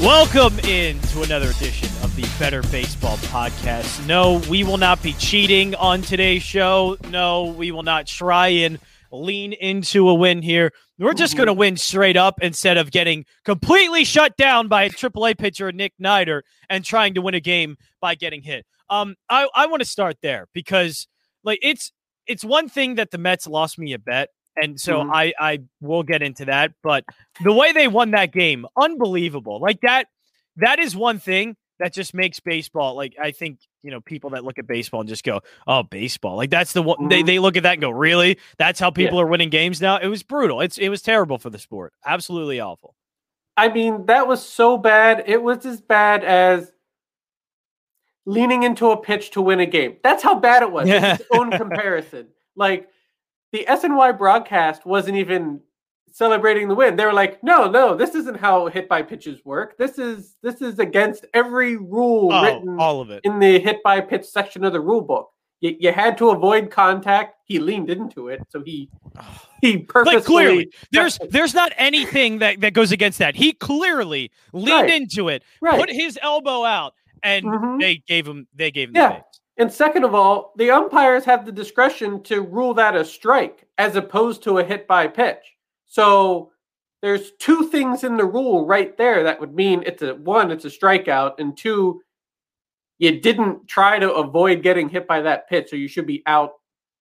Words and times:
Welcome 0.00 0.58
in 0.60 0.98
to 0.98 1.20
another 1.24 1.50
edition 1.50 1.90
of 2.02 2.16
the 2.16 2.26
Bettor 2.38 2.62
Baseball 2.72 3.18
Podcast. 3.18 4.06
No, 4.06 4.40
we 4.48 4.64
will 4.64 4.78
not 4.78 5.02
be 5.02 5.12
cheating 5.12 5.74
on 5.74 6.00
today's 6.00 6.42
show. 6.42 6.96
No, 7.10 7.44
we 7.44 7.70
will 7.70 7.82
not 7.82 8.06
try 8.06 8.48
and 8.48 8.78
lean 9.12 9.52
into 9.52 10.08
a 10.08 10.14
win 10.14 10.40
here. 10.40 10.72
We're 10.98 11.12
just 11.12 11.36
going 11.36 11.48
to 11.48 11.52
win 11.52 11.76
straight 11.76 12.16
up 12.16 12.36
instead 12.40 12.78
of 12.78 12.90
getting 12.90 13.26
completely 13.44 14.04
shut 14.04 14.38
down 14.38 14.68
by 14.68 14.84
a 14.84 14.90
AAA 14.90 15.36
pitcher, 15.36 15.70
Nick 15.70 15.92
Neidert, 16.02 16.42
and 16.70 16.82
trying 16.82 17.12
to 17.12 17.20
win 17.20 17.34
a 17.34 17.40
game 17.40 17.76
by 18.00 18.14
getting 18.14 18.40
hit. 18.40 18.64
Um, 18.88 19.16
I, 19.28 19.48
I 19.54 19.66
want 19.66 19.82
to 19.82 19.88
start 19.88 20.16
there 20.22 20.46
because 20.54 21.08
like 21.44 21.58
it's 21.60 21.92
it's 22.26 22.42
one 22.42 22.70
thing 22.70 22.94
that 22.94 23.10
the 23.10 23.18
Mets 23.18 23.46
lost 23.46 23.78
me 23.78 23.92
a 23.92 23.98
bet, 23.98 24.30
and 24.56 24.80
so 24.80 25.00
Mhm. 25.02 25.10
I 25.12 25.32
I 25.38 25.58
will 25.80 26.02
get 26.02 26.22
into 26.22 26.44
that. 26.46 26.72
But 26.82 27.04
the 27.42 27.52
way 27.52 27.72
they 27.72 27.88
won 27.88 28.10
that 28.12 28.32
game, 28.32 28.66
unbelievable. 28.76 29.58
Like 29.60 29.80
that 29.82 30.08
that 30.56 30.78
is 30.78 30.94
one 30.96 31.18
thing 31.18 31.56
that 31.78 31.92
just 31.94 32.12
makes 32.14 32.40
baseball 32.40 32.94
like 32.94 33.14
I 33.20 33.30
think 33.30 33.58
you 33.82 33.90
know 33.90 34.00
people 34.00 34.30
that 34.30 34.44
look 34.44 34.58
at 34.58 34.66
baseball 34.66 35.00
and 35.00 35.08
just 35.08 35.24
go, 35.24 35.40
"Oh, 35.66 35.82
baseball!" 35.82 36.36
Like 36.36 36.50
that's 36.50 36.72
the 36.74 36.82
one 36.82 37.08
they 37.08 37.22
Mhm. 37.22 37.26
they 37.26 37.38
look 37.38 37.56
at 37.56 37.62
that 37.62 37.72
and 37.74 37.80
go, 37.80 37.90
"Really? 37.90 38.38
That's 38.58 38.78
how 38.80 38.88
Yeah. 38.88 38.90
people 39.06 39.20
are 39.20 39.26
winning 39.26 39.48
games 39.50 39.80
now?" 39.80 39.96
It 39.96 40.08
was 40.08 40.22
brutal. 40.22 40.60
It's 40.60 40.76
it 40.78 40.88
was 40.90 41.00
terrible 41.02 41.38
for 41.38 41.48
the 41.50 41.58
sport. 41.58 41.92
Absolutely 42.04 42.60
awful. 42.60 42.94
I 43.56 43.68
mean, 43.68 44.06
that 44.06 44.26
was 44.28 44.42
so 44.46 44.76
bad. 44.78 45.24
It 45.26 45.42
was 45.42 45.64
as 45.66 45.80
bad 45.80 46.24
as 46.24 46.72
leaning 48.26 48.62
into 48.62 48.90
a 48.90 48.96
pitch 49.00 49.30
to 49.32 49.40
win 49.42 49.60
a 49.60 49.66
game. 49.66 49.96
That's 50.02 50.22
how 50.22 50.34
bad 50.38 50.62
it 50.62 50.70
was. 50.70 50.88
Yeah. 50.88 51.12
It's 51.14 51.22
its 51.22 51.30
own 51.32 51.50
comparison. 51.56 52.28
Like 52.56 52.88
the 53.52 53.64
SNY 53.68 54.16
broadcast 54.18 54.86
wasn't 54.86 55.16
even 55.16 55.60
celebrating 56.12 56.68
the 56.68 56.74
win. 56.74 56.96
They 56.96 57.04
were 57.06 57.12
like, 57.12 57.42
"No, 57.42 57.70
no, 57.70 57.96
this 57.96 58.14
isn't 58.14 58.36
how 58.38 58.66
hit 58.66 58.88
by 58.88 59.02
pitches 59.02 59.44
work. 59.44 59.76
This 59.78 59.98
is 59.98 60.36
this 60.42 60.60
is 60.60 60.78
against 60.78 61.24
every 61.34 61.76
rule 61.76 62.30
Oh, 62.32 62.42
written 62.42 62.76
all 62.78 63.00
of 63.00 63.10
it. 63.10 63.20
in 63.24 63.38
the 63.38 63.58
hit 63.58 63.82
by 63.82 64.00
pitch 64.00 64.24
section 64.24 64.64
of 64.64 64.72
the 64.72 64.80
rule 64.80 65.02
book. 65.02 65.30
You, 65.60 65.76
you 65.78 65.92
had 65.92 66.16
to 66.18 66.30
avoid 66.30 66.70
contact. 66.70 67.36
He 67.44 67.58
leaned 67.58 67.90
into 67.90 68.28
it, 68.28 68.40
so 68.48 68.62
he 68.64 68.88
he 69.60 69.78
purposely 69.78 70.16
Like 70.16 70.24
clearly, 70.24 70.72
there's 70.90 71.18
there's 71.28 71.54
not 71.54 71.72
anything 71.76 72.38
that 72.38 72.60
that 72.60 72.72
goes 72.72 72.92
against 72.92 73.18
that. 73.18 73.36
He 73.36 73.52
clearly 73.52 74.30
leaned 74.52 74.68
Right. 74.70 74.90
into 74.90 75.28
it, 75.28 75.42
right. 75.60 75.78
put 75.78 75.90
his 75.90 76.18
elbow 76.22 76.64
out, 76.64 76.94
and 77.22 77.44
Mhm. 77.44 77.80
they 77.80 77.96
gave 78.06 78.26
him 78.26 78.46
they 78.54 78.70
gave 78.70 78.88
him 78.88 78.96
Yeah. 78.96 79.08
the. 79.18 79.24
And 79.60 79.70
second 79.70 80.04
of 80.04 80.14
all, 80.14 80.54
the 80.56 80.70
umpires 80.70 81.26
have 81.26 81.44
the 81.44 81.52
discretion 81.52 82.22
to 82.22 82.40
rule 82.40 82.72
that 82.74 82.96
a 82.96 83.04
strike 83.04 83.66
as 83.76 83.94
opposed 83.94 84.42
to 84.44 84.56
a 84.56 84.64
hit 84.64 84.88
by 84.88 85.06
pitch. 85.06 85.54
So 85.84 86.50
there's 87.02 87.32
two 87.32 87.68
things 87.68 88.02
in 88.02 88.16
the 88.16 88.24
rule 88.24 88.64
right 88.64 88.96
there 88.96 89.22
that 89.22 89.38
would 89.38 89.54
mean 89.54 89.82
it's 89.84 90.00
a 90.00 90.14
one, 90.14 90.50
it's 90.50 90.64
a 90.64 90.70
strikeout, 90.70 91.34
and 91.38 91.54
two, 91.58 92.00
you 92.98 93.20
didn't 93.20 93.68
try 93.68 93.98
to 93.98 94.10
avoid 94.14 94.62
getting 94.62 94.88
hit 94.88 95.06
by 95.06 95.20
that 95.20 95.46
pitch, 95.46 95.68
so 95.68 95.76
you 95.76 95.88
should 95.88 96.06
be 96.06 96.22
out 96.24 96.52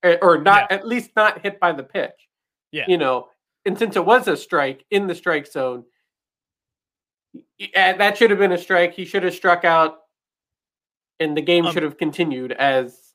eh, 0.03 0.17
or 0.21 0.37
not 0.37 0.69
at 0.69 0.85
least 0.85 1.11
not 1.15 1.41
hit 1.41 1.61
by 1.61 1.71
the 1.71 1.83
pitch. 1.83 2.27
Yeah. 2.73 2.83
You 2.89 2.97
know, 2.97 3.29
and 3.63 3.79
since 3.79 3.95
it 3.95 4.05
was 4.05 4.27
a 4.27 4.35
strike 4.35 4.83
in 4.91 5.07
the 5.07 5.15
strike 5.15 5.47
zone, 5.47 5.85
eh, 7.73 7.93
that 7.93 8.17
should 8.17 8.31
have 8.31 8.39
been 8.39 8.51
a 8.51 8.57
strike. 8.57 8.93
He 8.93 9.05
should 9.05 9.23
have 9.23 9.33
struck 9.33 9.63
out 9.63 9.99
and 11.19 11.35
the 11.35 11.41
game 11.41 11.65
Um, 11.65 11.73
should 11.73 11.83
have 11.83 11.97
continued 11.97 12.51
as 12.53 13.13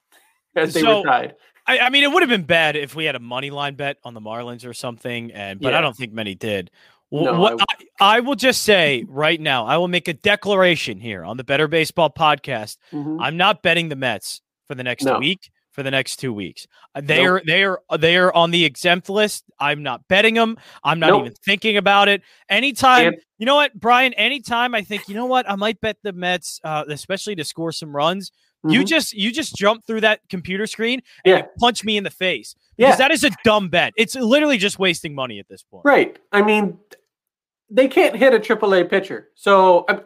as 0.57 0.75
they 0.75 0.81
so- 0.81 1.01
were 1.01 1.07
tied. 1.07 1.35
I, 1.67 1.79
I 1.79 1.89
mean, 1.91 2.05
it 2.05 2.13
would 2.13 2.23
have 2.23 2.29
been 2.29 2.43
bad 2.45 2.77
if 2.77 2.95
we 2.95 3.07
had 3.07 3.15
a 3.17 3.19
money 3.21 3.51
line 3.51 3.75
bet 3.75 3.97
on 4.05 4.13
the 4.13 4.21
Marlins 4.21 4.67
or 4.67 4.75
something, 4.75 5.33
and 5.33 5.59
but 5.61 5.73
I 5.73 5.81
don't 5.81 5.97
think 5.97 6.13
many 6.13 6.35
did. 6.35 6.71
No, 7.11 7.39
what 7.41 7.59
I 8.01 8.17
I, 8.17 8.21
will 8.21 8.35
just 8.35 8.65
say 8.65 9.07
right 9.09 9.41
now, 9.41 9.65
I 9.67 9.79
will 9.79 9.89
make 9.89 10.07
a 10.09 10.13
declaration 10.13 10.99
here 11.01 11.25
on 11.25 11.37
the 11.39 11.45
Bettor 11.45 11.69
Baseball 11.69 12.11
podcast. 12.11 12.77
Mhm. 12.93 13.19
I'm 13.21 13.37
not 13.39 13.63
betting 13.63 13.89
the 13.89 13.97
Mets 13.97 14.43
for 14.67 14.75
the 14.75 14.83
next 14.83 15.05
No. 15.05 15.19
week, 15.19 15.51
for 15.75 15.83
the 15.83 15.91
next 15.91 16.17
two 16.17 16.33
weeks. 16.33 16.67
Uh, 16.95 17.03
They're 17.05 17.43
they're 17.45 17.79
they're 17.99 18.35
on 18.35 18.53
the 18.53 18.65
exempt 18.65 19.11
list. 19.11 19.45
I'm 19.59 19.83
not 19.83 20.07
betting 20.09 20.35
them. 20.35 20.57
I'm 20.85 21.01
not 21.01 21.09
Nope. 21.11 21.21
even 21.23 21.33
thinking 21.45 21.77
about 21.77 22.09
it. 22.09 22.23
Anytime, 22.49 23.09
And- 23.09 23.17
you 23.39 23.45
know 23.47 23.57
what, 23.57 23.75
Brian? 23.79 24.15
Anytime 24.15 24.75
I 24.75 24.83
think, 24.83 25.09
you 25.09 25.15
know 25.17 25.27
what, 25.27 25.51
I 25.51 25.57
might 25.57 25.81
bet 25.81 25.97
the 26.05 26.13
Mets, 26.13 26.61
uh, 26.65 26.85
especially 26.89 27.35
to 27.35 27.45
score 27.45 27.73
some 27.73 27.95
runs. 27.95 28.31
You 28.67 28.81
Mhm. 28.83 28.87
just 28.87 29.13
you 29.13 29.33
just 29.33 29.57
jump 29.57 29.85
through 29.85 30.03
that 30.03 30.21
computer 30.31 30.67
screen 30.67 31.03
and 31.25 31.31
Yeah. 31.33 31.37
you 31.39 31.45
punch 31.59 31.85
me 31.85 31.97
in 31.99 32.05
the 32.05 32.11
face 32.11 32.55
because 32.79 32.93
Yeah. 32.93 32.97
that 32.97 33.11
is 33.11 33.25
a 33.25 33.31
dumb 33.45 33.69
bet. 33.69 33.93
It's 33.97 34.15
literally 34.15 34.57
just 34.57 34.79
wasting 34.79 35.15
money 35.15 35.39
at 35.41 35.49
this 35.49 35.63
point. 35.65 35.85
Right. 35.85 36.17
I 36.33 36.41
mean, 36.43 36.79
they 37.69 37.89
can't 37.89 38.15
hit 38.17 38.33
a 38.33 38.39
AAA 38.39 38.85
pitcher. 38.85 39.31
So, 39.35 39.85
um, 39.89 40.03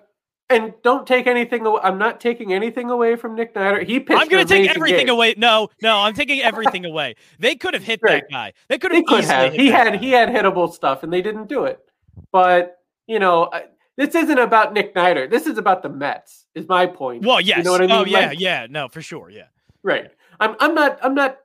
and 0.50 0.72
don't 0.82 1.06
take 1.06 1.26
anything. 1.26 1.64
Away. 1.66 1.80
I'm 1.82 1.98
not 1.98 2.20
taking 2.20 2.52
anything 2.52 2.90
away 2.90 3.16
from 3.16 3.34
Nick 3.34 3.52
Snyder. 3.52 3.82
He 3.84 4.00
pitched. 4.00 4.20
I'm 4.20 4.28
going 4.28 4.46
to 4.46 4.52
take 4.52 4.70
everything 4.70 5.06
game. 5.06 5.14
away. 5.14 5.34
No, 5.36 5.68
no, 5.82 5.98
I'm 5.98 6.14
taking 6.14 6.40
everything 6.40 6.84
away. 6.84 7.16
They 7.38 7.54
could 7.54 7.74
have 7.74 7.82
hit 7.82 8.00
Right. 8.02 8.22
that 8.22 8.30
guy. 8.30 8.52
They 8.68 8.78
could 8.78 8.92
have 8.92 9.04
could 9.06 9.24
have. 9.24 9.52
hit 9.52 9.60
He 9.60 9.68
had. 9.68 9.92
guy. 9.94 9.98
He 9.98 10.10
had 10.10 10.28
hittable 10.30 10.72
stuff, 10.72 11.02
and 11.02 11.12
they 11.12 11.22
didn't 11.22 11.48
do 11.48 11.64
it. 11.64 11.80
But 12.32 12.78
you 13.06 13.18
know, 13.18 13.50
this 13.96 14.14
isn't 14.14 14.38
about 14.38 14.72
Nick 14.72 14.92
Snyder. 14.92 15.26
This 15.26 15.46
is 15.46 15.58
about 15.58 15.82
the 15.82 15.88
Mets. 15.88 16.46
Is 16.54 16.66
my 16.68 16.86
point. 16.86 17.24
Well, 17.24 17.40
yes. 17.40 17.58
You 17.58 17.64
know 17.64 17.72
what 17.72 17.82
I 17.82 17.84
oh, 17.84 17.88
mean? 17.88 17.96
Oh, 17.98 18.04
yeah, 18.04 18.28
Like- 18.28 18.40
yeah. 18.40 18.66
No, 18.70 18.88
for 18.88 19.02
sure. 19.02 19.30
Yeah. 19.30 19.46
Right. 19.82 20.10
I'm. 20.40 20.56
I'm 20.60 20.74
not. 20.74 20.98
I'm 21.02 21.14
not 21.14 21.38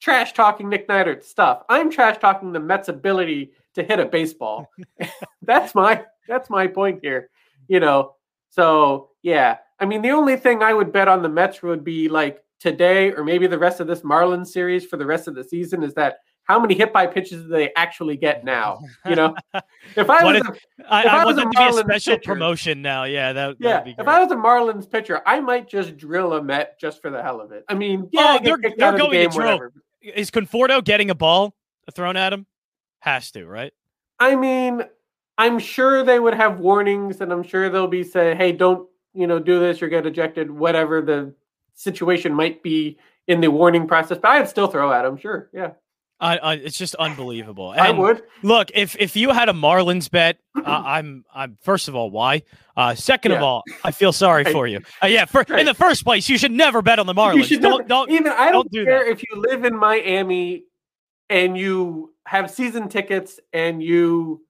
trash 0.00 0.32
talking 0.32 0.68
Nick 0.70 0.86
Snyder's 0.86 1.26
stuff. 1.26 1.62
I'm 1.68 1.90
trash 1.90 2.16
talking 2.18 2.52
the 2.52 2.60
Mets' 2.60 2.88
ability 2.88 3.52
to 3.74 3.82
hit 3.82 4.00
a 4.00 4.06
baseball. 4.06 4.70
that's 5.42 5.74
my. 5.74 6.04
That's 6.26 6.48
my 6.48 6.66
point 6.68 7.00
here. 7.02 7.28
You 7.68 7.80
know. 7.80 8.14
So 8.50 9.10
yeah. 9.22 9.58
I 9.78 9.86
mean, 9.86 10.02
the 10.02 10.10
only 10.10 10.36
thing 10.36 10.62
I 10.62 10.74
would 10.74 10.92
bet 10.92 11.08
on 11.08 11.22
the 11.22 11.28
Mets 11.28 11.62
would 11.62 11.82
be 11.84 12.08
like 12.08 12.42
today, 12.58 13.12
or 13.12 13.24
maybe 13.24 13.46
the 13.46 13.58
rest 13.58 13.80
of 13.80 13.86
this 13.86 14.00
Marlins 14.02 14.48
series 14.48 14.84
for 14.84 14.96
the 14.98 15.06
rest 15.06 15.26
of 15.28 15.34
the 15.34 15.42
season, 15.44 15.82
is 15.82 15.94
that 15.94 16.16
how 16.44 16.58
many 16.58 16.74
hit 16.74 16.92
by 16.92 17.06
pitches 17.06 17.44
do 17.44 17.48
they 17.48 17.72
actually 17.76 18.16
get 18.16 18.44
now? 18.44 18.80
You 19.08 19.14
know, 19.14 19.34
if 19.96 20.10
I 20.10 20.24
was 20.24 20.36
if- 20.38 20.46
a, 20.48 20.92
I, 20.92 21.00
If 21.00 21.06
I 21.06 21.08
I 21.08 21.24
want 21.24 21.26
was 21.28 21.36
a 21.36 21.40
that 21.40 21.44
to 21.44 21.50
be 21.50 21.56
a 21.56 21.60
Marlins 21.60 21.78
special 21.84 22.16
pitcher- 22.16 22.26
promotion 22.32 22.82
now. 22.82 23.04
Yeah, 23.04 23.32
that, 23.32 23.56
yeah, 23.60 23.84
if. 23.86 24.06
I 24.06 24.20
was 24.22 24.32
a 24.32 24.36
Marlins 24.36 24.90
pitcher, 24.90 25.22
I 25.24 25.40
might 25.40 25.68
just 25.68 25.96
drill 25.96 26.32
a 26.34 26.42
Met 26.42 26.78
just 26.80 27.00
for 27.00 27.10
the 27.10 27.22
hell 27.22 27.40
of 27.40 27.52
it. 27.52 27.64
I 27.68 27.74
mean, 27.74 28.08
yeah, 28.12 28.38
Oh, 28.40 28.44
they're- 28.44 28.58
they're 28.76 28.88
of 28.88 28.94
the 28.96 28.98
going 28.98 29.30
to 29.30 29.34
drill. 29.34 29.46
whatever. 29.46 29.72
Is 30.02 30.30
Conforto 30.30 30.82
getting 30.84 31.08
a 31.10 31.14
ball 31.14 31.54
thrown 31.94 32.16
at 32.16 32.32
him? 32.32 32.46
Has 33.00 33.30
to, 33.30 33.46
right? 33.46 33.72
I 34.18 34.34
mean, 34.34 34.82
I'm 35.40 35.58
sure 35.58 36.04
they 36.04 36.18
would 36.20 36.34
have 36.34 36.60
warnings, 36.60 37.20
and 37.20 37.32
I'm 37.32 37.42
sure 37.42 37.68
they'll 37.70 37.86
be 37.86 38.04
say, 38.04 38.34
"Hey, 38.34 38.52
don't 38.52 38.88
you 39.14 39.26
know 39.26 39.38
do 39.38 39.58
this 39.58 39.80
or 39.82 39.88
get 39.88 40.06
ejected," 40.06 40.50
whatever 40.50 41.00
the 41.00 41.34
situation 41.74 42.34
might 42.34 42.62
be 42.62 42.98
in 43.26 43.40
the 43.40 43.48
warning 43.50 43.86
process. 43.88 44.18
But 44.20 44.30
I'd 44.32 44.48
still 44.48 44.66
throw 44.68 44.92
at 44.92 45.04
him, 45.04 45.16
sure, 45.16 45.48
yeah, 45.52 45.70
it's 46.22 46.76
just 46.76 46.94
unbelievable. 46.96 47.70
I 47.76 47.90
would. 47.90 48.22
Look, 48.42 48.70
if 48.74 48.96
if 48.98 49.16
you 49.16 49.30
had 49.30 49.48
a 49.48 49.52
Marlins 49.52 50.10
bet, 50.10 50.38
uh, 50.56 50.62
I'm 50.66 51.24
I'm 51.34 51.56
first 51.62 51.88
of 51.88 51.94
all, 51.94 52.10
why? 52.10 52.42
Uh, 52.76 52.94
second 52.94 53.32
of 53.32 53.42
all, 53.42 53.62
I 53.84 53.90
feel 53.90 54.12
sorry 54.12 54.44
Right. 54.44 54.52
for 54.52 54.66
you. 54.66 54.80
Uh, 55.02 55.06
yeah, 55.06 55.24
for, 55.24 55.42
in 55.54 55.66
the 55.66 55.74
first 55.74 56.04
place, 56.04 56.28
you 56.28 56.38
should 56.38 56.52
never 56.52 56.82
bet 56.82 56.98
on 56.98 57.06
the 57.06 57.14
You 57.14 57.18
Marlins. 57.20 57.44
should 57.44 57.62
Don't 57.62 57.78
never- 57.78 57.88
don't. 57.88 58.10
even 58.10 58.32
I 58.32 58.46
don't, 58.52 58.70
don't 58.70 58.72
do 58.72 58.84
care 58.84 59.04
if 59.10 59.22
you 59.22 59.40
live 59.48 59.64
in 59.64 59.76
Miami 59.76 60.64
and 61.28 61.56
you 61.56 62.12
have 62.26 62.50
season 62.50 62.88
tickets 62.88 63.38
and 63.52 63.82
you 63.82 64.42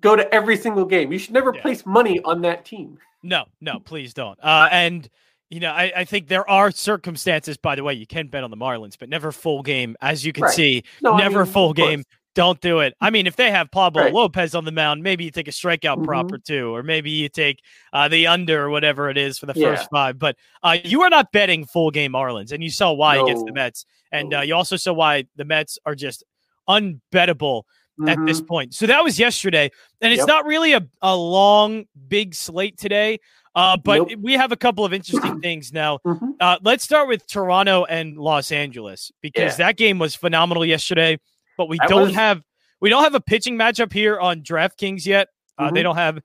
go 0.00 0.16
to 0.16 0.32
every 0.34 0.56
single 0.56 0.84
game. 0.84 1.12
You 1.12 1.18
should 1.18 1.34
never 1.34 1.52
Yeah. 1.54 1.62
place 1.62 1.84
money 1.86 2.20
on 2.24 2.40
that 2.42 2.64
team. 2.64 2.98
No, 3.22 3.44
no, 3.60 3.80
please 3.80 4.12
don't. 4.14 4.38
Uh, 4.42 4.68
and 4.70 5.08
you 5.50 5.60
know, 5.60 5.70
I, 5.70 5.92
I 5.94 6.04
think 6.04 6.26
there 6.26 6.48
are 6.50 6.70
circumstances. 6.70 7.56
By 7.56 7.76
the 7.76 7.84
way, 7.84 7.94
you 7.94 8.06
can 8.06 8.26
bet 8.28 8.42
on 8.42 8.50
the 8.50 8.56
Marlins, 8.56 8.98
but 8.98 9.08
never 9.08 9.30
full 9.30 9.62
game, 9.62 9.94
as 10.00 10.24
you 10.24 10.32
can 10.32 10.44
Right. 10.44 10.52
see. 10.54 10.82
No, 11.02 11.12
I 11.12 11.18
never 11.18 11.44
mean, 11.44 11.52
full 11.52 11.72
game. 11.72 12.02
Don't 12.34 12.60
do 12.60 12.80
it. 12.80 12.94
I 13.00 13.10
mean, 13.10 13.28
if 13.28 13.36
they 13.36 13.52
have 13.52 13.70
Pablo 13.70 14.02
Right. 14.02 14.12
Lopez 14.12 14.56
on 14.56 14.64
the 14.64 14.72
mound, 14.72 15.04
maybe 15.04 15.22
you 15.22 15.30
take 15.30 15.46
a 15.46 15.52
strikeout 15.52 16.02
prop 16.02 16.26
Mhm. 16.26 16.32
or 16.32 16.38
two, 16.38 16.74
or 16.74 16.82
maybe 16.82 17.10
you 17.10 17.28
take 17.28 17.60
uh, 17.92 18.08
the 18.08 18.26
under 18.26 18.64
or 18.64 18.70
whatever 18.70 19.08
it 19.10 19.16
is 19.16 19.38
for 19.38 19.46
the 19.46 19.52
Yeah. 19.54 19.76
first 19.76 19.88
five. 19.90 20.18
But 20.18 20.34
uh, 20.64 20.78
you 20.82 21.02
are 21.02 21.10
not 21.10 21.30
betting 21.30 21.64
full 21.66 21.92
game 21.92 22.12
Marlins, 22.14 22.50
and 22.50 22.60
you 22.64 22.70
saw 22.70 22.92
why 22.92 23.18
against 23.18 23.46
the 23.46 23.52
Mets, 23.52 23.86
and 24.10 24.30
No. 24.30 24.38
uh, 24.38 24.42
you 24.42 24.54
also 24.56 24.74
saw 24.76 24.92
why 24.92 25.26
the 25.36 25.44
Mets 25.44 25.78
are 25.86 25.94
just 25.94 26.24
unbettable 26.68 27.62
at 28.08 28.18
this 28.26 28.40
Mhm. 28.40 28.48
point. 28.48 28.74
So 28.74 28.86
that 28.86 29.02
was 29.04 29.18
yesterday, 29.18 29.70
and 30.00 30.12
it's 30.12 30.20
Yep. 30.20 30.28
not 30.28 30.46
really 30.46 30.72
a, 30.72 30.86
a 31.02 31.16
long, 31.16 31.84
big 32.08 32.34
slate 32.34 32.76
today. 32.78 33.18
Uh, 33.56 33.76
but 33.76 33.98
Nope. 33.98 34.10
we 34.20 34.32
have 34.32 34.50
a 34.50 34.56
couple 34.56 34.84
of 34.84 34.92
interesting 34.92 35.40
things 35.40 35.72
now. 35.72 35.98
Mhm. 36.04 36.34
Uh, 36.40 36.58
let's 36.62 36.82
start 36.82 37.06
with 37.06 37.24
Toronto 37.28 37.84
and 37.84 38.16
Los 38.18 38.50
Angeles 38.50 39.12
because 39.22 39.58
Yeah. 39.58 39.66
that 39.66 39.76
game 39.76 40.00
was 40.00 40.16
phenomenal 40.16 40.64
yesterday. 40.64 41.18
But 41.56 41.68
we 41.68 41.78
That 41.78 41.88
don't 41.88 42.06
was- 42.08 42.14
have 42.14 42.42
we 42.80 42.90
don't 42.90 43.04
have 43.04 43.14
a 43.14 43.20
pitching 43.20 43.56
matchup 43.56 43.92
here 43.92 44.18
on 44.20 44.42
DraftKings 44.42 45.06
yet. 45.06 45.28
Uh, 45.56 45.70
They 45.70 45.80
Mhm. 45.80 45.82
don't 45.84 45.96
have 45.96 46.18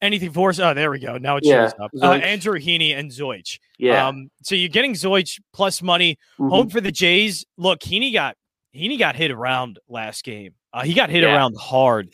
anything 0.00 0.32
for 0.32 0.48
us. 0.50 0.58
Oh, 0.58 0.74
there 0.74 0.90
we 0.90 0.98
go. 0.98 1.16
Now 1.18 1.36
it 1.36 1.44
Yeah, 1.44 1.66
shows 1.68 1.74
up. 1.78 1.90
Uh, 2.02 2.12
Andrew 2.14 2.58
Heaney 2.58 2.98
and 2.98 3.08
Zeuch. 3.10 3.58
Yeah. 3.78 4.08
Um, 4.08 4.30
so 4.42 4.54
you're 4.56 4.68
getting 4.70 4.94
Zeuch 4.94 5.38
plus 5.52 5.80
money 5.82 6.18
Mhm. 6.40 6.48
home 6.50 6.70
for 6.70 6.80
the 6.80 6.90
Jays. 6.90 7.44
Look, 7.56 7.80
Heaney 7.80 8.12
got 8.12 8.34
Heaney 8.74 8.98
got 8.98 9.16
hit 9.16 9.30
around 9.30 9.78
last 9.88 10.24
game. 10.24 10.54
Uh, 10.72 10.82
he 10.82 10.94
got 10.94 11.10
hit 11.10 11.22
Yeah. 11.22 11.34
around 11.34 11.56
hard 11.58 12.08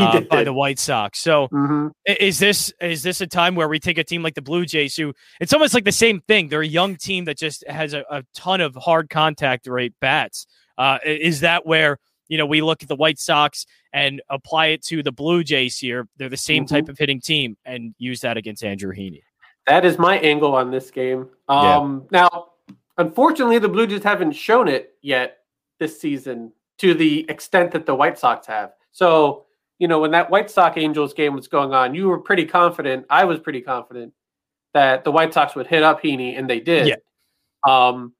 uh, 0.00 0.20
by 0.22 0.44
the 0.44 0.52
White 0.52 0.78
Sox. 0.78 1.18
So 1.20 1.48
Mhm. 1.48 1.90
Is 2.06 2.38
this 2.38 2.72
is 2.80 3.02
this 3.02 3.20
a 3.20 3.26
time 3.26 3.56
where 3.56 3.68
we 3.68 3.80
take 3.80 3.98
a 3.98 4.04
team 4.04 4.22
like 4.22 4.34
the 4.34 4.42
Blue 4.42 4.64
Jays, 4.64 4.94
who 4.96 5.12
it's 5.40 5.52
almost 5.52 5.74
like 5.74 5.84
the 5.84 5.90
same 5.92 6.20
thing? 6.20 6.48
They're 6.48 6.60
a 6.60 6.66
young 6.66 6.96
team 6.96 7.24
that 7.24 7.36
just 7.36 7.66
has 7.68 7.92
a, 7.94 8.04
a 8.10 8.22
ton 8.34 8.60
of 8.60 8.74
hard 8.76 9.10
contact 9.10 9.66
rate 9.66 9.94
bats. 10.00 10.46
Uh, 10.78 10.98
is 11.04 11.40
that 11.40 11.66
where 11.66 11.98
you 12.28 12.38
know 12.38 12.46
we 12.46 12.62
look 12.62 12.82
at 12.82 12.88
the 12.88 12.96
White 12.96 13.18
Sox 13.18 13.66
and 13.92 14.22
apply 14.30 14.66
it 14.66 14.82
to 14.84 15.02
the 15.02 15.12
Blue 15.12 15.42
Jays 15.42 15.76
here? 15.78 16.06
They're 16.16 16.28
the 16.28 16.36
same 16.36 16.64
Mhm. 16.64 16.68
type 16.68 16.88
of 16.88 16.96
hitting 16.96 17.20
team, 17.20 17.56
and 17.64 17.94
use 17.98 18.20
that 18.20 18.36
against 18.36 18.62
Andrew 18.64 18.92
Heaney. 18.94 19.22
That 19.66 19.84
is 19.84 19.98
my 19.98 20.18
angle 20.18 20.54
on 20.54 20.70
this 20.70 20.90
game. 20.92 21.28
Yeah. 21.48 21.76
Um, 21.78 22.06
Now, 22.12 22.50
unfortunately, 22.98 23.58
the 23.58 23.68
Blue 23.68 23.86
Jays 23.88 24.04
haven't 24.04 24.32
shown 24.32 24.68
it 24.68 24.94
yet 25.02 25.38
this 25.78 26.00
season 26.00 26.52
to 26.78 26.94
the 26.94 27.28
extent 27.28 27.70
that 27.72 27.86
the 27.86 27.94
White 27.94 28.18
Sox 28.18 28.46
have. 28.46 28.72
So, 28.92 29.46
you 29.78 29.88
know, 29.88 30.00
when 30.00 30.10
that 30.12 30.30
White 30.30 30.50
Sox 30.50 30.76
Angels 30.76 31.14
game 31.14 31.34
was 31.34 31.48
going 31.48 31.72
on, 31.72 31.94
you 31.94 32.08
were 32.08 32.18
pretty 32.18 32.46
confident. 32.46 33.06
I 33.10 33.24
was 33.24 33.38
pretty 33.38 33.60
confident 33.60 34.12
that 34.72 35.04
the 35.04 35.12
White 35.12 35.32
Sox 35.32 35.54
would 35.54 35.66
hit 35.66 35.82
up 35.82 36.02
Heaney, 36.02 36.38
and 36.38 36.48
they 36.48 36.60
did. 36.60 36.88
Yeah. 36.88 36.96
Um, 37.66 38.12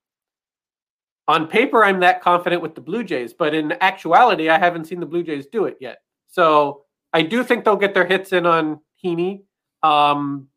on 1.26 1.46
paper, 1.46 1.84
I'm 1.84 2.00
that 2.00 2.20
confident 2.20 2.62
with 2.62 2.74
the 2.74 2.80
Blue 2.80 3.02
Jays, 3.02 3.32
but 3.32 3.54
in 3.54 3.72
actuality, 3.80 4.48
I 4.48 4.58
haven't 4.58 4.86
seen 4.86 5.00
the 5.00 5.06
Blue 5.06 5.22
Jays 5.22 5.46
do 5.46 5.64
it 5.64 5.78
yet. 5.80 5.98
So 6.28 6.84
I 7.12 7.22
do 7.22 7.42
think 7.42 7.64
they'll 7.64 7.76
get 7.76 7.94
their 7.94 8.06
hits 8.06 8.32
in 8.32 8.46
on 8.46 8.80
Heaney. 9.02 9.42
Um, 9.82 10.48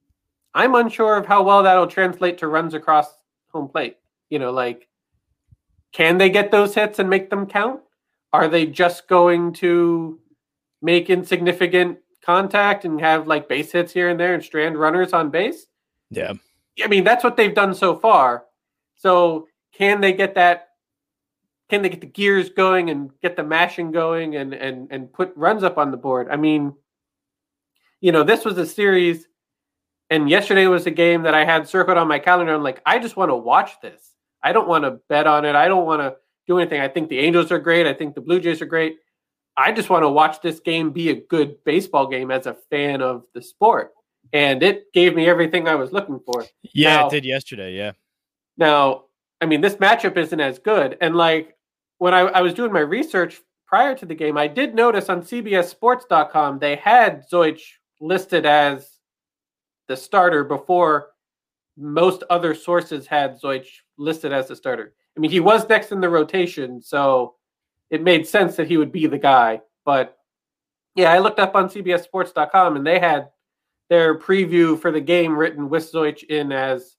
I'm 0.53 0.75
unsure 0.75 1.17
of 1.17 1.25
how 1.25 1.43
well 1.43 1.63
that'll 1.63 1.87
translate 1.87 2.37
to 2.39 2.47
runs 2.47 2.73
across 2.73 3.07
home 3.49 3.67
plate. 3.69 3.97
You 4.29 4.39
know, 4.39 4.51
like, 4.51 4.87
can 5.97 6.19
they 6.19 6.29
get 6.29 6.51
those 6.51 6.75
hits 6.75 6.99
and 6.99 7.09
make 7.09 7.31
them 7.31 7.47
count? 7.47 7.81
Are 8.31 8.47
they 8.47 8.67
just 8.67 9.07
going 9.07 9.51
to 9.53 10.19
make 10.79 11.09
insignificant 11.09 11.97
contact 12.23 12.85
and 12.85 13.01
have 13.01 13.25
like 13.25 13.49
base 13.49 13.71
hits 13.71 13.93
here 13.93 14.09
and 14.09 14.19
there 14.19 14.35
and 14.35 14.43
strand 14.43 14.77
runners 14.77 15.11
on 15.11 15.31
base? 15.31 15.65
Yeah, 16.11 16.33
I 16.83 16.87
mean, 16.87 17.03
that's 17.03 17.23
what 17.23 17.35
they've 17.35 17.55
done 17.55 17.73
so 17.73 17.95
far. 17.95 18.45
So, 18.95 19.47
can 19.73 19.99
they 19.99 20.13
get 20.13 20.35
that? 20.35 20.67
Can 21.67 21.81
they 21.81 21.89
get 21.89 22.01
the 22.01 22.05
gears 22.05 22.51
going 22.51 22.91
and 22.91 23.09
get 23.23 23.35
the 23.35 23.43
mashing 23.43 23.91
going 23.91 24.35
and 24.35 24.53
and 24.53 24.91
and 24.91 25.11
put 25.11 25.33
runs 25.35 25.63
up 25.63 25.79
on 25.79 25.89
the 25.89 25.97
board? 25.97 26.27
I 26.29 26.35
mean, 26.35 26.75
you 28.01 28.11
know, 28.11 28.21
this 28.21 28.45
was 28.45 28.59
a 28.59 28.67
series, 28.67 29.27
and 30.11 30.29
yesterday 30.29 30.67
was 30.67 30.85
a 30.85 30.91
game 30.91 31.23
that 31.23 31.33
I 31.33 31.43
had 31.43 31.67
circled 31.67 31.97
on 31.97 32.07
my 32.07 32.19
calendar. 32.19 32.53
I'm 32.53 32.61
like, 32.61 32.83
I 32.85 32.99
just 32.99 33.17
want 33.17 33.31
to 33.31 33.35
watch 33.35 33.81
this. 33.81 34.06
I 34.43 34.51
don't 34.53 34.67
want 34.67 34.83
to 34.83 34.99
bet 35.09 35.27
on 35.27 35.45
it. 35.45 35.55
I 35.55 35.67
don't 35.67 35.85
want 35.85 36.01
to 36.01 36.15
do 36.47 36.59
anything. 36.59 36.79
I 36.81 36.87
think 36.87 37.09
the 37.09 37.19
Angels 37.19 37.51
are 37.51 37.59
great. 37.59 37.85
I 37.87 37.93
think 37.93 38.15
the 38.15 38.21
Blue 38.21 38.39
Jays 38.39 38.61
are 38.61 38.65
great. 38.65 38.97
I 39.57 39.71
just 39.71 39.89
want 39.89 40.03
to 40.03 40.09
watch 40.09 40.41
this 40.41 40.59
game 40.59 40.91
be 40.91 41.09
a 41.09 41.15
good 41.15 41.63
baseball 41.63 42.07
game 42.07 42.29
as 42.31 42.45
a 42.45 42.55
fan 42.69 43.01
of 43.01 43.23
the 43.33 43.41
sport. 43.41 43.91
And 44.33 44.61
it 44.61 44.91
gave 44.93 45.15
me 45.15 45.27
everything 45.27 45.67
I 45.67 45.75
was 45.75 45.91
looking 45.91 46.19
for. 46.25 46.45
yeah, 46.73 46.97
Now- 46.97 47.07
it 47.07 47.11
did 47.11 47.25
yesterday. 47.25 47.75
Yeah, 47.75 47.93
Now, 48.57 49.05
I 49.41 49.45
mean, 49.45 49.61
this 49.61 49.75
matchup 49.75 50.17
isn't 50.17 50.39
as 50.39 50.59
good. 50.59 50.97
And 51.01 51.15
like 51.15 51.55
when 51.97 52.13
I, 52.13 52.19
I 52.21 52.41
was 52.41 52.53
doing 52.53 52.71
my 52.71 52.79
research 52.81 53.39
prior 53.67 53.95
to 53.95 54.05
the 54.05 54.15
game, 54.15 54.37
I 54.37 54.47
did 54.47 54.75
notice 54.75 55.09
on 55.09 55.21
CBSSports.com 55.23 56.59
they 56.59 56.75
had 56.75 57.23
Zeuch 57.31 57.61
listed 57.99 58.45
as 58.45 58.89
the 59.87 59.97
starter 59.97 60.43
before 60.43 61.09
most 61.77 62.23
other 62.29 62.53
sources 62.53 63.07
had 63.07 63.39
Zeuch 63.41 63.67
listed 63.97 64.31
as 64.31 64.47
the 64.47 64.55
starter. 64.55 64.93
I 65.15 65.19
mean, 65.19 65.31
he 65.31 65.39
was 65.39 65.67
next 65.67 65.91
in 65.91 65.99
the 66.01 66.09
rotation, 66.09 66.81
so 66.81 67.35
it 67.89 68.03
made 68.03 68.27
sense 68.27 68.55
that 68.55 68.67
he 68.67 68.77
would 68.77 68.91
be 68.91 69.07
the 69.07 69.17
guy. 69.17 69.61
But 69.85 70.17
yeah, 70.95 71.11
I 71.11 71.19
looked 71.19 71.39
up 71.39 71.55
on 71.55 71.69
CBSSports.com 71.69 72.75
and 72.75 72.85
they 72.85 72.99
had 72.99 73.29
their 73.89 74.17
preview 74.19 74.79
for 74.79 74.91
the 74.91 74.99
game 75.01 75.35
written 75.35 75.69
with 75.69 75.91
Zeuch 75.91 76.23
in 76.23 76.51
as 76.51 76.95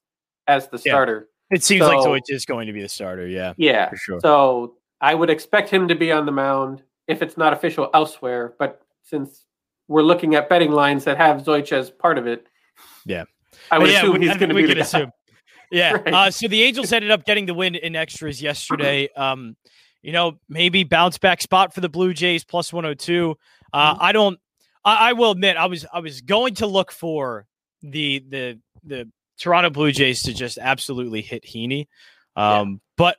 as 0.47 0.67
the 0.67 0.77
Yeah. 0.83 0.91
starter. 0.93 1.29
it 1.51 1.63
seems 1.63 1.81
like 1.81 2.01
So- 2.01 2.09
Zeuch 2.13 2.29
is 2.29 2.45
going 2.45 2.67
to 2.67 2.73
be 2.73 2.81
the 2.81 2.89
starter. 2.89 3.27
Yeah, 3.27 3.53
Yeah. 3.57 3.89
for 3.89 3.97
sure. 3.97 4.19
So 4.19 4.75
I 5.01 5.13
would 5.15 5.29
expect 5.29 5.69
him 5.69 5.87
to 5.87 5.95
be 5.95 6.11
on 6.11 6.25
the 6.25 6.31
mound 6.31 6.83
if 7.07 7.21
it's 7.23 7.37
not 7.37 7.53
official 7.53 7.89
elsewhere. 7.93 8.53
But 8.59 8.81
since 9.03 9.45
we're 9.87 10.01
looking 10.03 10.35
at 10.35 10.47
betting 10.49 10.71
lines 10.71 11.03
that 11.05 11.17
have 11.17 11.37
Zeuch 11.43 11.71
as 11.71 11.89
part 11.89 12.17
of 12.19 12.27
it, 12.27 12.45
Yeah. 13.05 13.23
I 13.71 13.77
would 13.79 13.89
Yeah, 13.89 13.99
assume 13.99 14.21
he's 14.21 14.37
going 14.37 14.49
to 14.49 14.55
be 14.55 14.65
the 14.65 14.79
assume. 14.81 15.11
Yeah. 15.71 15.93
Right. 15.93 16.13
Uh, 16.13 16.31
so 16.31 16.47
the 16.47 16.63
Angels 16.63 16.91
ended 16.91 17.11
up 17.11 17.25
getting 17.25 17.45
the 17.45 17.53
win 17.53 17.75
in 17.75 17.95
extras 17.95 18.41
yesterday. 18.41 19.07
Um, 19.15 19.55
you 20.01 20.11
know, 20.13 20.39
maybe 20.47 20.83
bounce 20.83 21.17
back 21.17 21.41
spot 21.41 21.73
for 21.75 21.81
the 21.81 21.89
Blue 21.89 22.13
Jays 22.13 22.43
plus 22.43 22.71
102. 22.73 23.35
Uh, 23.71 23.93
Mm-hmm. 23.93 24.03
I 24.03 24.11
don't. 24.11 24.39
I, 24.83 25.09
I 25.09 25.13
will 25.13 25.31
admit, 25.31 25.57
I 25.57 25.67
was 25.67 25.85
I 25.93 25.99
was 25.99 26.21
going 26.21 26.55
to 26.55 26.67
look 26.67 26.91
for 26.91 27.45
the 27.83 28.23
the 28.27 28.59
the 28.83 29.09
Toronto 29.39 29.69
Blue 29.69 29.91
Jays 29.91 30.23
to 30.23 30.33
just 30.33 30.57
absolutely 30.57 31.21
hit 31.21 31.43
Heaney. 31.43 31.87
Um, 32.35 32.81
but 32.97 33.17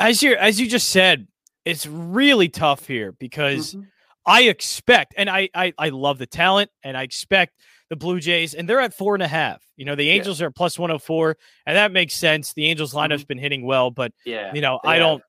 as 0.00 0.22
you 0.22 0.34
as 0.34 0.60
you 0.60 0.68
just 0.68 0.88
said, 0.90 1.26
it's 1.64 1.86
really 1.86 2.48
tough 2.48 2.86
here 2.86 3.12
because 3.12 3.74
Mhm. 3.74 3.86
I 4.26 4.42
expect, 4.42 5.14
and 5.16 5.30
I, 5.30 5.48
I 5.54 5.72
I 5.78 5.88
love 5.88 6.18
the 6.18 6.26
talent, 6.26 6.70
and 6.84 6.96
I 6.96 7.02
expect 7.04 7.54
the 7.92 7.96
Blue 7.96 8.20
Jays, 8.20 8.54
and 8.54 8.66
they're 8.66 8.80
at 8.80 8.94
four 8.94 9.12
and 9.14 9.22
a 9.22 9.28
half. 9.28 9.62
You 9.76 9.84
know, 9.84 9.94
the 9.94 10.04
Yeah. 10.04 10.14
Angels 10.14 10.40
are 10.40 10.46
at 10.46 10.54
plus 10.54 10.78
one 10.78 10.88
hundred 10.88 11.00
four, 11.02 11.36
and 11.66 11.76
that 11.76 11.92
makes 11.92 12.14
sense. 12.14 12.54
The 12.54 12.64
Angels 12.70 12.94
lineup's 12.94 13.24
been 13.24 13.36
hitting 13.36 13.66
well, 13.66 13.90
but 13.90 14.12
Yeah. 14.24 14.50
you 14.54 14.62
know, 14.62 14.80
I 14.82 14.98
don't. 14.98 15.22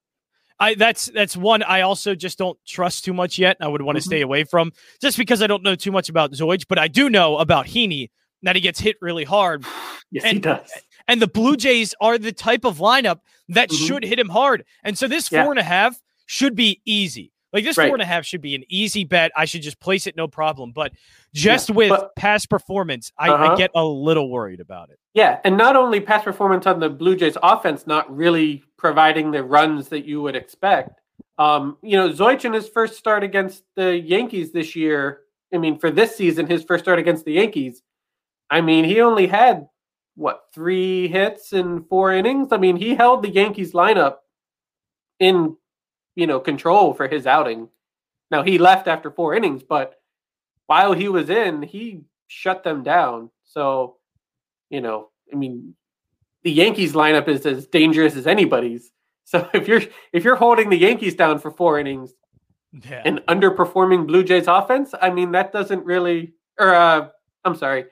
I 0.61 0.75
that's 0.75 1.07
that's 1.07 1.35
one 1.35 1.61
I 1.61 1.81
also 1.81 2.15
just 2.15 2.37
don't 2.37 2.57
trust 2.65 3.03
too 3.03 3.13
much 3.13 3.37
yet. 3.37 3.57
I 3.59 3.67
would 3.67 3.81
want 3.81 3.97
to 3.97 4.01
Mhm. 4.01 4.05
stay 4.05 4.21
away 4.21 4.45
from 4.45 4.71
just 5.01 5.17
because 5.17 5.41
I 5.41 5.47
don't 5.47 5.61
know 5.61 5.75
too 5.75 5.91
much 5.91 6.07
about 6.07 6.31
Zeuch, 6.31 6.63
but 6.69 6.79
I 6.79 6.87
do 6.87 7.09
know 7.09 7.37
about 7.37 7.65
Heaney 7.65 8.07
that 8.43 8.55
he 8.55 8.61
gets 8.61 8.79
hit 8.79 8.95
really 9.01 9.25
hard. 9.25 9.65
Yes, 10.09 10.23
he 10.23 10.29
and- 10.29 10.43
does. 10.43 10.71
And 11.07 11.21
the 11.21 11.27
Blue 11.27 11.57
Jays 11.57 11.93
are 11.99 12.17
the 12.17 12.31
type 12.31 12.63
of 12.63 12.77
lineup 12.77 13.19
that 13.49 13.71
Mhm. 13.71 13.87
should 13.87 14.03
hit 14.05 14.19
him 14.19 14.29
hard. 14.29 14.63
And 14.85 14.97
so 14.97 15.07
this 15.07 15.29
Yeah. 15.29 15.43
four 15.43 15.51
and 15.51 15.59
a 15.59 15.63
half 15.63 15.97
should 16.27 16.55
be 16.55 16.79
easy. 16.85 17.31
Like 17.53 17.63
this 17.63 17.77
Right. 17.77 17.87
four 17.87 17.95
and 17.95 18.01
a 18.01 18.05
half 18.05 18.25
should 18.25 18.41
be 18.41 18.55
an 18.55 18.63
easy 18.67 19.03
bet. 19.03 19.31
I 19.37 19.45
should 19.45 19.61
just 19.61 19.79
place 19.79 20.07
it, 20.07 20.17
no 20.17 20.27
problem. 20.27 20.71
But 20.71 20.91
just 21.33 21.69
with 21.69 21.89
but- 21.89 22.15
past 22.15 22.49
performance, 22.49 23.11
I, 23.17 23.29
I 23.29 23.31
Uh-huh. 23.45 23.55
get 23.55 23.71
a 23.75 23.85
little 23.85 24.29
worried 24.29 24.59
about 24.59 24.89
it. 24.89 24.97
Yeah, 25.13 25.39
and 25.43 25.55
not 25.55 25.75
only 25.75 25.99
past 26.01 26.25
performance 26.25 26.65
on 26.65 26.79
the 26.79 26.89
Blue 26.89 27.15
Jays 27.15 27.37
offense, 27.43 27.85
not 27.85 28.13
really 28.13 28.63
providing 28.77 29.29
the 29.31 29.43
runs 29.43 29.89
that 29.89 30.03
you 30.05 30.21
would 30.23 30.35
expect. 30.35 30.99
Um, 31.37 31.77
you 31.83 31.95
know, 31.95 32.09
Zeuch 32.09 32.43
in 32.45 32.53
his 32.53 32.67
first 32.67 32.95
start 32.97 33.23
against 33.23 33.63
the 33.75 33.97
Yankees 33.97 34.51
this 34.51 34.75
year. 34.75 35.21
I 35.53 35.59
mean, 35.59 35.77
for 35.77 35.91
this 35.91 36.15
season, 36.15 36.47
his 36.47 36.63
first 36.63 36.83
start 36.83 36.97
against 36.99 37.25
the 37.25 37.33
Yankees. 37.33 37.83
I 38.49 38.61
mean, 38.61 38.83
he 38.85 38.99
only 39.01 39.27
had 39.27 39.67
what 40.15 40.45
three 40.53 41.07
hits 41.07 41.53
in 41.53 41.83
four 41.85 42.13
innings. 42.13 42.49
I 42.51 42.57
mean, 42.57 42.75
he 42.75 42.93
held 42.95 43.23
the 43.23 43.29
Yankees 43.29 43.73
lineup 43.73 44.17
in 45.19 45.55
you 46.15 46.27
know 46.27 46.39
control 46.39 46.93
for 46.93 47.07
his 47.07 47.25
outing. 47.27 47.69
Now 48.31 48.43
he 48.43 48.57
left 48.57 48.87
after 48.87 49.11
four 49.11 49.35
innings, 49.35 49.63
but 49.63 49.95
while 50.67 50.93
he 50.93 51.07
was 51.09 51.29
in, 51.29 51.61
he 51.61 52.01
shut 52.27 52.63
them 52.63 52.83
down. 52.83 53.29
So 53.43 53.97
you 54.69 54.81
know, 54.81 55.09
I 55.31 55.35
mean, 55.35 55.75
the 56.43 56.51
Yankees 56.51 56.93
lineup 56.93 57.27
is 57.27 57.45
as 57.45 57.67
dangerous 57.67 58.15
as 58.15 58.27
anybody's. 58.27 58.91
So 59.25 59.47
if 59.53 59.69
you're 59.69 59.81
if 60.11 60.25
you're 60.25 60.35
holding 60.35 60.69
the 60.69 60.77
Yankees 60.77 61.15
down 61.15 61.39
for 61.39 61.49
four 61.49 61.79
innings 61.79 62.13
Yeah. 62.73 63.01
and 63.05 63.19
underperforming 63.29 64.05
Blue 64.05 64.21
Jays 64.23 64.47
offense, 64.47 64.93
I 65.01 65.11
mean 65.11 65.31
that 65.31 65.53
doesn't 65.53 65.85
really 65.85 66.33
or 66.59 66.73
uh 66.73 67.07
I'm 67.45 67.55
sorry. 67.55 67.85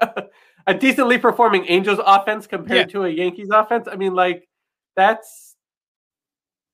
a 0.66 0.74
decently 0.74 1.18
performing 1.18 1.66
Angels 1.68 2.00
offense 2.04 2.46
compared 2.46 2.88
to 2.90 3.04
a 3.04 3.08
Yankees 3.10 3.50
offense. 3.52 3.86
I 3.92 3.96
mean 3.96 4.14
like 4.14 4.48
that's 4.96 5.51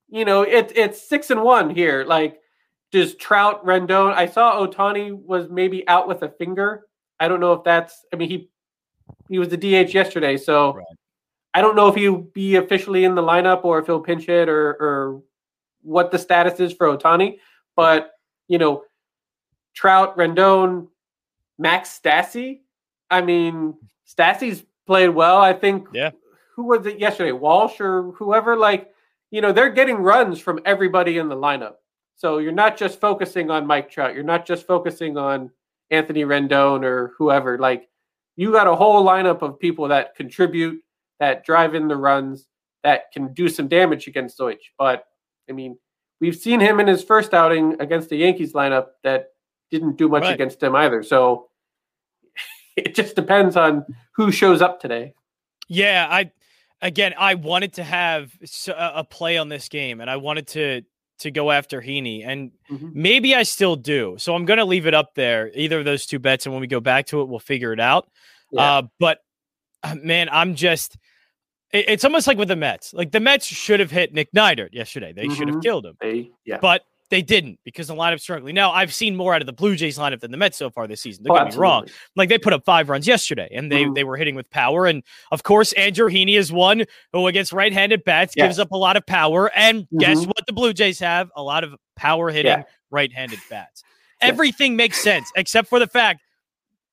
you 0.09 0.25
know, 0.25 0.41
it 0.41 0.71
it's 0.75 1.07
6 1.07 1.31
and 1.31 1.43
1 1.43 1.69
here. 1.69 2.03
Like 2.05 2.39
does 2.91 3.15
Trout, 3.15 3.63
Rendon, 3.65 4.13
I 4.13 4.25
saw 4.25 4.65
Ohtani 4.65 5.11
was 5.11 5.49
maybe 5.49 5.87
out 5.87 6.07
with 6.07 6.23
a 6.23 6.29
finger. 6.29 6.87
I 7.19 7.27
don't 7.27 7.39
know 7.39 7.53
if 7.53 7.63
that's 7.63 8.05
I 8.13 8.15
mean 8.15 8.29
he 8.29 8.49
he 9.27 9.39
was 9.39 9.49
the 9.49 9.57
DH 9.57 9.93
yesterday, 9.93 10.37
so 10.37 10.73
Right. 10.75 10.85
I 11.53 11.61
don't 11.61 11.75
know 11.75 11.87
if 11.87 11.95
he'll 11.95 12.17
be 12.17 12.55
officially 12.57 13.05
in 13.05 13.15
the 13.15 13.21
lineup 13.21 13.63
or 13.63 13.79
if 13.79 13.85
he'll 13.87 13.99
pinch 13.99 14.29
it 14.29 14.49
or 14.49 14.69
or 14.79 15.23
what 15.81 16.11
the 16.11 16.19
status 16.19 16.59
is 16.59 16.73
for 16.73 16.87
Ohtani. 16.87 17.39
But 17.75 18.11
you 18.47 18.57
know, 18.57 18.83
Trout, 19.73 20.17
Rendon, 20.17 20.87
Max 21.57 21.99
Stassi. 22.03 22.61
I 23.09 23.21
mean, 23.21 23.75
Stassi's 24.07 24.63
played 24.85 25.09
well. 25.09 25.39
I 25.39 25.53
think. 25.53 25.87
Yeah. 25.93 26.11
Who 26.55 26.65
was 26.65 26.85
it 26.85 26.99
yesterday? 26.99 27.31
Walsh 27.31 27.79
or 27.79 28.11
whoever? 28.11 28.57
Like, 28.57 28.91
you 29.31 29.41
know, 29.41 29.51
they're 29.51 29.69
getting 29.69 29.97
runs 29.97 30.39
from 30.39 30.59
everybody 30.65 31.17
in 31.17 31.29
the 31.29 31.35
lineup. 31.35 31.75
So 32.15 32.39
you're 32.39 32.51
not 32.51 32.77
just 32.77 32.99
focusing 32.99 33.49
on 33.49 33.65
Mike 33.67 33.89
Trout. 33.89 34.13
You're 34.13 34.23
not 34.23 34.45
just 34.45 34.67
focusing 34.67 35.17
on 35.17 35.51
Anthony 35.91 36.23
Rendon 36.23 36.83
or 36.83 37.13
whoever. 37.17 37.57
Like, 37.57 37.87
you 38.35 38.51
got 38.51 38.67
a 38.67 38.75
whole 38.75 39.05
lineup 39.05 39.41
of 39.41 39.59
people 39.59 39.87
that 39.89 40.15
contribute, 40.15 40.81
that 41.19 41.45
drive 41.45 41.75
in 41.75 41.87
the 41.87 41.95
runs, 41.95 42.47
that 42.83 43.11
can 43.11 43.33
do 43.33 43.49
some 43.49 43.67
damage 43.67 44.07
against 44.07 44.37
Zeuch. 44.39 44.59
But 44.77 45.05
I 45.49 45.53
mean, 45.53 45.77
we've 46.21 46.35
seen 46.35 46.59
him 46.59 46.79
in 46.79 46.87
his 46.87 47.03
first 47.03 47.33
outing 47.33 47.75
against 47.81 48.09
the 48.09 48.17
Yankees 48.17 48.53
lineup 48.53 48.87
that 49.03 49.29
didn't 49.71 49.97
do 49.97 50.07
much 50.09 50.23
Right. 50.23 50.33
against 50.33 50.61
him 50.63 50.75
either. 50.75 51.03
So 51.03 51.49
it 52.77 52.95
just 52.95 53.15
depends 53.15 53.55
on 53.55 53.85
who 54.15 54.31
shows 54.31 54.61
up 54.61 54.79
today. 54.79 55.13
Yeah, 55.67 56.07
I 56.09 56.31
again, 56.81 57.13
I 57.17 57.35
wanted 57.35 57.73
to 57.73 57.83
have 57.83 58.31
a 58.75 59.03
play 59.03 59.37
on 59.37 59.49
this 59.49 59.69
game, 59.69 60.01
and 60.01 60.09
I 60.09 60.17
wanted 60.17 60.47
to 60.49 60.81
to 61.19 61.31
go 61.31 61.51
after 61.51 61.81
Heaney, 61.81 62.25
and 62.25 62.51
Mhm. 62.71 62.95
maybe 62.95 63.35
I 63.35 63.43
still 63.43 63.75
do. 63.75 64.15
So 64.19 64.33
I'm 64.35 64.45
going 64.45 64.57
to 64.59 64.63
leave 64.63 64.87
it 64.87 64.93
up 64.93 65.15
there, 65.15 65.51
either 65.53 65.79
of 65.79 65.83
those 65.83 66.05
two 66.05 66.17
bets, 66.17 66.45
and 66.45 66.53
when 66.53 66.61
we 66.61 66.67
go 66.67 66.79
back 66.79 67.07
to 67.07 67.19
it, 67.19 67.25
we'll 67.27 67.39
figure 67.39 67.73
it 67.73 67.79
out. 67.81 68.09
Yeah. 68.53 68.61
Uh, 68.77 68.81
but 68.99 69.19
uh, 69.83 69.95
man, 69.95 70.29
I'm 70.31 70.55
just. 70.55 70.97
it- 71.73 71.85
It's 71.89 72.03
almost 72.05 72.25
like 72.25 72.37
with 72.37 72.47
the 72.47 72.55
Mets. 72.55 72.93
Like 72.93 73.11
the 73.11 73.19
Mets 73.19 73.45
should 73.45 73.79
have 73.81 73.91
hit 73.91 74.13
Nick 74.13 74.31
Neidert 74.31 74.69
yesterday. 74.73 75.11
They 75.13 75.27
should 75.29 75.47
have 75.49 75.57
Mhm. 75.57 75.61
killed 75.63 75.85
him, 75.85 75.97
They, 76.01 76.31
yeah. 76.45 76.57
but 76.61 76.83
they 77.09 77.21
didn't 77.21 77.59
because 77.63 77.87
the 77.87 77.95
lineup's 77.95 78.21
struggling. 78.21 78.53
Now 78.55 78.71
I've 78.71 78.93
seen 78.93 79.15
more 79.15 79.33
out 79.33 79.41
of 79.41 79.45
the 79.47 79.53
Blue 79.53 79.75
Jays 79.75 79.97
lineup 79.97 80.19
than 80.19 80.31
the 80.31 80.37
Mets 80.37 80.57
so 80.57 80.69
far 80.69 80.87
this 80.87 81.01
season. 81.01 81.23
Don't 81.23 81.35
Oh, 81.37 81.43
get 81.43 81.53
me 81.53 81.59
wrong 81.59 81.87
like 82.15 82.29
they 82.29 82.37
put 82.37 82.53
up 82.53 82.63
five 82.65 82.87
runs 82.89 83.07
yesterday 83.07 83.49
and 83.51 83.71
they 83.71 83.83
Mhm. 83.85 83.95
they 83.95 84.03
were 84.03 84.15
hitting 84.17 84.35
with 84.35 84.49
power 84.51 84.85
and 84.85 85.03
of 85.31 85.43
course 85.43 85.73
andrew 85.73 86.07
heaney 86.09 86.37
is 86.37 86.51
one 86.51 86.85
who 87.13 87.25
against 87.27 87.51
right-handed 87.51 88.03
bats 88.03 88.35
gives 88.35 88.59
up 88.59 88.71
a 88.71 88.77
lot 88.77 88.95
of 88.97 89.05
power 89.05 89.49
and 89.55 89.87
guess 89.97 90.19
Mhm. 90.19 90.27
what 90.27 90.45
the 90.47 90.53
blue 90.53 90.73
jays 90.73 90.99
have 90.99 91.29
a 91.35 91.41
lot 91.41 91.63
of 91.63 91.75
power 91.95 92.29
hitting 92.29 92.51
Yeah. 92.51 92.63
right-handed 92.91 93.39
bats 93.49 93.83
Yes. 94.21 94.31
everything 94.31 94.75
makes 94.75 95.01
sense 95.01 95.31
except 95.35 95.67
for 95.67 95.79
the 95.79 95.87
fact 95.87 96.21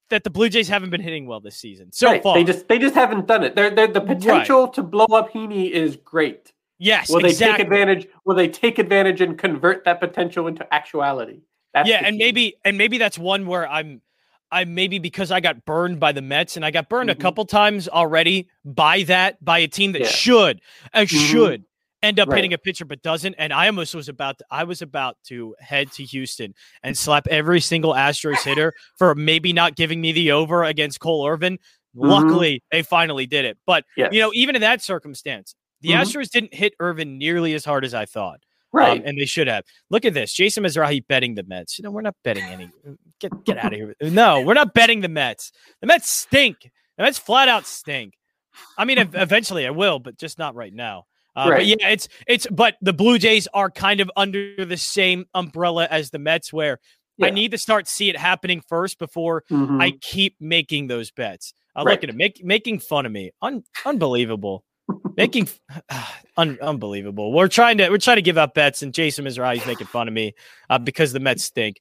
that 0.08 0.22
the 0.24 0.30
blue 0.30 0.48
jays 0.48 0.68
haven't 0.68 0.90
been 0.90 1.00
hitting 1.00 1.26
well 1.26 1.40
this 1.40 1.56
season 1.56 1.92
so 1.92 2.08
Right. 2.08 2.22
far 2.22 2.36
They 2.36 2.44
just 2.44 2.68
they 2.68 2.78
just 2.78 2.94
haven't 2.94 3.26
done 3.26 3.42
it. 3.44 3.54
They're, 3.56 3.70
they're, 3.70 3.88
the 3.88 4.00
Right. 4.00 4.18
potential 4.18 4.68
to 4.68 4.82
blow 4.82 5.06
up 5.06 5.32
Heaney 5.32 5.68
is 5.70 5.96
great. 5.96 6.52
Yes 6.78 7.08
Will 7.10 7.20
they 7.20 7.28
exactly. 7.28 7.56
take 7.58 7.66
advantage? 7.66 8.06
Will 8.24 8.34
they 8.36 8.48
take 8.48 8.78
advantage 8.78 9.20
and 9.20 9.36
convert 9.38 9.84
that 9.84 10.00
potential 10.00 10.46
into 10.46 10.72
actuality? 10.74 11.40
That's 11.74 11.88
yeah 11.88 12.02
and 12.04 12.16
maybe 12.16 12.56
and 12.64 12.78
maybe 12.78 12.96
that's 12.98 13.18
one 13.18 13.46
where 13.46 13.68
i'm 13.68 14.00
i 14.50 14.64
maybe 14.64 14.98
because 14.98 15.30
i 15.30 15.40
got 15.40 15.64
burned 15.66 16.00
by 16.00 16.12
the 16.12 16.22
mets 16.22 16.56
and 16.56 16.64
i 16.64 16.70
got 16.70 16.88
burned 16.88 17.10
Mhm. 17.10 17.14
a 17.14 17.16
couple 17.16 17.44
times 17.44 17.86
already 17.88 18.48
by 18.64 19.02
that 19.02 19.44
by 19.44 19.58
a 19.58 19.68
team 19.68 19.92
that 19.92 20.00
Yeah. 20.02 20.08
should 20.08 20.60
uh, 20.94 21.00
Mhm. 21.00 21.30
should 21.30 21.64
end 22.02 22.18
up 22.20 22.28
Right. 22.28 22.36
hitting 22.36 22.52
a 22.54 22.58
pitcher 22.58 22.84
but 22.86 23.02
doesn't 23.02 23.34
and 23.36 23.52
i 23.52 23.66
almost 23.66 23.94
was 23.94 24.08
about 24.08 24.38
to, 24.38 24.44
i 24.50 24.64
was 24.64 24.80
about 24.80 25.16
to 25.26 25.54
head 25.60 25.92
to 25.92 26.04
houston 26.04 26.54
and 26.82 26.96
slap 26.96 27.26
every 27.26 27.60
single 27.60 27.92
astros 27.92 28.42
hitter 28.42 28.72
for 28.96 29.14
maybe 29.14 29.52
not 29.52 29.76
giving 29.76 30.00
me 30.00 30.12
the 30.12 30.30
over 30.32 30.64
against 30.64 31.00
cole 31.00 31.26
irvin 31.26 31.58
luckily 31.94 32.62
they 32.70 32.82
finally 32.82 33.26
did 33.26 33.44
it 33.44 33.58
but 33.66 33.84
Yes. 33.98 34.12
you 34.14 34.20
know 34.20 34.30
even 34.34 34.54
in 34.54 34.60
that 34.62 34.80
circumstance 34.82 35.54
the 35.86 35.92
Mhm. 35.94 36.02
astros 36.02 36.30
didn't 36.30 36.54
hit 36.54 36.74
irvin 36.80 37.18
nearly 37.18 37.54
as 37.54 37.64
hard 37.64 37.84
as 37.84 37.94
i 37.94 38.04
thought 38.04 38.40
right. 38.72 39.00
um, 39.00 39.06
and 39.06 39.18
they 39.18 39.24
should 39.24 39.46
have. 39.46 39.64
Look 39.90 40.04
at 40.04 40.12
this, 40.12 40.32
Jason 40.34 40.64
Mizrahi 40.64 41.06
betting 41.06 41.34
the 41.34 41.44
Mets. 41.44 41.78
You 41.78 41.84
know, 41.84 41.90
we're 41.90 42.02
not 42.02 42.16
betting 42.24 42.44
any. 42.44 42.68
Get 43.20 43.32
get 43.44 43.56
out 43.58 43.72
of 43.72 43.78
here. 43.78 43.94
No, 44.02 44.42
we're 44.42 44.54
not 44.54 44.74
betting 44.74 45.00
the 45.00 45.08
Mets. 45.08 45.50
The 45.80 45.86
Mets 45.86 46.10
stink. 46.10 46.56
The 46.98 47.04
Mets 47.04 47.18
flat 47.18 47.48
out 47.48 47.66
stink. 47.66 48.14
I 48.76 48.84
mean, 48.84 48.98
eventually 48.98 49.66
I 49.66 49.70
will, 49.70 49.98
but 49.98 50.18
just 50.18 50.38
not 50.38 50.54
right 50.54 50.74
now. 50.74 51.04
Uh, 51.34 51.50
But 51.50 51.66
yeah, 51.66 51.76
it's 51.88 52.08
it's. 52.26 52.46
But 52.50 52.76
the 52.82 52.92
Blue 52.92 53.18
Jays 53.18 53.46
are 53.54 53.70
kind 53.70 54.00
of 54.00 54.10
under 54.16 54.64
the 54.66 54.76
same 54.76 55.24
umbrella 55.34 55.86
as 55.90 56.10
the 56.10 56.18
Mets, 56.18 56.52
where 56.52 56.78
I 57.22 57.30
need 57.30 57.52
to 57.52 57.58
start 57.58 57.88
see 57.88 58.10
it 58.10 58.16
happening 58.18 58.60
first 58.68 58.98
before 58.98 59.42
Mhm. 59.50 59.80
I 59.82 59.92
keep 60.02 60.36
making 60.38 60.88
those 60.88 61.10
bets. 61.10 61.54
Uh, 61.74 61.82
Right. 61.84 61.92
Look 61.92 62.04
at 62.04 62.10
him, 62.10 62.16
make, 62.18 62.44
making 62.44 62.80
fun 62.80 63.06
of 63.06 63.12
me. 63.12 63.30
Un- 63.40 63.64
unbelievable. 63.86 64.64
Making 65.16 65.48
un- 66.36 66.58
unbelievable. 66.60 67.32
We're 67.32 67.48
trying 67.48 67.78
to 67.78 67.88
we're 67.88 67.98
trying 67.98 68.16
to 68.16 68.22
give 68.22 68.38
up 68.38 68.54
bets, 68.54 68.82
and 68.82 68.92
Jason 68.94 69.24
Mizrahi's 69.24 69.66
making 69.66 69.86
fun 69.88 70.08
of 70.08 70.14
me 70.14 70.34
uh, 70.70 70.78
because 70.78 71.12
the 71.12 71.20
Mets 71.20 71.44
stink. 71.44 71.80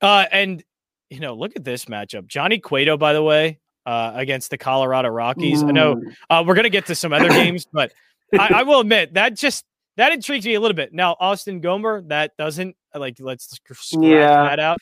Uh, 0.00 0.24
and 0.32 0.62
you 1.10 1.20
know, 1.20 1.34
look 1.34 1.56
at 1.56 1.64
this 1.64 1.86
matchup. 1.86 2.26
Johnny 2.26 2.58
Cueto, 2.58 2.96
by 2.96 3.12
the 3.12 3.22
way, 3.22 3.58
uh, 3.86 4.12
against 4.14 4.50
the 4.50 4.58
Colorado 4.58 5.08
Rockies. 5.08 5.62
I 5.62 5.70
know 5.70 6.00
uh, 6.28 6.44
we're 6.46 6.54
gonna 6.54 6.70
get 6.70 6.86
to 6.86 6.94
some 6.94 7.12
other 7.12 7.28
games, 7.28 7.66
but 7.72 7.92
I, 8.38 8.48
I 8.56 8.62
will 8.62 8.80
admit 8.80 9.14
that 9.14 9.36
just 9.36 9.64
that 9.96 10.12
intrigues 10.12 10.46
me 10.46 10.54
a 10.54 10.60
little 10.60 10.76
bit. 10.76 10.92
Now, 10.92 11.16
Austin 11.20 11.60
Gomber, 11.60 12.06
that 12.08 12.36
doesn't 12.38 12.76
like 12.94 13.16
let's 13.20 13.50
sc- 13.50 13.74
scratch 13.74 14.04
Yeah. 14.04 14.44
that 14.44 14.60
out. 14.60 14.78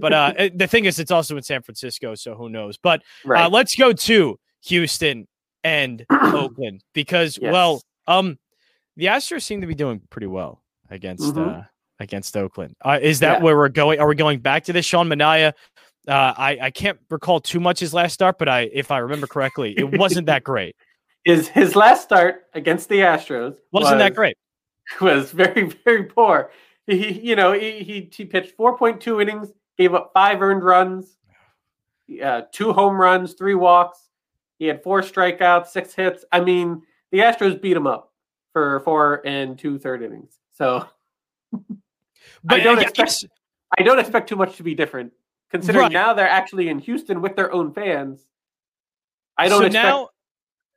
But 0.00 0.12
uh, 0.12 0.32
the 0.54 0.66
thing 0.66 0.84
is, 0.84 0.98
it's 0.98 1.10
also 1.10 1.36
in 1.36 1.42
San 1.42 1.62
Francisco, 1.62 2.14
so 2.14 2.34
who 2.34 2.48
knows? 2.48 2.76
But 2.76 3.02
right. 3.24 3.44
uh, 3.44 3.48
let's 3.48 3.74
go 3.74 3.92
to 3.92 4.38
Houston 4.64 5.26
and 5.64 6.04
Oakland 6.10 6.82
because, 6.94 7.38
Yes. 7.40 7.52
well, 7.52 7.82
um, 8.06 8.38
the 8.96 9.06
Astros 9.06 9.42
seem 9.42 9.60
to 9.60 9.66
be 9.66 9.74
doing 9.74 10.00
pretty 10.10 10.26
well 10.26 10.62
against 10.90 11.34
Mhm. 11.34 11.60
uh, 11.60 11.62
against 11.98 12.36
Oakland. 12.36 12.74
Uh, 12.84 12.98
is 13.00 13.20
that 13.20 13.38
Yeah. 13.38 13.44
where 13.44 13.56
we're 13.56 13.68
going? 13.68 14.00
Are 14.00 14.08
we 14.08 14.14
going 14.14 14.40
back 14.40 14.64
to 14.64 14.72
this? 14.72 14.84
Sean 14.86 15.08
Manaea. 15.08 15.52
Uh, 16.08 16.34
I 16.36 16.58
I 16.62 16.70
can't 16.70 16.98
recall 17.10 17.40
too 17.40 17.60
much 17.60 17.78
his 17.80 17.92
last 17.92 18.14
start, 18.14 18.38
but 18.38 18.48
I 18.48 18.62
if 18.72 18.90
I 18.90 18.98
remember 18.98 19.26
correctly, 19.26 19.74
it 19.76 19.98
wasn't 19.98 20.26
that 20.26 20.42
great. 20.44 20.74
Is 21.26 21.48
his 21.48 21.76
last 21.76 22.02
start 22.02 22.46
against 22.54 22.88
the 22.88 23.00
Astros 23.00 23.56
Wasn't 23.72 23.98
that 23.98 24.14
great? 24.14 24.36
was 25.00 25.30
very 25.30 25.64
very 25.84 26.04
poor. 26.04 26.50
He 26.86 27.12
you 27.20 27.36
know 27.36 27.52
he 27.52 27.82
he, 27.84 28.10
he 28.12 28.24
pitched 28.24 28.56
4.2 28.56 29.20
innings, 29.20 29.52
gave 29.76 29.92
up 29.94 30.10
five 30.14 30.40
earned 30.40 30.64
runs, 30.64 31.18
uh, 32.24 32.42
two 32.50 32.72
home 32.72 32.98
runs, 33.00 33.34
three 33.34 33.54
walks. 33.54 34.08
He 34.60 34.66
had 34.66 34.82
four 34.84 35.00
strikeouts, 35.00 35.68
six 35.68 35.94
hits. 35.94 36.24
I 36.30 36.40
mean, 36.40 36.82
the 37.10 37.18
Astros 37.20 37.60
beat 37.60 37.76
him 37.76 37.86
up 37.88 38.12
for 38.52 38.80
four 38.80 39.22
and 39.26 39.58
two 39.58 39.78
third 39.80 40.02
innings. 40.02 40.38
So 40.52 40.86
But 42.44 42.62
don't 42.62 42.78
I 42.78 42.82
expect- 42.82 42.96
guess- 42.96 43.24
I 43.78 43.82
don't 43.82 43.98
expect 43.98 44.28
too 44.28 44.36
much 44.36 44.56
to 44.56 44.62
be 44.64 44.74
different, 44.74 45.12
considering 45.50 45.84
Right. 45.84 45.92
now 45.92 46.12
they're 46.12 46.28
actually 46.28 46.68
in 46.68 46.78
Houston 46.80 47.22
with 47.22 47.36
their 47.36 47.52
own 47.52 47.72
fans. 47.72 48.26
I 49.38 49.48
don't 49.48 49.60
so 49.60 49.66
expect. 49.66 49.84
now 49.84 50.08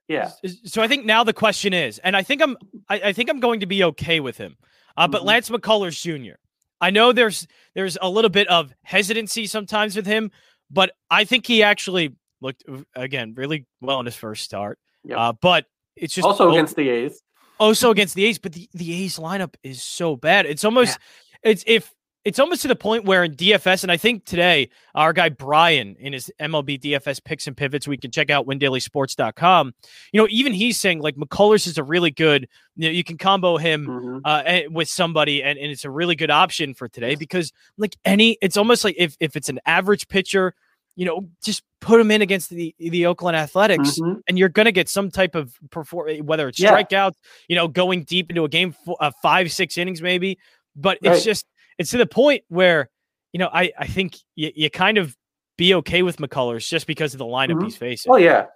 yeah, 0.07 0.31
So 0.65 0.81
I 0.81 0.87
think 0.87 1.05
now 1.05 1.23
the 1.23 1.33
question 1.33 1.73
is, 1.73 1.97
and 1.99 2.15
I 2.15 2.23
think 2.23 2.41
I'm, 2.41 2.55
I, 2.89 2.95
I 3.05 3.13
think 3.13 3.29
I'm 3.29 3.39
going 3.39 3.61
to 3.61 3.65
be 3.65 3.83
okay 3.85 4.19
with 4.19 4.37
him. 4.37 4.57
Uh, 4.97 5.07
but 5.07 5.21
Mhm. 5.21 5.25
Lance 5.25 5.49
McCullers 5.49 5.99
Jr. 5.99 6.35
I 6.81 6.89
know 6.91 7.13
there's 7.13 7.47
there's 7.73 7.97
a 8.01 8.09
little 8.09 8.29
bit 8.29 8.47
of 8.47 8.73
hesitancy 8.83 9.47
sometimes 9.47 9.95
with 9.95 10.05
him, 10.05 10.29
but 10.69 10.91
I 11.09 11.23
think 11.23 11.47
he 11.47 11.63
actually 11.63 12.15
looked 12.43 12.63
again 12.95 13.33
really 13.35 13.65
well 13.81 14.00
in 14.00 14.05
his 14.05 14.15
first 14.15 14.43
start. 14.43 14.77
Yep. 15.05 15.17
Uh, 15.17 15.33
but 15.41 15.65
it's 15.95 16.13
just 16.13 16.25
also 16.25 16.50
oh- 16.50 16.51
against 16.51 16.75
the 16.75 16.89
A's. 16.89 17.21
also 17.59 17.89
against 17.89 18.13
the 18.15 18.25
A's, 18.25 18.38
but 18.38 18.53
the, 18.53 18.69
the 18.73 19.03
A's 19.03 19.17
lineup 19.17 19.55
is 19.63 19.81
so 19.81 20.15
bad. 20.15 20.45
It's 20.45 20.63
almost 20.63 21.00
it's 21.41 21.63
if 21.65 21.91
it's 22.25 22.39
almost 22.39 22.62
to 22.62 22.69
the 22.69 22.75
point 22.75 23.03
where 23.03 23.25
in 23.25 23.35
DFS, 23.35 23.83
and 23.83 23.91
I 23.91 23.97
think 23.97 24.23
today 24.23 24.69
our 24.95 25.12
guy 25.12 25.27
Brian 25.27 25.97
in 26.00 26.13
his 26.13 26.31
MLB 26.39 26.79
DFS 26.79 27.21
picks 27.21 27.47
and 27.47 27.57
pivots, 27.57 27.85
we 27.85 27.97
can 27.97 28.12
check 28.12 28.29
out 28.29 28.47
windailysports.com. 28.47 29.73
You 30.13 30.21
know, 30.21 30.27
even 30.29 30.53
he's 30.53 30.79
saying 30.79 31.01
like 31.01 31.15
McCullers 31.15 31.67
is 31.67 31.77
a 31.77 31.83
really 31.83 32.12
good, 32.12 32.47
you 32.75 32.88
know, 32.88 32.93
you 32.93 33.03
can 33.03 33.17
combo 33.17 33.57
him 33.57 33.88
Mhm. 33.88 34.21
uh, 34.23 34.41
eh, 34.45 34.63
with 34.71 34.88
somebody, 34.89 35.43
and, 35.43 35.59
and 35.59 35.69
it's 35.71 35.83
a 35.85 35.89
really 35.89 36.15
good 36.15 36.31
option 36.31 36.73
for 36.73 36.88
today 36.88 37.15
because 37.15 37.51
like 37.77 37.97
any, 38.05 38.38
it's 38.41 38.55
almost 38.57 38.83
like 38.83 38.95
if 38.97 39.17
if 39.19 39.35
it's 39.35 39.50
an 39.50 39.59
average 39.65 40.07
pitcher, 40.07 40.55
you 40.95 41.05
know, 41.05 41.27
just 41.43 41.63
put 41.79 42.00
him 42.00 42.12
in 42.12 42.21
against 42.21 42.50
the 42.50 42.73
the 42.79 43.05
Oakland 43.05 43.35
Athletics, 43.35 44.00
Mhm. 44.00 44.21
and 44.27 44.38
you're 44.38 44.50
going 44.50 44.65
to 44.65 44.71
get 44.71 44.88
some 44.89 45.09
type 45.12 45.35
of 45.35 45.53
perform, 45.71 46.17
whether 46.25 46.47
it's 46.47 46.59
Yeah. 46.59 46.71
strikeouts, 46.71 47.15
you 47.47 47.55
know, 47.55 47.67
going 47.67 48.03
deep 48.03 48.29
into 48.29 48.43
a 48.43 48.50
game, 48.50 48.75
uh, 49.00 49.12
five 49.21 49.51
six 49.51 49.77
innings 49.77 50.01
maybe, 50.01 50.38
but 50.75 50.97
it's 51.01 51.17
Right. 51.17 51.23
just 51.23 51.45
it's 51.77 51.89
to 51.91 51.97
the 51.97 52.05
point 52.05 52.43
where 52.50 52.89
you 53.31 53.39
know 53.39 53.50
I 53.51 53.71
I 53.77 53.88
think 53.88 54.15
you, 54.35 54.51
you 54.55 54.69
kind 54.69 54.97
of 54.97 55.17
be 55.57 55.73
okay 55.75 56.03
with 56.03 56.17
McCullers 56.17 56.67
just 56.67 56.88
because 56.88 57.13
of 57.13 57.17
the 57.19 57.25
lineup 57.25 57.55
Mhm. 57.59 57.63
he's 57.65 57.77
facing. 57.77 58.12
Oh 58.12 58.17
yeah, 58.17 58.47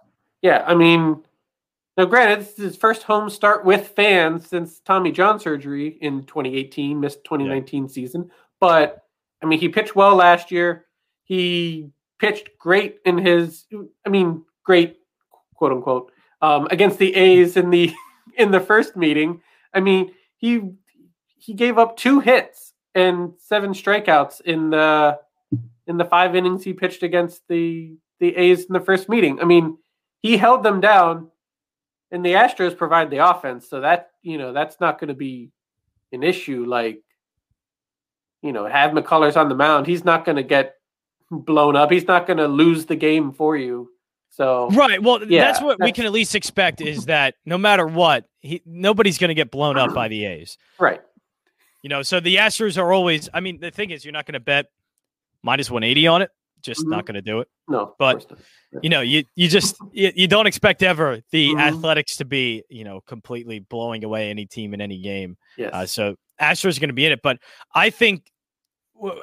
yeah. 0.41 0.63
I 0.67 0.74
mean, 0.75 1.24
now 1.98 2.06
granted, 2.06 2.41
this 2.41 2.51
is 2.53 2.58
his 2.58 2.77
first 2.77 3.03
home 3.03 3.29
start 3.29 3.65
with 3.65 3.88
fans 3.89 4.48
since 4.48 4.79
Tommy 4.82 5.12
John 5.12 5.39
surgery 5.39 5.98
in 6.01 6.24
2018, 6.25 7.00
missed 7.00 7.24
2019 7.24 7.89
season. 7.89 8.29
But 8.60 9.03
I 9.41 9.46
mean, 9.48 9.60
he 9.60 9.70
pitched 9.70 9.96
well 9.96 10.15
last 10.15 10.51
year. 10.51 10.86
He 11.24 11.91
pitched 12.19 12.50
great 12.59 13.00
in 13.05 13.17
his, 13.17 13.65
I 14.05 14.09
mean, 14.09 14.43
great, 14.63 14.97
quote 15.55 15.71
unquote, 15.71 16.12
um, 16.41 16.67
against 16.71 16.97
the 16.97 17.15
A's 17.15 17.57
in 17.57 17.69
the 17.69 17.93
in 18.38 18.51
the 18.51 18.59
first 18.59 18.95
meeting. 18.95 19.41
I 19.74 19.79
mean, 19.79 20.13
he 20.38 20.71
he 21.38 21.53
gave 21.53 21.77
up 21.77 21.97
two 21.97 22.19
hits 22.19 22.74
and 22.95 23.33
seven 23.38 23.71
strikeouts 23.71 24.41
in 24.41 24.69
the 24.69 25.19
in 25.88 25.97
the 25.97 26.05
five 26.05 26.36
innings 26.36 26.63
he 26.63 26.74
pitched 26.74 27.03
against 27.03 27.41
the 27.47 27.97
the 28.19 28.36
A's 28.36 28.65
in 28.65 28.74
the 28.74 28.79
first 28.79 29.09
meeting. 29.09 29.39
I 29.39 29.45
mean, 29.45 29.77
he 30.21 30.38
held 30.38 30.63
them 30.63 30.81
down, 30.81 31.29
and 32.12 32.25
the 32.25 32.33
Astros 32.33 32.75
provide 32.75 33.09
the 33.09 33.29
offense, 33.29 33.69
so 33.69 33.81
that 33.81 34.12
you 34.21 34.38
know 34.38 34.53
that's 34.53 34.79
not 34.79 35.00
going 35.00 35.09
to 35.09 35.13
be 35.13 35.51
an 36.12 36.24
issue. 36.24 36.65
Like, 36.65 37.01
you 38.41 38.51
know, 38.51 38.65
have 38.65 38.91
McCullers 38.91 39.38
on 39.38 39.50
the 39.50 39.55
mound, 39.55 39.88
he's 39.88 40.05
not 40.05 40.25
going 40.25 40.38
to 40.38 40.43
get 40.43 40.76
blown 41.31 41.75
up. 41.75 41.91
He's 41.91 42.07
not 42.07 42.27
going 42.27 42.38
to 42.38 42.48
lose 42.48 42.86
the 42.86 42.96
game 42.96 43.31
for 43.31 43.57
you. 43.57 43.89
So 44.29 44.69
Right. 44.72 45.01
Well, 45.01 45.24
Yeah, 45.24 45.46
that's 45.46 45.62
what 45.62 45.79
we 45.81 45.91
can 45.91 46.05
at 46.05 46.12
least 46.12 46.36
expect 46.36 46.79
is 46.81 47.05
that 47.05 47.36
no 47.46 47.57
matter 47.57 47.88
what, 47.88 48.25
he, 48.39 48.62
nobody's 48.65 49.17
going 49.17 49.29
to 49.29 49.34
get 49.36 49.50
blown 49.51 49.77
up 49.77 49.93
by 49.93 50.07
the 50.07 50.25
A's. 50.25 50.57
right, 50.79 51.01
You 51.81 51.89
know, 51.89 52.01
so 52.03 52.19
the 52.19 52.36
Astros 52.38 52.77
are 52.81 52.91
always. 52.93 53.29
I 53.34 53.39
mean, 53.39 53.60
the 53.60 53.72
thing 53.72 53.89
is, 53.89 54.05
you're 54.05 54.12
not 54.12 54.25
going 54.25 54.34
to 54.34 54.39
bet 54.39 54.67
minus 55.43 55.69
180 55.72 56.07
on 56.07 56.22
it. 56.22 56.29
Just 56.62 56.86
Mhm. 56.86 56.89
not 56.89 57.05
going 57.05 57.15
to 57.15 57.22
do 57.22 57.39
it. 57.39 57.48
No, 57.67 57.93
But- 58.00 58.29
not. 58.29 58.39
You 58.84 58.89
know, 58.89 59.01
you 59.01 59.24
you 59.36 59.48
just 59.48 59.77
you, 59.93 60.12
you 60.15 60.27
don't 60.27 60.46
expect 60.46 60.84
ever 60.84 61.22
the 61.31 61.50
Mhm. 61.51 61.62
Athletics 61.62 62.17
to 62.17 62.25
be 62.25 62.63
you 62.69 62.84
know 62.84 63.00
completely 63.01 63.60
blowing 63.60 64.03
away 64.03 64.29
any 64.29 64.46
team 64.46 64.74
in 64.74 64.81
any 64.81 64.98
game. 65.00 65.38
yes. 65.57 65.69
Uh, 65.74 65.86
so 65.86 66.15
Astros 66.41 66.77
are 66.77 66.79
going 66.81 66.89
to 66.89 66.93
be 66.93 67.05
in 67.05 67.12
it, 67.13 67.22
but 67.24 67.38
I 67.74 67.89
think 67.91 68.29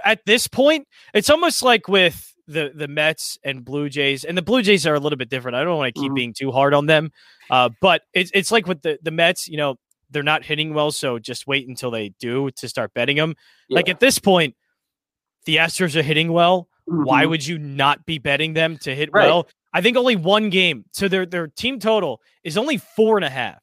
at 0.04 0.24
this 0.26 0.46
point, 0.46 0.86
it's 1.12 1.30
almost 1.30 1.62
like 1.62 1.88
with 1.88 2.32
the 2.46 2.72
the 2.74 2.88
Mets 2.88 3.38
and 3.44 3.64
Blue 3.64 3.88
Jays, 3.88 4.24
and 4.24 4.36
the 4.36 4.42
Blue 4.42 4.62
Jays 4.62 4.86
are 4.86 4.94
a 4.94 5.00
little 5.00 5.16
bit 5.16 5.30
different. 5.30 5.56
I 5.56 5.64
don't 5.64 5.78
want 5.78 5.94
to 5.94 6.00
keep 6.00 6.12
Mhm. 6.12 6.14
being 6.16 6.32
too 6.34 6.52
hard 6.52 6.74
on 6.74 6.86
them, 6.86 7.10
uh, 7.50 7.70
but 7.80 8.02
it's 8.12 8.30
it's 8.34 8.50
like 8.52 8.66
with 8.66 8.82
the 8.82 8.98
the 9.02 9.10
Mets. 9.10 9.48
You 9.48 9.56
know, 9.56 9.76
they're 10.10 10.22
not 10.22 10.44
hitting 10.44 10.74
well, 10.74 10.90
so 10.90 11.18
just 11.18 11.46
wait 11.46 11.66
until 11.68 11.90
they 11.90 12.10
do 12.20 12.50
to 12.56 12.68
start 12.68 12.92
betting 12.94 13.16
them. 13.16 13.34
Like 13.70 13.88
at 13.88 14.00
this 14.00 14.18
point, 14.18 14.54
the 15.46 15.56
Astros 15.56 15.96
are 15.96 16.02
hitting 16.02 16.32
well. 16.32 16.68
Why 16.86 17.24
Mhm. 17.24 17.30
would 17.30 17.46
you 17.46 17.58
not 17.58 18.04
be 18.04 18.18
betting 18.18 18.52
them 18.52 18.76
to 18.78 18.94
hit 18.94 19.08
Right. 19.12 19.26
well? 19.26 19.48
I 19.72 19.80
think 19.80 19.96
only 19.96 20.16
one 20.16 20.50
game. 20.50 20.84
So 20.92 21.08
their 21.08 21.24
their 21.24 21.46
team 21.48 21.78
total 21.78 22.20
is 22.44 22.58
only 22.58 22.76
four 22.76 23.16
and 23.16 23.24
a 23.24 23.30
half. 23.30 23.58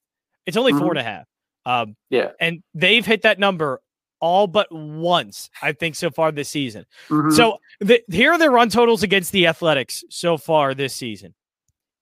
It's 0.48 0.58
only 0.58 0.72
four 0.74 0.88
Mhm. 0.88 0.90
and 0.92 1.00
a 1.00 1.04
half. 1.04 1.26
Um, 1.68 1.96
Yeah. 2.10 2.32
and 2.40 2.64
they've 2.74 3.06
hit 3.06 3.22
that 3.22 3.38
number 3.38 3.80
all 4.22 4.48
but 4.48 4.72
once, 4.72 5.50
I 5.62 5.74
think, 5.74 5.96
so 5.96 6.10
far 6.10 6.32
this 6.32 6.48
season. 6.50 6.86
Mhm. 7.10 7.36
So 7.36 7.58
the, 7.80 8.02
here 8.10 8.32
are 8.32 8.38
the 8.38 8.50
run 8.50 8.70
totals 8.70 9.04
against 9.04 9.32
the 9.32 9.48
Athletics 9.48 10.04
so 10.10 10.38
far 10.38 10.74
this 10.74 10.96
season: 10.96 11.34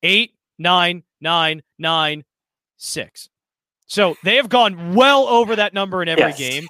eight, 0.04 0.34
nine, 0.60 1.04
nine, 1.22 1.64
nine, 1.80 2.24
six. 2.78 3.30
So 3.88 4.16
they 4.24 4.36
have 4.36 4.50
gone 4.50 4.94
well 4.94 5.28
over 5.28 5.56
that 5.56 5.74
number 5.74 6.04
in 6.04 6.08
every 6.10 6.26
Yes. 6.26 6.38
game. 6.38 6.68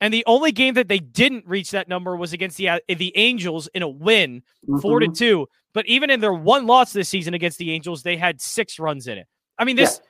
And 0.00 0.14
the 0.14 0.22
only 0.26 0.52
game 0.52 0.74
that 0.74 0.86
they 0.86 0.98
didn't 1.00 1.44
reach 1.46 1.72
that 1.72 1.88
number 1.88 2.14
was 2.16 2.32
against 2.32 2.56
the 2.56 2.68
uh, 2.68 2.78
the 2.88 3.12
Angels 3.16 3.68
in 3.74 3.82
a 3.82 3.88
win, 3.88 4.42
four 4.80 5.00
to 5.00 5.08
Mhm. 5.08 5.16
two. 5.16 5.48
But 5.72 5.86
even 5.86 6.08
in 6.10 6.20
their 6.20 6.32
one 6.34 6.66
loss 6.66 6.92
this 6.92 7.08
season 7.08 7.34
against 7.34 7.58
the 7.58 7.72
Angels, 7.72 8.02
they 8.02 8.16
had 8.16 8.40
six 8.40 8.78
runs 8.78 9.08
in 9.08 9.18
it. 9.18 9.26
I 9.58 9.64
mean, 9.64 9.74
this 9.76 10.00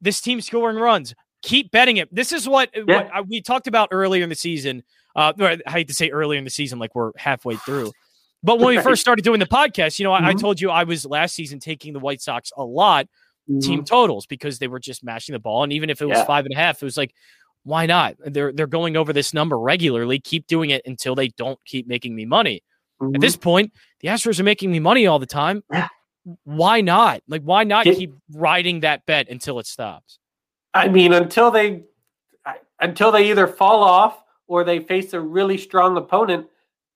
this 0.00 0.20
team 0.20 0.40
scoring 0.40 0.76
runs. 0.76 1.14
Keep 1.44 1.70
betting 1.70 1.98
it. 1.98 2.08
This 2.14 2.32
is 2.32 2.48
what, 2.48 2.70
what 2.84 3.08
I, 3.12 3.20
we 3.20 3.40
talked 3.42 3.66
about 3.66 3.88
earlier 3.92 4.22
in 4.22 4.28
the 4.30 4.34
season. 4.34 4.82
Uh, 5.14 5.32
I 5.38 5.70
hate 5.70 5.88
to 5.88 5.94
say 5.94 6.10
earlier 6.10 6.38
in 6.38 6.44
the 6.44 6.50
season, 6.50 6.78
like 6.78 6.94
we're 6.94 7.12
halfway 7.16 7.56
through. 7.56 7.92
But 8.42 8.58
when 8.58 8.76
we 8.76 8.82
first 8.82 9.00
started 9.00 9.22
doing 9.24 9.40
the 9.40 9.46
podcast, 9.46 9.98
you 9.98 10.04
know, 10.04 10.12
I, 10.12 10.28
I 10.30 10.34
Mhm. 10.34 10.40
told 10.40 10.60
you 10.60 10.70
I 10.70 10.84
was 10.84 11.06
last 11.06 11.34
season 11.34 11.60
taking 11.60 11.92
the 11.92 11.98
White 12.00 12.20
Sox 12.20 12.50
a 12.56 12.64
lot 12.64 13.06
team 13.60 13.80
Mhm. 13.82 13.86
totals 13.86 14.26
because 14.26 14.58
they 14.58 14.68
were 14.68 14.80
just 14.80 15.04
mashing 15.04 15.34
the 15.34 15.38
ball. 15.38 15.62
And 15.64 15.72
even 15.72 15.90
if 15.90 16.00
it 16.02 16.06
was 16.06 16.18
Yeah. 16.18 16.24
five 16.24 16.44
and 16.46 16.54
a 16.54 16.56
half, 16.56 16.82
it 16.82 16.84
was 16.84 16.96
like, 16.96 17.14
why 17.62 17.86
not? 17.86 18.16
They're 18.24 18.52
they're 18.52 18.66
going 18.66 18.96
over 18.96 19.12
this 19.12 19.32
number 19.34 19.58
regularly. 19.58 20.18
Keep 20.18 20.46
doing 20.46 20.70
it 20.70 20.82
until 20.86 21.14
they 21.14 21.28
don't 21.28 21.58
keep 21.66 21.86
making 21.86 22.14
me 22.14 22.24
money. 22.26 22.62
Mhm. 23.02 23.14
At 23.16 23.20
this 23.20 23.36
point, 23.36 23.72
the 24.00 24.08
Astros 24.08 24.40
are 24.40 24.44
making 24.44 24.70
me 24.72 24.80
money 24.80 25.06
all 25.06 25.18
the 25.18 25.26
time. 25.26 25.62
Yeah. 25.72 25.88
Why 26.44 26.80
not? 26.80 27.22
Like, 27.28 27.42
why 27.42 27.64
not 27.64 27.84
keep 27.84 28.12
riding 28.32 28.80
that 28.80 29.04
bet 29.06 29.28
until 29.28 29.58
it 29.58 29.66
stops? 29.66 30.18
I 30.74 30.88
mean, 30.88 31.12
until 31.12 31.50
they 31.50 31.84
until 32.80 33.12
they 33.12 33.30
either 33.30 33.46
fall 33.46 33.82
off 33.82 34.22
or 34.48 34.64
they 34.64 34.80
face 34.80 35.12
a 35.12 35.20
really 35.20 35.56
strong 35.56 35.96
opponent, 35.96 36.46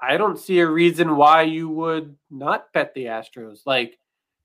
I 0.00 0.16
don't 0.16 0.38
see 0.38 0.58
a 0.58 0.66
reason 0.66 1.16
why 1.16 1.42
you 1.42 1.68
would 1.70 2.14
not 2.30 2.72
bet 2.72 2.92
the 2.94 3.06
Astros. 3.06 3.60
Like, 3.64 3.98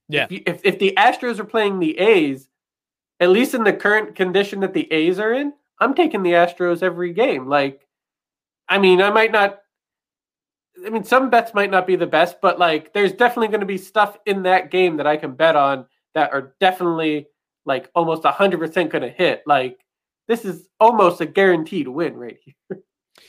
Yeah. 0.08 0.24
if, 0.24 0.32
you, 0.32 0.42
if 0.46 0.60
if 0.64 0.78
the 0.78 0.94
Astros 0.96 1.38
are 1.40 1.44
playing 1.44 1.78
the 1.80 1.98
A's, 1.98 2.48
at 3.20 3.28
least 3.30 3.54
in 3.54 3.64
the 3.64 3.72
current 3.72 4.14
condition 4.14 4.60
that 4.60 4.72
the 4.72 4.90
A's 4.92 5.18
are 5.18 5.32
in, 5.34 5.52
I'm 5.80 5.94
taking 5.94 6.22
the 6.22 6.32
Astros 6.32 6.82
every 6.82 7.12
game. 7.12 7.48
Like, 7.48 7.86
I 8.68 8.78
mean, 8.78 9.02
I 9.02 9.10
might 9.10 9.32
not. 9.32 9.60
I 10.84 10.90
mean, 10.90 11.04
some 11.04 11.30
bets 11.30 11.54
might 11.54 11.70
not 11.70 11.86
be 11.86 11.94
the 11.96 12.06
best, 12.06 12.40
but 12.40 12.58
like, 12.58 12.92
there's 12.92 13.12
definitely 13.12 13.48
going 13.48 13.60
to 13.60 13.66
be 13.66 13.78
stuff 13.78 14.18
in 14.26 14.42
that 14.42 14.70
game 14.70 14.96
that 14.96 15.06
I 15.06 15.16
can 15.16 15.34
bet 15.34 15.54
on 15.56 15.86
that 16.14 16.32
are 16.32 16.54
definitely 16.58 17.28
like 17.64 17.90
almost 17.94 18.22
100% 18.22 18.90
going 18.90 19.02
to 19.02 19.08
hit. 19.08 19.42
Like, 19.46 19.78
this 20.28 20.44
is 20.44 20.68
almost 20.80 21.20
a 21.20 21.26
guaranteed 21.26 21.88
win 21.88 22.16
right 22.16 22.36
here. 22.44 22.54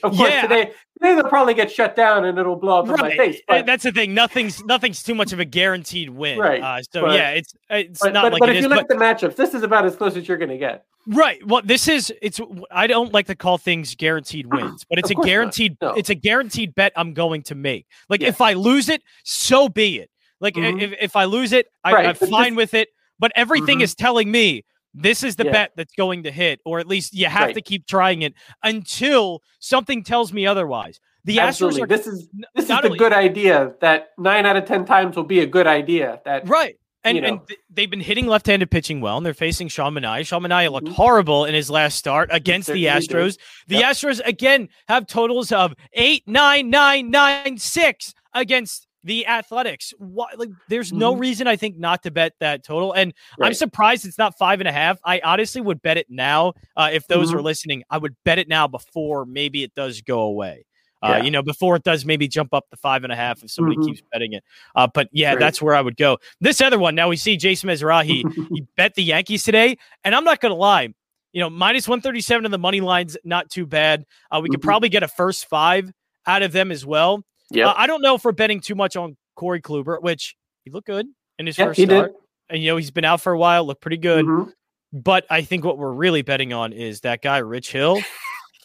of 0.04 0.16
course, 0.16 0.30
Yeah, 0.30 0.42
today, 0.44 0.66
today 1.02 1.16
they'll 1.16 1.24
probably 1.30 1.54
get 1.54 1.72
shut 1.72 1.96
down 1.96 2.26
and 2.26 2.38
it'll 2.38 2.56
blow 2.56 2.80
up 2.80 2.86
in 2.90 2.96
my 2.96 3.16
face. 3.16 3.38
Uh, 3.48 3.58
But, 3.60 3.66
That's 3.66 3.84
the 3.84 3.92
thing. 3.92 4.14
Nothing's 4.14 4.64
nothing's 4.66 5.04
too 5.04 5.16
much 5.16 5.32
of 5.34 5.40
a 5.40 5.46
guaranteed 5.46 6.10
win. 6.10 6.40
Right, 6.40 6.62
Uh, 6.62 6.82
so 6.84 7.02
but- 7.02 7.16
yeah, 7.16 7.32
it's 7.32 7.54
it's 7.70 8.00
but, 8.02 8.14
not 8.14 8.24
but, 8.24 8.34
like 8.34 8.40
but 8.40 8.50
if 8.50 8.58
is, 8.58 8.64
you 8.64 8.70
look 8.70 8.80
at 8.80 8.88
the 8.88 8.96
matchups, 8.96 9.36
this 9.36 9.54
is 9.54 9.64
about 9.64 9.86
as 9.86 9.96
close 9.96 10.16
as 10.16 10.28
you're 10.28 10.38
going 10.38 10.50
to 10.50 10.58
get. 10.58 10.86
Right. 11.08 11.46
Well, 11.46 11.62
this 11.64 11.88
is 11.88 12.12
it's. 12.20 12.42
I 12.72 12.88
don't 12.88 13.14
like 13.14 13.28
to 13.28 13.36
call 13.36 13.60
things 13.60 13.94
guaranteed 13.94 14.48
wins, 14.52 14.84
but 14.90 14.98
it's 14.98 15.12
a 15.12 15.16
guaranteed. 15.16 15.78
No. 15.80 15.92
It's 15.94 16.10
a 16.10 16.16
guaranteed 16.16 16.74
bet 16.74 16.94
I'm 16.96 17.14
going 17.14 17.44
to 17.44 17.54
make. 17.56 17.86
Like 18.10 18.22
Yeah. 18.22 18.30
if 18.30 18.42
I 18.42 18.54
lose 18.54 18.90
it, 18.90 19.04
so 19.24 19.70
be 19.70 20.00
it. 20.00 20.10
Like 20.42 20.56
Mhm. 20.56 20.82
if, 20.82 20.94
if 21.00 21.16
I 21.16 21.26
lose 21.26 21.54
it, 21.54 21.68
I, 21.84 21.94
Right, 21.94 22.06
I'm 22.08 22.16
but 22.20 22.30
fine 22.30 22.54
this- 22.56 22.58
with 22.58 22.74
it. 22.74 22.90
But 23.20 23.32
everything 23.36 23.80
Mhm. 23.80 23.84
is 23.84 23.96
telling 23.96 24.32
me 24.32 24.64
this 24.94 25.24
is 25.24 25.36
the 25.36 25.46
Yeah. 25.46 25.52
bet 25.52 25.72
that's 25.76 25.94
going 25.96 26.24
to 26.24 26.32
hit, 26.32 26.60
or 26.66 26.80
at 26.80 26.88
least 26.88 27.14
you 27.14 27.26
have 27.28 27.48
Right. 27.48 27.56
to 27.56 27.62
keep 27.62 27.86
trying 27.88 28.22
it 28.22 28.34
until 28.64 29.42
something 29.60 30.04
tells 30.04 30.32
me 30.34 30.46
otherwise. 30.46 31.00
The 31.26 31.40
Absolutely. 31.40 31.82
Astros 31.82 31.84
are 31.84 31.88
this 31.88 32.08
is 32.08 32.28
this 32.56 32.64
is 32.64 32.68
the 32.68 32.86
only- 32.86 32.98
good 32.98 33.14
idea 33.14 33.74
that 33.82 34.10
nine 34.18 34.46
out 34.46 34.56
of 34.58 34.66
ten 34.66 34.86
times 34.86 35.16
will 35.16 35.24
be 35.24 35.40
a 35.40 35.46
good 35.48 35.68
idea. 35.68 36.22
That 36.26 36.48
Right. 36.48 36.76
And, 37.04 37.16
you 37.18 37.22
know. 37.22 37.28
and 37.28 37.48
th- 37.48 37.60
they've 37.70 37.90
been 37.90 38.00
hitting 38.00 38.26
left-handed 38.26 38.72
pitching 38.72 39.00
well, 39.00 39.18
and 39.18 39.26
they're 39.26 39.34
facing 39.36 39.68
Sean 39.68 39.94
Manaea. 39.94 40.26
Sean 40.26 40.42
Manaea 40.42 40.72
looked 40.72 40.88
Mhm. 40.88 40.94
horrible 40.94 41.46
in 41.46 41.54
his 41.54 41.70
last 41.70 41.98
start 42.00 42.30
against 42.32 42.68
the. 42.72 42.86
Astros. 42.86 43.38
The 43.68 43.76
Yep. 43.78 43.86
Astros 43.92 44.22
again 44.26 44.70
have 44.88 45.06
totals 45.08 45.52
of 45.52 45.74
eight, 45.94 46.24
nine, 46.28 46.70
nine, 46.72 47.12
nine, 47.12 47.58
six 47.60 48.14
against 48.34 48.88
the 49.06 49.26
Athletics. 49.28 49.94
Why, 49.98 50.26
like, 50.36 50.50
there's 50.68 50.92
no 50.92 51.16
Mhm. 51.16 51.20
reason 51.20 51.48
I 51.48 51.56
think 51.56 51.78
not 51.78 52.04
to 52.04 52.12
bet 52.12 52.34
that 52.42 52.64
total, 52.66 52.92
and 52.92 53.14
I'm 53.42 53.54
surprised 53.54 54.06
it's 54.06 54.18
not 54.18 54.38
five 54.38 54.60
and 54.60 54.68
a 54.68 54.72
half. 54.74 55.00
I 55.06 55.22
honestly 55.24 55.62
would 55.62 55.82
bet 55.82 55.98
it 55.98 56.08
now. 56.10 56.54
Uh, 56.76 56.90
if 56.92 57.08
those 57.08 57.32
Mhm. 57.32 57.36
are 57.36 57.42
listening, 57.42 57.84
I 57.90 57.98
would 58.00 58.16
bet 58.26 58.40
it 58.40 58.50
now 58.50 58.68
before 58.68 59.26
maybe 59.26 59.64
it 59.64 59.74
does 59.76 60.02
go 60.02 60.22
away. 60.24 60.66
Uh, 61.04 61.10
Yeah. 61.10 61.18
You 61.26 61.32
know, 61.32 61.44
before 61.44 61.76
it 61.76 61.84
does 61.84 62.04
maybe 62.04 62.28
jump 62.28 62.52
up 62.54 62.68
to 62.72 62.78
five 62.78 63.04
and 63.04 63.14
a 63.14 63.16
half 63.16 63.44
if 63.44 63.52
somebody 63.52 63.78
Mhm. 63.78 63.86
keeps 63.86 64.02
betting 64.12 64.34
it. 64.34 64.44
Uh, 64.76 64.88
but 64.92 65.08
yeah, 65.12 65.32
Right. 65.32 65.40
that's 65.40 65.62
where 65.62 65.76
I 65.76 65.82
would 65.82 65.98
go. 65.98 66.18
This 66.42 66.62
other 66.62 66.80
one, 66.80 66.96
now 66.96 67.08
we 67.10 67.16
see 67.18 67.38
Jason 67.38 67.70
Mizrahi. 67.70 68.24
he 68.50 68.64
bet 68.76 68.96
the 68.96 69.04
Yankees 69.04 69.44
today, 69.44 69.78
and 70.04 70.16
I'm 70.16 70.24
not 70.24 70.40
going 70.42 70.52
to 70.52 70.56
lie. 70.56 70.90
You 71.32 71.42
know, 71.42 71.50
minus 71.50 71.88
137 71.88 72.46
on 72.46 72.52
the 72.52 72.58
money 72.58 72.80
lines, 72.82 73.18
not 73.24 73.50
too 73.52 73.66
bad. 73.68 74.06
Uh, 74.32 74.40
we 74.42 74.50
could 74.50 74.62
Mhm. 74.62 74.64
probably 74.64 74.90
get 74.90 75.04
a 75.04 75.08
first 75.08 75.46
five 75.48 75.92
out 76.26 76.42
of 76.42 76.54
them 76.54 76.72
as 76.72 76.86
well. 76.86 77.24
Yeah, 77.50 77.70
Uh, 77.70 77.74
I 77.78 77.88
don't 77.88 78.02
know 78.02 78.16
if 78.16 78.24
we're 78.24 78.32
betting 78.32 78.60
too 78.60 78.76
much 78.76 78.96
on 78.96 79.16
Corey 79.36 79.62
Kluber, 79.62 80.02
which 80.02 80.36
he 80.64 80.72
looked 80.72 80.88
good 80.88 81.08
in 81.40 81.46
his 81.46 81.58
yeah, 81.58 81.66
first 81.66 81.82
start. 81.82 82.12
did. 82.14 82.22
And, 82.50 82.62
you 82.62 82.70
know, 82.72 82.78
he's 82.78 82.92
been 82.92 83.06
out 83.06 83.22
for 83.22 83.34
a 83.34 83.38
while, 83.38 83.66
looked 83.66 83.82
pretty 83.82 83.98
good. 83.98 84.26
Mhm. 84.26 84.52
But 84.94 85.26
I 85.30 85.42
think 85.42 85.66
what 85.66 85.78
we're 85.78 85.92
really 85.92 86.22
betting 86.22 86.54
on 86.54 86.72
is 86.74 87.02
that 87.02 87.22
guy, 87.22 87.38
Rich 87.40 87.72
Hill. 87.72 88.00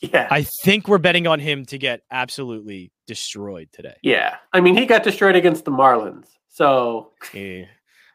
Yeah, 0.02 0.28
I 0.30 0.44
think 0.64 0.88
we're 0.88 0.96
betting 0.96 1.26
on 1.26 1.40
him 1.40 1.66
to 1.66 1.76
get 1.76 2.00
absolutely 2.10 2.90
destroyed 3.06 3.68
today. 3.70 3.96
yeah. 4.02 4.36
I 4.50 4.60
mean, 4.62 4.74
he 4.74 4.86
got 4.86 5.02
destroyed 5.02 5.36
against 5.36 5.66
the 5.66 5.70
Marlins. 5.70 6.24
So 6.48 7.10
Eh, 7.34 7.66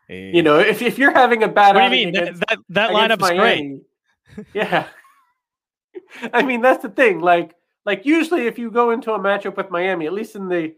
eh. 0.09 0.31
you 0.33 0.41
know, 0.41 0.57
if 0.57 0.81
if 0.81 0.97
you're 0.97 1.11
having 1.13 1.43
a 1.43 1.47
bad, 1.47 1.75
what 1.75 1.89
do 1.91 1.95
you 1.95 2.05
mean? 2.07 2.13
That, 2.15 2.23
against- 2.23 2.43
that, 2.49 2.57
that 2.69 2.89
against 2.89 3.21
lineup's 3.21 3.37
great. 3.37 4.45
Yeah. 4.55 4.87
I 6.33 6.41
mean, 6.41 6.61
that's 6.61 6.81
the 6.81 6.89
thing. 6.89 7.19
Like, 7.19 7.53
like 7.85 8.05
usually 8.05 8.47
if 8.47 8.57
you 8.57 8.71
go 8.71 8.91
into 8.91 9.13
a 9.13 9.19
matchup 9.19 9.57
with 9.57 9.69
Miami, 9.71 10.05
at 10.07 10.13
least 10.13 10.35
in 10.35 10.47
the 10.47 10.73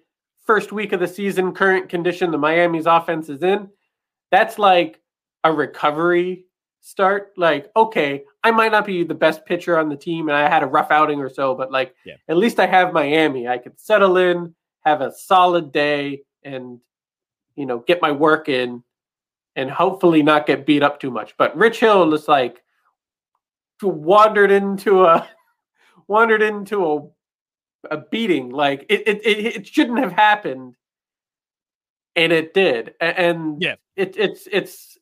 first 0.46 0.72
week 0.72 0.94
of 0.94 1.00
the 1.00 1.08
season, 1.08 1.54
current 1.54 1.90
condition 1.90 2.32
the 2.32 2.38
Miami's 2.38 2.86
offense 2.86 3.30
is 3.30 3.44
in, 3.44 3.70
that's 4.32 4.58
like 4.60 5.00
a 5.44 5.52
recovery 5.52 6.46
start. 6.82 7.34
Like, 7.38 7.70
okay, 7.76 8.24
I 8.44 8.52
might 8.52 8.72
not 8.72 8.86
be 8.86 9.04
the 9.04 9.14
best 9.14 9.46
pitcher 9.46 9.78
on 9.78 9.90
the 9.90 9.96
team 9.96 10.30
and 10.30 10.38
I 10.38 10.50
had 10.50 10.64
a 10.64 10.68
rough 10.68 10.92
outing 10.92 11.20
or 11.20 11.30
so, 11.30 11.54
but 11.56 11.72
like 11.72 11.94
Yeah. 12.06 12.16
at 12.30 12.38
least 12.38 12.60
I 12.60 12.66
have 12.66 12.94
Miami. 12.94 13.48
I 13.48 13.58
could 13.58 13.80
settle 13.80 14.18
in, 14.18 14.56
have 14.86 15.02
a 15.02 15.12
solid 15.12 15.72
day, 15.72 16.22
and 16.44 16.80
you 17.56 17.66
know, 17.66 17.80
get 17.80 18.02
my 18.02 18.12
work 18.12 18.48
in 18.50 18.84
and 19.56 19.70
hopefully 19.70 20.22
not 20.24 20.46
get 20.46 20.66
beat 20.66 20.84
up 20.84 21.00
too 21.00 21.10
much. 21.12 21.36
But 21.38 21.58
Rich 21.58 21.80
Hill 21.80 22.14
is 22.14 22.28
like 22.28 22.62
wandered 23.82 24.52
into 24.52 25.04
a 25.06 25.28
wandered 26.08 26.42
into 26.42 26.86
a 26.86 27.10
a 27.92 27.98
beating. 28.12 28.50
Like 28.50 28.86
it 28.90 29.08
it 29.08 29.26
it, 29.26 29.56
it 29.58 29.68
shouldn't 29.68 30.00
have 30.00 30.14
happened, 30.14 30.76
and 32.16 32.32
it 32.34 32.54
did. 32.54 32.94
And 33.00 33.62
Yeah. 33.62 33.76
it 33.96 34.16
it's 34.18 34.48
it's 34.52 34.98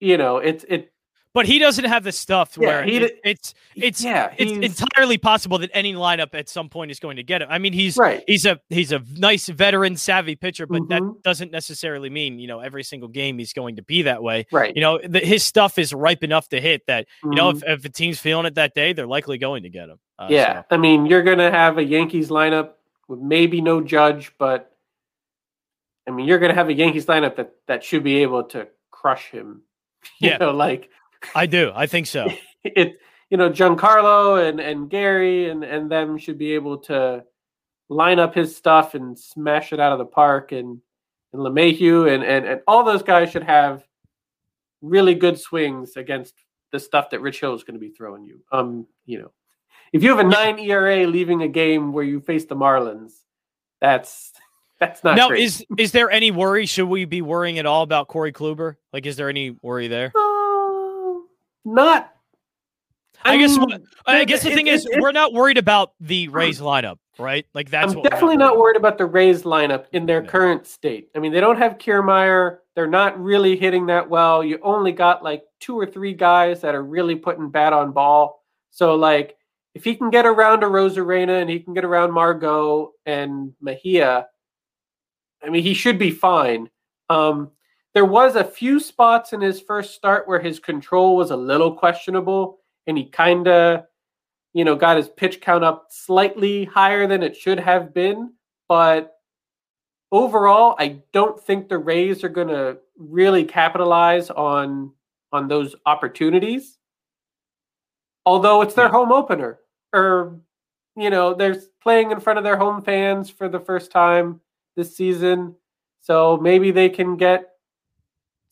you 0.00 0.18
know 0.18 0.38
it's 0.38 0.64
it 0.68 0.91
but 1.34 1.46
he 1.46 1.58
doesn't 1.58 1.84
have 1.86 2.04
the 2.04 2.12
stuff 2.12 2.56
Yeah, 2.58 2.66
where 2.68 2.84
he 2.84 2.96
it- 2.98 3.20
it's 3.24 3.54
it's 3.74 4.04
yeah, 4.04 4.34
it's 4.36 4.80
entirely 4.80 5.16
possible 5.18 5.58
that 5.58 5.70
any 5.72 5.94
lineup 5.94 6.34
at 6.34 6.48
some 6.48 6.68
point 6.68 6.90
is 6.90 6.98
going 7.00 7.16
to 7.16 7.22
get 7.22 7.40
him. 7.42 7.48
I 7.50 7.58
mean, 7.58 7.72
he's 7.72 7.96
right. 7.96 8.22
he's 8.26 8.44
a 8.44 8.60
he's 8.68 8.92
a 8.92 9.02
nice 9.16 9.48
veteran 9.48 9.96
savvy 9.96 10.36
pitcher, 10.36 10.66
but 10.66 10.88
that 10.88 11.02
Mhm. 11.02 11.22
doesn't 11.22 11.50
necessarily 11.50 12.10
mean 12.10 12.38
you 12.38 12.46
know 12.48 12.60
every 12.60 12.82
single 12.82 13.08
game 13.08 13.38
he's 13.38 13.52
going 13.52 13.76
to 13.76 13.82
be 13.82 14.02
that 14.02 14.22
way. 14.22 14.46
Right. 14.52 14.74
You 14.74 14.82
know, 14.82 15.00
the, 15.02 15.20
his 15.20 15.42
stuff 15.42 15.78
is 15.78 15.92
ripe 15.94 16.22
enough 16.22 16.48
to 16.50 16.60
hit 16.60 16.82
that 16.86 17.06
you 17.24 17.30
know 17.30 17.50
if, 17.50 17.62
if 17.64 17.84
a 17.84 17.88
team's 17.88 18.18
feeling 18.18 18.46
it 18.46 18.54
that 18.56 18.74
day, 18.74 18.92
they're 18.92 19.06
likely 19.06 19.38
going 19.38 19.62
to 19.62 19.70
get 19.70 19.88
him. 19.88 19.98
Uh, 20.18 20.26
yeah, 20.30 20.60
so- 20.60 20.66
I 20.72 20.76
mean, 20.76 21.06
you're 21.06 21.22
gonna 21.22 21.50
have 21.50 21.78
a 21.78 21.84
Yankees 21.84 22.28
lineup 22.28 22.72
with 23.08 23.20
maybe 23.20 23.60
no 23.60 23.80
Judge, 23.80 24.32
but 24.38 24.68
I 26.06 26.10
mean, 26.10 26.26
you're 26.26 26.38
gonna 26.38 26.54
have 26.54 26.68
a 26.68 26.74
Yankees 26.74 27.06
lineup 27.06 27.36
that 27.36 27.52
that 27.68 27.84
should 27.84 28.04
be 28.04 28.18
able 28.22 28.44
to 28.44 28.68
crush 28.90 29.30
him. 29.30 29.62
You 30.18 30.30
Yeah. 30.30 30.38
know, 30.38 30.50
like 30.50 30.90
I 31.34 31.46
do. 31.46 31.72
I 31.74 31.86
think 31.86 32.06
so. 32.06 32.28
it. 32.64 32.98
You 33.30 33.38
know, 33.38 33.48
Giancarlo 33.48 34.46
and 34.46 34.60
and 34.60 34.90
Gary 34.90 35.48
and 35.48 35.64
and 35.64 35.90
them 35.90 36.18
should 36.18 36.36
be 36.36 36.52
able 36.52 36.78
to 36.78 37.24
line 37.88 38.18
up 38.18 38.34
his 38.34 38.54
stuff 38.54 38.94
and 38.94 39.18
smash 39.18 39.72
it 39.72 39.80
out 39.80 39.92
of 39.92 39.98
the 39.98 40.04
park. 40.04 40.52
And 40.52 40.80
and 41.32 41.42
LeMahieu 41.42 42.12
and 42.12 42.22
and 42.22 42.46
and 42.46 42.60
all 42.66 42.84
those 42.84 43.02
guys 43.02 43.30
should 43.30 43.42
have 43.42 43.84
really 44.82 45.14
good 45.14 45.38
swings 45.38 45.96
against 45.96 46.34
the 46.72 46.80
stuff 46.80 47.10
that 47.10 47.20
Rich 47.20 47.40
Hill 47.40 47.54
is 47.54 47.64
going 47.64 47.74
to 47.74 47.80
be 47.80 47.90
throwing 47.90 48.24
you. 48.24 48.40
Um, 48.50 48.86
you 49.06 49.20
know, 49.20 49.32
if 49.92 50.02
you 50.02 50.10
have 50.10 50.18
a 50.18 50.28
nine 50.28 50.58
ERA 50.58 51.06
leaving 51.06 51.42
a 51.42 51.48
game 51.48 51.92
where 51.92 52.04
you 52.04 52.20
face 52.20 52.46
the 52.46 52.56
Marlins, 52.56 53.12
that's 53.80 54.32
that's 54.80 55.04
not 55.04 55.16
now, 55.16 55.28
great. 55.28 55.42
is 55.42 55.64
is 55.78 55.92
there 55.92 56.10
any 56.10 56.30
worry? 56.30 56.66
Should 56.66 56.88
we 56.88 57.04
be 57.04 57.22
worrying 57.22 57.58
at 57.58 57.66
all 57.66 57.82
about 57.82 58.08
Corey 58.08 58.32
Kluber? 58.32 58.76
Like, 58.92 59.06
is 59.06 59.16
there 59.16 59.28
any 59.28 59.56
worry 59.62 59.88
there? 59.88 60.12
Uh, 60.14 60.31
not. 61.64 62.10
I 63.24 63.36
guess 63.36 63.50
mean, 63.56 63.60
what- 63.60 63.82
I 64.06 64.20
it- 64.22 64.26
guess 64.26 64.42
the 64.42 64.50
it- 64.50 64.54
thing 64.54 64.66
it- 64.66 64.74
is, 64.74 64.86
it- 64.86 65.00
we're 65.00 65.12
not 65.12 65.32
worried 65.32 65.58
about 65.58 65.92
the 66.00 66.28
Rays 66.28 66.60
lineup, 66.60 66.96
right? 67.18 67.46
Like 67.54 67.70
that's 67.70 67.94
I'm 67.94 68.02
definitely 68.02 68.36
not 68.36 68.58
worried 68.58 68.76
about 68.76 68.98
the 68.98 69.06
Rays 69.06 69.44
lineup 69.44 69.84
in 69.92 70.06
their 70.06 70.22
current 70.24 70.66
state. 70.66 71.08
I 71.14 71.20
mean, 71.20 71.30
they 71.32 71.40
don't 71.40 71.58
have 71.58 71.78
Kiermaier. 71.78 72.58
They're 72.74 72.88
not 72.88 73.22
really 73.22 73.56
hitting 73.56 73.86
that 73.86 74.08
well. 74.08 74.42
You 74.42 74.58
only 74.62 74.90
got 74.92 75.22
like 75.22 75.44
two 75.60 75.78
or 75.78 75.86
three 75.86 76.14
guys 76.14 76.60
that 76.62 76.74
are 76.74 76.82
really 76.82 77.14
putting 77.14 77.48
bat 77.50 77.72
on 77.72 77.92
ball. 77.92 78.42
So, 78.70 78.96
like, 78.96 79.36
if 79.74 79.84
he 79.84 79.94
can 79.94 80.10
get 80.10 80.26
around 80.26 80.62
Arozarena 80.62 81.40
and 81.40 81.48
he 81.48 81.60
can 81.60 81.74
get 81.74 81.84
around 81.84 82.12
Margot 82.12 82.92
and 83.06 83.52
Mejia, 83.60 84.26
I 85.44 85.48
mean, 85.50 85.62
he 85.62 85.74
should 85.74 85.98
be 85.98 86.10
fine. 86.10 86.68
Um, 87.08 87.50
there 87.94 88.04
was 88.04 88.36
a 88.36 88.44
few 88.44 88.80
spots 88.80 89.32
in 89.32 89.40
his 89.40 89.60
first 89.60 89.94
start 89.94 90.26
where 90.26 90.40
his 90.40 90.58
control 90.58 91.16
was 91.16 91.30
a 91.30 91.36
little 91.36 91.72
questionable, 91.74 92.58
and 92.86 92.96
he 92.96 93.04
kind 93.04 93.46
of, 93.48 93.84
you 94.54 94.64
know, 94.64 94.76
got 94.76 94.96
his 94.96 95.08
pitch 95.08 95.40
count 95.40 95.62
up 95.62 95.86
slightly 95.90 96.64
higher 96.64 97.06
than 97.06 97.22
it 97.22 97.36
should 97.36 97.60
have 97.60 97.92
been. 97.92 98.32
But 98.68 99.14
overall, 100.10 100.74
I 100.78 101.02
don't 101.12 101.38
think 101.38 101.68
the 101.68 101.78
Rays 101.78 102.24
are 102.24 102.30
going 102.30 102.48
to 102.48 102.78
really 102.96 103.44
capitalize 103.44 104.30
on 104.30 104.92
on 105.32 105.48
those 105.48 105.74
opportunities. 105.86 106.78
Although 108.24 108.62
it's 108.62 108.74
their 108.74 108.88
hmm. 108.88 108.94
home 108.94 109.12
opener, 109.12 109.58
or 109.92 110.38
you 110.96 111.10
know, 111.10 111.34
they're 111.34 111.60
playing 111.82 112.10
in 112.10 112.20
front 112.20 112.38
of 112.38 112.44
their 112.44 112.56
home 112.56 112.80
fans 112.82 113.28
for 113.28 113.48
the 113.48 113.60
first 113.60 113.90
time 113.90 114.40
this 114.76 114.96
season, 114.96 115.54
so 116.00 116.38
maybe 116.38 116.70
they 116.70 116.88
can 116.88 117.16
get 117.16 117.51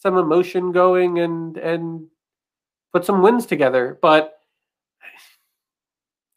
some 0.01 0.17
emotion 0.17 0.73
going 0.73 1.21
and 1.21 1.57
and 1.57 2.07
put 2.93 3.05
some 3.07 3.23
wins 3.23 3.47
together. 3.47 3.99
But 4.03 4.37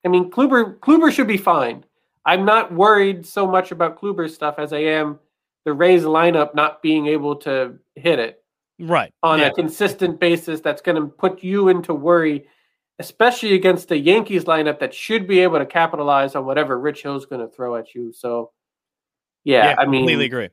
I 0.06 0.10
mean, 0.10 0.30
Kluber 0.30 0.78
Kluber 0.80 1.12
should 1.12 1.28
be 1.28 1.38
fine. 1.38 1.84
I'm 2.26 2.46
not 2.46 2.72
worried 2.74 3.26
so 3.26 3.48
much 3.48 3.72
about 3.72 4.00
Kluber's 4.00 4.34
stuff 4.34 4.56
as 4.58 4.72
I 4.74 4.80
am 4.80 5.20
the 5.66 5.74
Rays 5.74 6.04
lineup 6.04 6.56
not 6.56 6.82
being 6.82 7.08
able 7.08 7.36
to 7.38 7.78
hit 7.96 8.20
it 8.20 8.44
Right. 8.80 9.14
on 9.24 9.40
yeah. 9.40 9.48
a 9.48 9.54
consistent 9.54 10.20
basis. 10.20 10.60
That's 10.62 10.82
going 10.82 11.02
to 11.02 11.08
put 11.08 11.42
you 11.44 11.70
into 11.70 11.94
worry, 11.94 12.48
especially 13.00 13.54
against 13.56 13.88
the 13.90 13.98
Yankees 13.98 14.44
lineup 14.46 14.80
that 14.80 14.94
should 14.94 15.26
be 15.28 15.40
able 15.40 15.60
to 15.60 15.66
capitalize 15.66 16.36
on 16.36 16.46
whatever 16.46 16.80
Rich 16.80 17.04
Hill's 17.04 17.26
going 17.26 17.42
to 17.42 17.54
throw 17.54 17.76
at 17.78 17.94
you. 17.96 18.12
So, 18.14 18.52
yeah, 19.46 19.70
yeah, 19.70 19.76
I 19.78 19.86
mean, 19.86 20.02
completely 20.02 20.26
agree. 20.26 20.50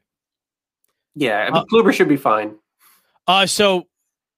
yeah, 1.17 1.41
I 1.41 1.51
mean, 1.51 1.57
Uh, 1.57 1.65
Kluber 1.67 1.93
should 1.93 2.09
be 2.09 2.17
fine. 2.17 2.57
Uh, 3.31 3.47
so 3.47 3.87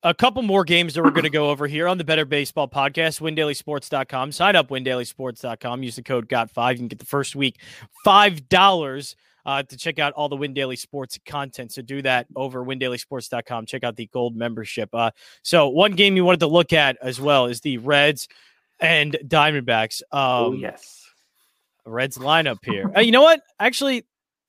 a 0.03 0.13
couple 0.13 0.43
more 0.43 0.65
games 0.65 0.93
that 0.93 1.03
we're 1.03 1.11
going 1.11 1.23
to 1.25 1.31
go 1.31 1.49
over 1.49 1.67
here 1.67 1.89
on 1.89 1.97
the 1.97 2.05
Bettor 2.05 2.27
Baseball 2.27 2.69
podcast, 2.69 3.23
windailysports.com. 3.23 4.33
Sign 4.33 4.55
up 4.55 4.69
windailysports.com. 4.69 5.83
Use 5.83 5.97
the 5.97 6.03
code 6.03 6.29
GOT5. 6.29 6.73
You 6.73 6.77
can 6.77 6.89
get 6.89 6.99
the 6.99 7.07
first 7.07 7.35
week 7.35 7.59
$5 8.07 9.15
uh, 9.47 9.63
to 9.63 9.77
check 9.79 9.99
out 9.99 10.13
all 10.13 10.29
the 10.29 10.37
Win 10.37 10.53
Daily 10.53 10.77
Sports 10.77 11.19
content. 11.25 11.73
So 11.73 11.81
do 11.81 12.03
that 12.03 12.27
over 12.37 12.63
windailysports.com. 12.63 13.65
Check 13.65 13.83
out 13.83 13.97
the 13.97 14.09
gold 14.13 14.37
membership. 14.37 14.91
Uh, 14.93 15.13
so 15.43 15.71
one 15.71 15.93
game 15.93 16.15
you 16.15 16.27
wanted 16.27 16.41
to 16.41 16.49
look 16.49 16.75
at 16.75 16.99
as 17.01 17.19
well 17.19 17.47
is 17.47 17.63
the 17.63 17.79
Reds 17.79 18.29
and 18.79 19.17
Diamondbacks. 19.25 20.03
Um, 20.13 20.21
oh 20.21 20.53
yes, 20.53 21.09
Reds 21.87 22.19
lineup 22.19 22.59
here. 22.63 22.93
Uh, 22.95 23.01
you 23.01 23.11
know 23.11 23.23
what? 23.23 23.41
Actually, 23.59 24.05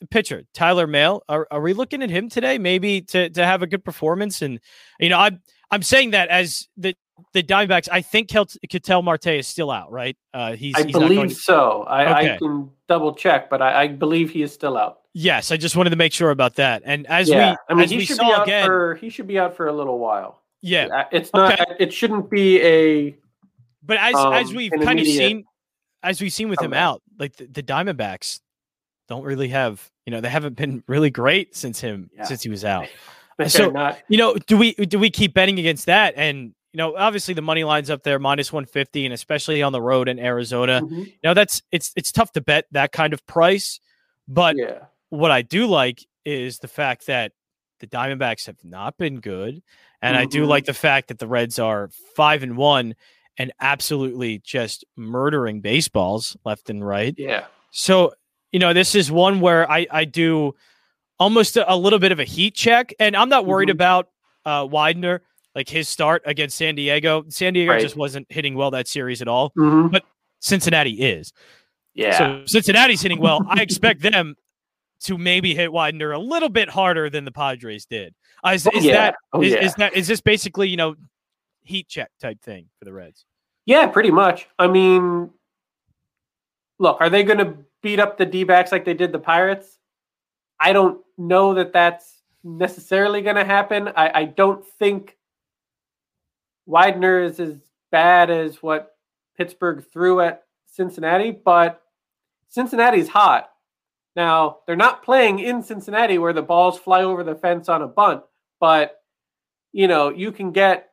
pitcher 0.10 0.44
Tyler 0.54 0.88
Mahle. 0.88 1.22
Are, 1.30 1.48
are 1.52 1.62
we 1.62 1.74
looking 1.74 2.02
at 2.04 2.10
him 2.10 2.30
today? 2.30 2.58
Maybe 2.58 3.02
to 3.02 3.30
to 3.30 3.46
have 3.46 3.62
a 3.62 3.68
good 3.68 3.84
performance. 3.84 4.42
And 4.42 4.60
you 5.00 5.10
know, 5.10 5.20
I'm 5.20 5.42
I'm 5.72 5.82
saying 5.84 6.12
that 6.12 6.30
as 6.30 6.68
the 6.78 6.96
the 7.34 7.44
Diamondbacks. 7.44 7.88
I 7.92 8.02
think 8.02 8.28
Kel- 8.30 8.48
Ketel 8.70 9.02
Marte 9.04 9.28
is 9.28 9.48
still 9.48 9.70
out, 9.72 9.92
right? 9.92 10.18
Uh, 10.34 10.54
he's, 10.56 10.76
I 10.76 10.84
he's 10.84 10.94
not 10.94 11.08
believe 11.08 11.30
to- 11.30 11.36
so. 11.36 11.84
I, 11.84 12.34
I 12.34 12.38
can 12.38 12.70
double 12.88 13.14
check, 13.14 13.50
but 13.50 13.62
I, 13.62 13.84
I 13.84 13.88
believe 13.88 14.32
he 14.32 14.42
is 14.42 14.52
still 14.54 14.78
out. 14.78 15.02
yes, 15.14 15.52
I 15.52 15.58
just 15.58 15.76
wanted 15.76 15.92
to 15.92 15.96
make 15.96 16.12
sure 16.12 16.32
about 16.32 16.56
that. 16.56 16.82
And 16.86 17.06
as 17.08 17.30
yeah, 17.30 17.52
we 17.52 17.58
I 17.70 17.74
mean, 17.76 17.84
as 17.84 17.92
he 17.92 18.04
should 18.06 18.18
be 18.18 18.26
out 18.26 18.44
again, 18.44 18.66
for 18.66 18.96
he 18.96 19.10
should 19.10 19.28
be 19.28 19.38
out 19.40 19.56
for 19.56 19.68
a 19.68 19.74
little 19.74 20.00
while. 20.00 20.42
yeah. 20.62 20.88
Uh, 20.88 21.04
It's 21.12 21.32
not. 21.34 21.54
Okay. 21.60 21.76
It 21.80 21.94
shouldn't 21.94 22.30
be 22.32 22.60
a 22.62 23.16
But 23.84 23.98
as 23.98 24.16
as 24.16 24.50
um, 24.50 24.56
we've 24.56 24.72
kind 24.82 25.00
of 25.00 25.06
seen, 25.06 25.46
as 26.02 26.20
we've 26.20 26.34
seen 26.34 26.50
with 26.50 26.62
him 26.62 26.74
out, 26.74 27.02
like 27.20 27.36
the, 27.36 27.46
the 27.46 27.64
Diamondbacks 27.64 28.40
don't 29.14 29.24
really 29.24 29.50
have. 29.50 29.90
You 30.06 30.12
know, 30.12 30.22
they 30.22 30.30
haven't 30.30 30.56
been 30.58 30.84
really 30.88 31.10
great 31.10 31.56
since 31.56 31.80
him 31.80 32.10
Yeah. 32.16 32.24
since 32.26 32.44
he 32.44 32.50
was 32.50 32.66
out. 32.66 32.88
So- 33.48 33.72
not. 33.72 33.98
you 34.10 34.18
know, 34.18 34.36
do 34.36 34.56
we 34.58 34.74
do 34.74 35.00
we 35.00 35.10
keep 35.10 35.34
betting 35.34 35.58
against 35.60 35.88
that? 35.88 36.14
And 36.18 36.54
you 36.72 36.78
know, 36.78 36.96
obviously 36.96 37.34
the 37.34 37.42
money 37.42 37.64
lines 37.64 37.90
up 37.90 38.04
there 38.04 38.20
minus 38.20 38.54
one 38.54 38.66
fifty, 38.66 39.06
and 39.06 39.14
especially 39.14 39.62
on 39.64 39.72
the 39.72 39.82
road 39.82 40.08
in 40.08 40.20
Arizona. 40.20 40.82
Mhm. 40.82 41.06
You 41.08 41.14
know, 41.24 41.34
that's 41.34 41.62
it's 41.72 41.92
it's 41.96 42.12
tough 42.12 42.32
to 42.34 42.42
bet 42.42 42.66
that 42.72 42.92
kind 42.92 43.12
of 43.14 43.26
price. 43.26 43.80
But 44.28 44.56
yeah, 44.58 44.86
what 45.10 45.32
I 45.32 45.42
do 45.42 45.66
like 45.66 46.06
is 46.26 46.60
the 46.60 46.68
fact 46.68 47.08
that 47.08 47.32
the 47.80 47.88
Diamondbacks 47.88 48.46
have 48.46 48.64
not 48.64 48.98
been 48.98 49.20
good, 49.20 49.62
and 50.02 50.16
I 50.16 50.26
do 50.26 50.46
like 50.46 50.66
the 50.66 50.74
fact 50.74 51.08
that 51.10 51.18
the 51.20 51.28
Reds 51.28 51.58
are 51.60 51.90
five 52.16 52.44
and 52.44 52.56
one 52.56 52.96
and 53.38 53.52
absolutely 53.60 54.40
just 54.46 54.86
murdering 54.96 55.60
baseballs 55.62 56.38
left 56.46 56.70
and 56.70 56.86
right. 56.86 57.16
yeah. 57.18 57.46
So, 57.72 58.14
you 58.54 58.60
know, 58.60 58.72
this 58.72 58.96
is 58.96 59.12
one 59.12 59.42
where 59.42 59.70
I, 59.70 59.86
I 59.92 60.06
do 60.06 60.56
almost 61.20 61.58
a, 61.58 61.74
a 61.74 61.76
little 61.76 62.00
bit 62.00 62.12
of 62.14 62.20
a 62.20 62.24
heat 62.24 62.54
check, 62.56 62.94
and 63.00 63.16
I'm 63.18 63.28
not 63.28 63.46
worried 63.46 63.70
Mhm. 63.70 63.74
about 63.74 64.10
uh, 64.46 64.68
Widener, 64.70 65.22
like 65.56 65.70
his 65.70 65.88
start 65.90 66.22
against 66.26 66.58
San 66.58 66.76
Diego. 66.76 67.24
San 67.30 67.54
Diego 67.54 67.72
Right. 67.72 67.82
just 67.82 67.96
wasn't 67.96 68.28
hitting 68.30 68.56
well 68.56 68.72
that 68.72 68.88
series 68.88 69.22
at 69.22 69.28
all. 69.28 69.52
Mhm. 69.58 70.00
Cincinnati 70.40 70.92
is. 71.02 71.34
Yeah. 71.94 72.18
So 72.18 72.44
Cincinnati's 72.46 73.02
hitting 73.02 73.20
well. 73.20 73.40
I 73.50 73.62
expect 73.62 74.02
them 74.02 74.36
to 75.06 75.18
maybe 75.18 75.56
hit 75.56 75.72
Widener 75.72 76.12
a 76.12 76.20
little 76.20 76.50
bit 76.50 76.70
harder 76.70 77.10
than 77.10 77.26
the 77.26 77.32
Padres 77.32 77.86
did. 77.86 78.14
Uh, 78.46 78.50
is, 78.50 78.68
oh, 78.68 78.72
yeah. 78.80 78.94
that 78.94 79.16
oh, 79.32 79.42
is, 79.42 79.54
yeah. 79.54 79.64
is 79.64 79.74
that 79.76 79.94
is 79.96 80.08
this 80.08 80.22
basically 80.22 80.68
you 80.70 80.78
know 80.78 80.96
heat 81.64 81.88
check 81.88 82.12
type 82.22 82.42
thing 82.42 82.68
for 82.78 82.86
the 82.86 82.94
Reds? 82.94 83.26
Yeah, 83.66 83.88
pretty 83.88 84.12
much. 84.12 84.48
I 84.60 84.68
mean, 84.68 85.30
look, 86.80 86.98
are 87.00 87.10
they 87.10 87.24
going 87.24 87.38
to 87.40 87.56
beat 87.84 88.00
up 88.00 88.18
the 88.18 88.26
D 88.26 88.44
backs 88.44 88.72
like 88.72 88.86
they 88.86 88.96
did 88.96 89.12
the 89.12 89.20
Pirates? 89.20 89.78
I 90.60 90.74
don't 90.74 91.02
know 91.18 91.54
that 91.54 91.74
that's 91.74 92.24
necessarily 92.44 93.22
going 93.22 93.36
to 93.36 93.46
happen. 93.46 93.90
I, 93.96 94.22
I 94.22 94.26
don't 94.26 94.66
think 94.80 95.18
Widener 96.66 97.22
is 97.22 97.40
as 97.40 97.56
bad 97.92 98.32
as 98.32 98.64
what 98.64 98.96
Pittsburgh 99.38 99.86
threw 99.92 100.22
at 100.22 100.44
Cincinnati, 100.66 101.32
but 101.32 101.82
Cincinnati's 102.50 103.10
hot. 103.10 103.52
Now, 104.16 104.60
they're 104.66 104.76
not 104.76 105.04
playing 105.04 105.40
in 105.40 105.62
Cincinnati 105.64 106.18
where 106.18 106.34
the 106.34 106.42
balls 106.42 106.80
fly 106.80 107.04
over 107.04 107.24
the 107.24 107.36
fence 107.36 107.68
on 107.68 107.82
a 107.82 107.88
bunt, 107.88 108.24
but 108.60 109.00
you 109.72 109.88
know, 109.88 110.10
you 110.10 110.32
can 110.32 110.52
get 110.52 110.92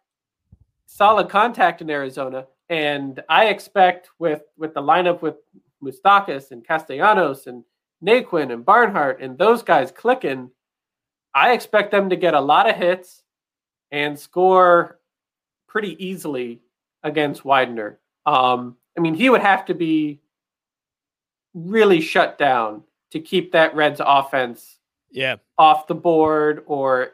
solid 0.86 1.28
contact 1.28 1.82
in 1.82 1.90
Arizona. 1.90 2.46
And 2.70 3.22
I 3.28 3.46
expect 3.46 4.10
with 4.18 4.42
with 4.56 4.74
the 4.74 4.80
lineup 4.80 5.22
with 5.22 5.36
Moustakas 5.82 6.50
and 6.50 6.66
Castellanos 6.66 7.46
and 7.46 7.64
Naquin 8.04 8.52
and 8.52 8.64
Barnhart 8.64 9.20
and 9.20 9.36
those 9.36 9.62
guys 9.62 9.90
clicking, 9.90 10.50
I 11.34 11.52
expect 11.52 11.90
them 11.90 12.10
to 12.10 12.16
get 12.16 12.34
a 12.34 12.40
lot 12.40 12.68
of 12.68 12.76
hits 12.76 13.22
and 13.90 14.18
score 14.18 14.98
pretty 15.68 16.02
easily 16.04 16.60
against 17.02 17.44
Widener. 17.44 17.98
Um, 18.26 18.76
I 18.96 19.00
mean, 19.00 19.14
he 19.14 19.30
would 19.30 19.40
have 19.40 19.64
to 19.66 19.74
be 19.74 20.20
really 21.54 22.00
shut 22.00 22.38
down 22.38 22.82
to 23.12 23.20
keep 23.20 23.52
that 23.52 23.74
Reds 23.74 24.00
offense 24.04 24.78
yeah 25.10 25.36
off 25.58 25.86
the 25.86 25.94
board 25.94 26.62
or 26.66 27.12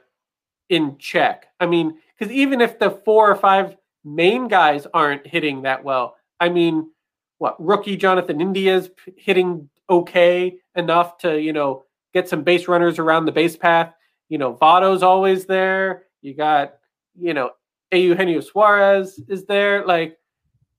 in 0.69 0.99
check. 0.99 1.47
I 1.61 1.67
mean, 1.67 1.99
because 2.19 2.33
even 2.33 2.61
if 2.61 2.79
the 2.79 2.91
four 2.91 3.31
or 3.31 3.37
five 3.37 3.77
main 4.05 4.49
guys 4.49 4.87
aren't 4.93 5.27
hitting 5.27 5.63
that 5.63 5.85
well, 5.85 6.17
I 6.41 6.49
mean, 6.49 6.91
what 7.38 7.62
rookie 7.64 7.96
Jonathan 7.96 8.40
India's 8.40 8.90
hitting 9.16 9.68
okay 9.88 10.57
enough 10.75 11.18
to 11.18 11.40
you 11.40 11.53
know 11.53 11.85
get 12.12 12.29
some 12.29 12.42
base 12.42 12.66
runners 12.68 12.99
around 12.99 13.27
the 13.27 13.33
base 13.33 13.57
path. 13.57 13.92
You 14.29 14.38
know, 14.38 14.55
Votto's 14.55 15.03
always 15.03 15.46
there. 15.46 16.05
You 16.22 16.35
got 16.35 16.75
you 17.18 17.35
know 17.35 17.51
Eugenio 17.92 18.40
Suarez 18.40 19.20
is 19.29 19.44
there. 19.44 19.85
Like, 19.85 20.16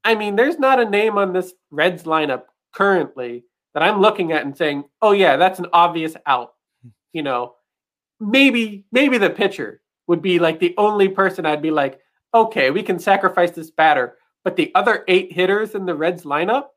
I 0.03 0.15
mean, 0.15 0.35
there's 0.35 0.59
not 0.59 0.79
a 0.79 0.89
name 0.89 1.17
on 1.17 1.33
this 1.33 1.53
Reds 1.71 2.03
lineup 2.03 2.43
currently 2.73 3.43
that 3.73 3.83
I'm 3.83 4.01
looking 4.01 4.31
at 4.31 4.45
and 4.45 4.57
saying, 4.57 4.85
"Oh 5.01 5.11
yeah, 5.11 5.37
that's 5.37 5.59
an 5.59 5.67
obvious 5.73 6.15
out." 6.25 6.53
You 7.13 7.23
know, 7.23 7.55
maybe 8.19 8.85
maybe 8.91 9.17
the 9.17 9.29
pitcher 9.29 9.81
would 10.07 10.21
be 10.21 10.39
like 10.39 10.59
the 10.59 10.73
only 10.77 11.07
person 11.07 11.45
I'd 11.45 11.61
be 11.61 11.71
like, 11.71 11.99
"Okay, 12.33 12.71
we 12.71 12.83
can 12.83 12.99
sacrifice 12.99 13.51
this 13.51 13.71
batter." 13.71 14.17
But 14.47 14.55
the 14.55 14.71
other 14.75 15.03
eight 15.09 15.33
hitters 15.33 15.75
in 15.75 15.85
the 15.85 15.93
Reds 15.93 16.23
lineup, 16.23 16.67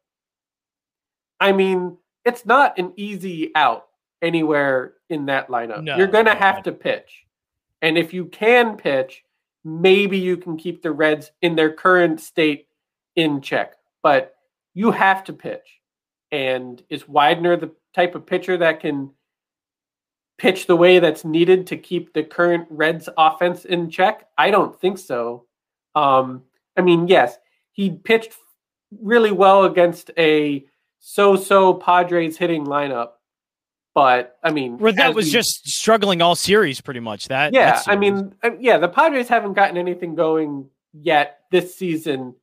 I 1.39 1.53
mean, 1.53 1.99
it's 2.25 2.45
not 2.45 2.77
an 2.81 2.93
easy 2.97 3.53
out 3.55 3.87
anywhere 4.21 4.95
in 5.09 5.27
that 5.27 5.47
lineup. 5.47 5.85
No, 5.85 5.97
You're 5.97 6.09
going 6.09 6.25
to 6.25 6.35
no. 6.35 6.41
have 6.41 6.65
to 6.65 6.73
pitch. 6.73 7.27
And 7.81 7.97
if 7.97 8.13
you 8.13 8.25
can 8.25 8.77
pitch, 8.77 9.23
maybe 9.63 10.19
you 10.19 10.37
can 10.37 10.57
keep 10.57 10.83
the 10.83 10.91
Reds 10.91 11.31
in 11.43 11.55
their 11.55 11.73
current 11.73 12.21
state 12.21 12.67
in 13.15 13.41
check. 13.41 13.75
But 14.03 14.35
you 14.75 14.91
have 14.91 15.23
to 15.23 15.33
pitch. 15.33 15.81
And 16.33 16.83
is 16.89 17.09
Widener 17.09 17.57
the 17.57 17.71
type 17.95 18.17
of 18.17 18.27
pitcher 18.27 18.57
that 18.57 18.81
can 18.81 19.13
pitch 20.39 20.67
the 20.67 20.75
way 20.75 20.99
that's 20.99 21.25
needed 21.25 21.69
to 21.69 21.77
keep 21.77 22.15
the 22.15 22.25
current 22.25 22.67
Reds 22.69 23.09
offense 23.17 23.65
in 23.65 23.91
check? 23.91 24.27
I 24.37 24.51
don't 24.51 24.77
think 24.81 24.99
so. 24.99 25.45
Um, 25.95 26.43
I 26.77 26.83
mean, 26.83 27.07
yes, 27.07 27.39
he 27.81 27.89
pitched 27.91 28.35
really 29.01 29.33
well 29.33 29.65
against 29.65 30.11
a 30.19 30.67
so-so 30.99 31.73
Padres 31.73 32.37
hitting 32.37 32.67
lineup. 32.67 33.13
But 33.95 34.37
I 34.43 34.53
mean, 34.53 34.77
where 34.77 34.93
that 34.93 35.15
was 35.15 35.27
we- 35.27 35.31
just 35.33 35.67
struggling 35.67 36.21
all 36.21 36.37
series 36.37 36.83
pretty 36.83 37.01
much 37.01 37.29
that 37.29 37.55
yeah. 37.55 37.73
that 37.73 37.89
I 37.89 37.97
mean, 37.97 38.35
uh, 38.43 38.51
yeah, 38.61 38.77
the 38.77 38.89
Padres 38.89 39.29
haven't 39.29 39.55
gotten 39.55 39.79
anything 39.79 40.15
going 40.15 40.69
yet 40.93 41.41
this 41.51 41.75
season, 41.75 42.35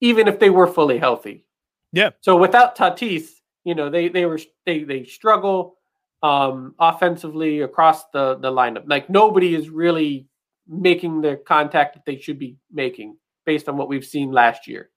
even 0.00 0.26
if 0.26 0.40
they 0.40 0.50
were 0.50 0.66
fully 0.66 0.98
healthy. 0.98 1.44
Yeah. 1.92 2.10
So 2.20 2.36
without 2.36 2.76
Tatis, 2.76 3.28
you 3.62 3.76
know, 3.76 3.90
they 3.90 4.08
they 4.08 4.26
were 4.26 4.40
they 4.66 4.82
they 4.82 5.04
struggle 5.04 5.76
um 6.24 6.74
offensively 6.80 7.60
across 7.60 8.06
the 8.08 8.34
the 8.34 8.50
lineup. 8.50 8.84
Like 8.86 9.08
nobody 9.08 9.54
is 9.54 9.70
really 9.70 10.26
making 10.66 11.20
the 11.20 11.36
contact 11.36 11.94
that 11.94 12.04
they 12.04 12.18
should 12.18 12.40
be 12.40 12.56
making 12.72 13.16
based 13.46 13.68
on 13.68 13.76
what 13.76 13.88
we've 13.88 14.04
seen 14.04 14.32
last 14.32 14.66
year. 14.66 14.90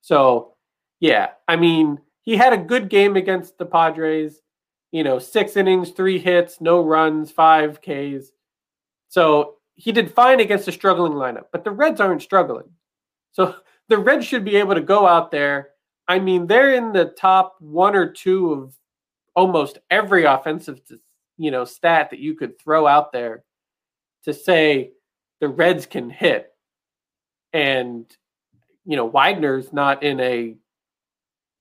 So, 0.00 0.54
yeah, 1.00 1.30
I 1.48 1.56
mean, 1.56 1.98
he 2.22 2.36
had 2.36 2.52
a 2.52 2.58
good 2.58 2.88
game 2.88 3.16
against 3.16 3.58
the 3.58 3.66
Padres. 3.66 4.40
You 4.92 5.02
know, 5.02 5.18
six 5.18 5.56
innings, 5.56 5.90
three 5.90 6.18
hits, 6.18 6.60
no 6.60 6.80
runs, 6.80 7.30
five 7.30 7.80
Ks. 7.80 8.30
So 9.08 9.56
he 9.74 9.92
did 9.92 10.12
fine 10.12 10.40
against 10.40 10.68
a 10.68 10.72
struggling 10.72 11.12
lineup, 11.12 11.46
but 11.52 11.64
the 11.64 11.70
Reds 11.70 12.00
aren't 12.00 12.22
struggling. 12.22 12.68
So 13.32 13.56
the 13.88 13.98
Reds 13.98 14.26
should 14.26 14.44
be 14.44 14.56
able 14.56 14.74
to 14.74 14.80
go 14.80 15.06
out 15.06 15.30
there. 15.30 15.70
I 16.06 16.18
mean, 16.18 16.46
they're 16.46 16.74
in 16.74 16.92
the 16.92 17.06
top 17.06 17.56
one 17.60 17.96
or 17.96 18.10
two 18.10 18.52
of 18.52 18.74
almost 19.34 19.78
every 19.90 20.24
offensive, 20.24 20.80
you 21.38 21.50
know, 21.50 21.64
stat 21.64 22.10
that 22.10 22.20
you 22.20 22.34
could 22.34 22.58
throw 22.58 22.86
out 22.86 23.12
there 23.12 23.44
to 24.24 24.32
say 24.32 24.92
the 25.40 25.48
Reds 25.48 25.86
can 25.86 26.08
hit. 26.08 26.53
And 27.54 28.04
you 28.84 28.96
know, 28.96 29.10
Widener's 29.10 29.72
not 29.72 30.02
in 30.02 30.20
a 30.20 30.56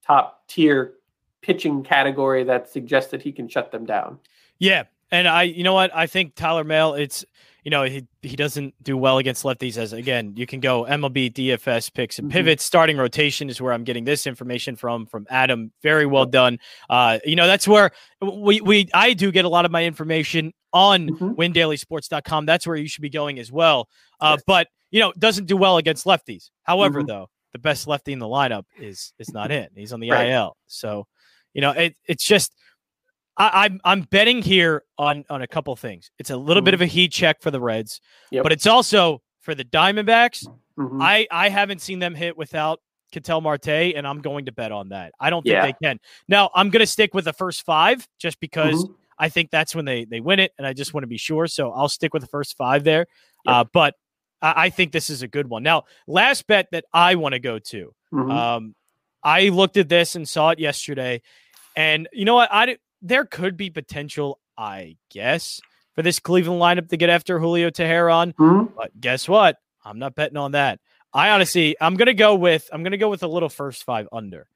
top 0.06 0.46
tier 0.48 0.96
pitching 1.42 1.84
category 1.84 2.44
that 2.44 2.70
suggests 2.70 3.12
that 3.12 3.22
he 3.22 3.32
can 3.32 3.48
shut 3.48 3.72
them 3.72 3.86
down. 3.86 4.20
Yeah, 4.60 4.84
and 5.12 5.28
I, 5.28 5.44
you 5.44 5.64
know 5.64 5.74
what, 5.74 5.96
I 5.96 6.08
think 6.08 6.36
Tyler 6.36 6.64
Mahle. 6.64 7.00
It's 7.00 7.24
you 7.64 7.72
know 7.72 7.84
he 7.84 8.06
he 8.22 8.36
doesn't 8.36 8.74
do 8.84 8.98
well 8.98 9.18
against 9.18 9.44
lefties. 9.44 9.78
As 9.78 9.94
again, 9.94 10.34
you 10.36 10.46
can 10.46 10.60
go 10.60 10.84
MLB 10.86 11.32
DFS 11.34 11.90
picks 11.94 12.20
and 12.20 12.30
Mhm. 12.30 12.34
pivots. 12.34 12.64
Starting 12.64 12.98
rotation 12.98 13.50
is 13.50 13.62
where 13.62 13.74
I'm 13.74 13.84
getting 13.84 14.04
this 14.04 14.28
information 14.28 14.76
from 14.76 15.06
from 15.06 15.26
Adam. 15.30 15.72
Very 15.82 16.06
well 16.06 16.26
done. 16.26 16.60
Uh, 16.90 17.20
you 17.26 17.36
know 17.36 17.48
that's 17.48 17.68
where 17.68 17.92
we 18.22 18.62
we 18.62 18.90
I 18.94 19.14
do 19.14 19.32
get 19.32 19.46
a 19.46 19.50
lot 19.50 19.66
of 19.66 19.72
my 19.72 19.86
information 19.86 20.54
on 20.74 21.10
Mhm. 21.10 21.36
WinDailySports.com. 21.36 22.46
That's 22.46 22.66
where 22.68 22.76
you 22.76 22.88
should 22.88 23.02
be 23.02 23.10
going 23.10 23.40
as 23.40 23.52
well. 23.52 23.88
Uh, 24.20 24.34
Yes. 24.38 24.44
but 24.48 24.68
you 24.92 25.00
know 25.00 25.14
doesn't 25.18 25.46
do 25.46 25.58
well 25.58 25.78
against 25.78 26.06
lefties. 26.06 26.50
However, 26.64 27.02
Mhm. 27.04 27.08
though 27.08 27.30
the 27.52 27.60
best 27.60 27.88
lefty 27.88 28.12
in 28.14 28.20
the 28.20 28.26
lineup 28.28 28.66
is 28.80 29.14
is 29.20 29.32
not 29.34 29.52
in. 29.52 29.68
He's 29.76 29.94
on 29.94 30.00
the 30.00 30.10
Right. 30.12 30.28
IL. 30.30 30.58
So 30.68 31.08
you 31.54 31.62
know 31.62 31.72
it, 31.72 31.96
it's 32.08 32.26
just. 32.26 32.54
I, 33.38 33.66
I'm 33.66 33.82
I'm 33.84 34.02
betting 34.02 34.42
here 34.42 34.84
on 34.98 35.26
on 35.30 35.42
a 35.42 35.48
couple 35.48 35.76
things. 35.76 36.12
It's 36.20 36.30
a 36.30 36.38
little 36.38 36.62
bit 36.62 36.72
Mhm. 36.72 36.76
of 36.76 36.82
a 36.82 36.86
heat 36.86 37.12
check 37.12 37.42
for 37.42 37.52
the 37.52 37.60
Reds, 37.60 38.00
Yep. 38.32 38.44
but 38.44 38.52
it's 38.52 38.68
also 38.68 39.22
for 39.42 39.56
the 39.56 39.66
Diamondbacks. 39.66 40.48
Mhm. 40.78 41.02
I 41.02 41.28
I 41.32 41.50
haven't 41.50 41.82
seen 41.82 42.00
them 42.00 42.14
hit 42.16 42.38
without 42.38 42.80
Ketel 43.12 43.42
Marte, 43.42 43.68
and 43.96 44.08
I'm 44.08 44.22
going 44.22 44.46
to 44.46 44.52
bet 44.52 44.72
on 44.72 44.90
that. 44.90 45.14
I 45.20 45.30
don't 45.30 45.44
think 45.44 45.54
Yeah. 45.54 45.66
they 45.66 45.74
can. 45.84 46.00
Now 46.28 46.50
I'm 46.56 46.70
going 46.70 46.80
to 46.82 46.88
stick 46.88 47.14
with 47.14 47.26
the 47.26 47.34
first 47.34 47.64
five 47.66 48.08
just 48.20 48.40
because 48.40 48.86
Mhm. 48.86 48.96
I 49.20 49.30
think 49.30 49.50
that's 49.52 49.76
when 49.76 49.86
they 49.86 50.06
they 50.06 50.20
win 50.20 50.40
it, 50.40 50.52
and 50.58 50.66
I 50.68 50.74
just 50.74 50.94
want 50.94 51.04
to 51.04 51.08
be 51.08 51.18
sure. 51.18 51.48
So 51.48 51.72
I'll 51.72 51.90
stick 51.90 52.14
with 52.14 52.22
the 52.22 52.28
first 52.30 52.56
five 52.58 52.84
there. 52.84 53.06
Yep. 53.46 53.56
Uh, 53.56 53.64
but 53.74 53.96
I, 54.42 54.66
I 54.66 54.70
think 54.70 54.92
this 54.92 55.10
is 55.10 55.22
a 55.24 55.28
good 55.28 55.48
one. 55.50 55.64
Now, 55.64 55.84
last 56.08 56.46
bet 56.48 56.68
that 56.72 56.86
I 56.94 57.16
want 57.16 57.34
to 57.34 57.40
go 57.40 57.58
to. 57.60 57.94
Mhm. 58.14 58.32
Um, 58.32 58.76
I 59.24 59.50
looked 59.50 59.78
at 59.78 59.90
this 59.90 60.16
and 60.16 60.28
saw 60.28 60.50
it 60.50 60.60
yesterday, 60.60 61.22
and 61.76 62.08
you 62.14 62.26
know 62.26 62.36
what? 62.36 62.52
I 62.52 62.66
di- 62.66 62.78
there 63.04 63.26
could 63.26 63.56
be 63.58 63.70
potential, 63.70 64.40
I 64.58 64.96
guess, 65.12 65.62
for 65.94 66.02
this 66.02 66.20
Cleveland 66.20 66.60
lineup 66.62 66.90
to 66.90 66.98
get 66.98 67.10
after 67.12 67.38
Julio 67.40 67.70
Teheran. 67.70 68.34
Mhm. 68.34 68.74
But 68.76 69.00
guess 69.00 69.30
what? 69.30 69.58
I'm 69.86 70.00
not 70.00 70.16
betting 70.16 70.38
on 70.38 70.54
that. 70.54 70.80
I 71.14 71.30
honestly, 71.30 71.76
I'm 71.80 71.96
gonna 71.96 72.14
go 72.16 72.34
with 72.34 72.68
I'm 72.74 72.82
gonna 72.82 72.98
go 72.98 73.10
with 73.10 73.22
a 73.22 73.28
little 73.28 73.50
first 73.50 73.84
five 73.84 74.08
under. 74.12 74.48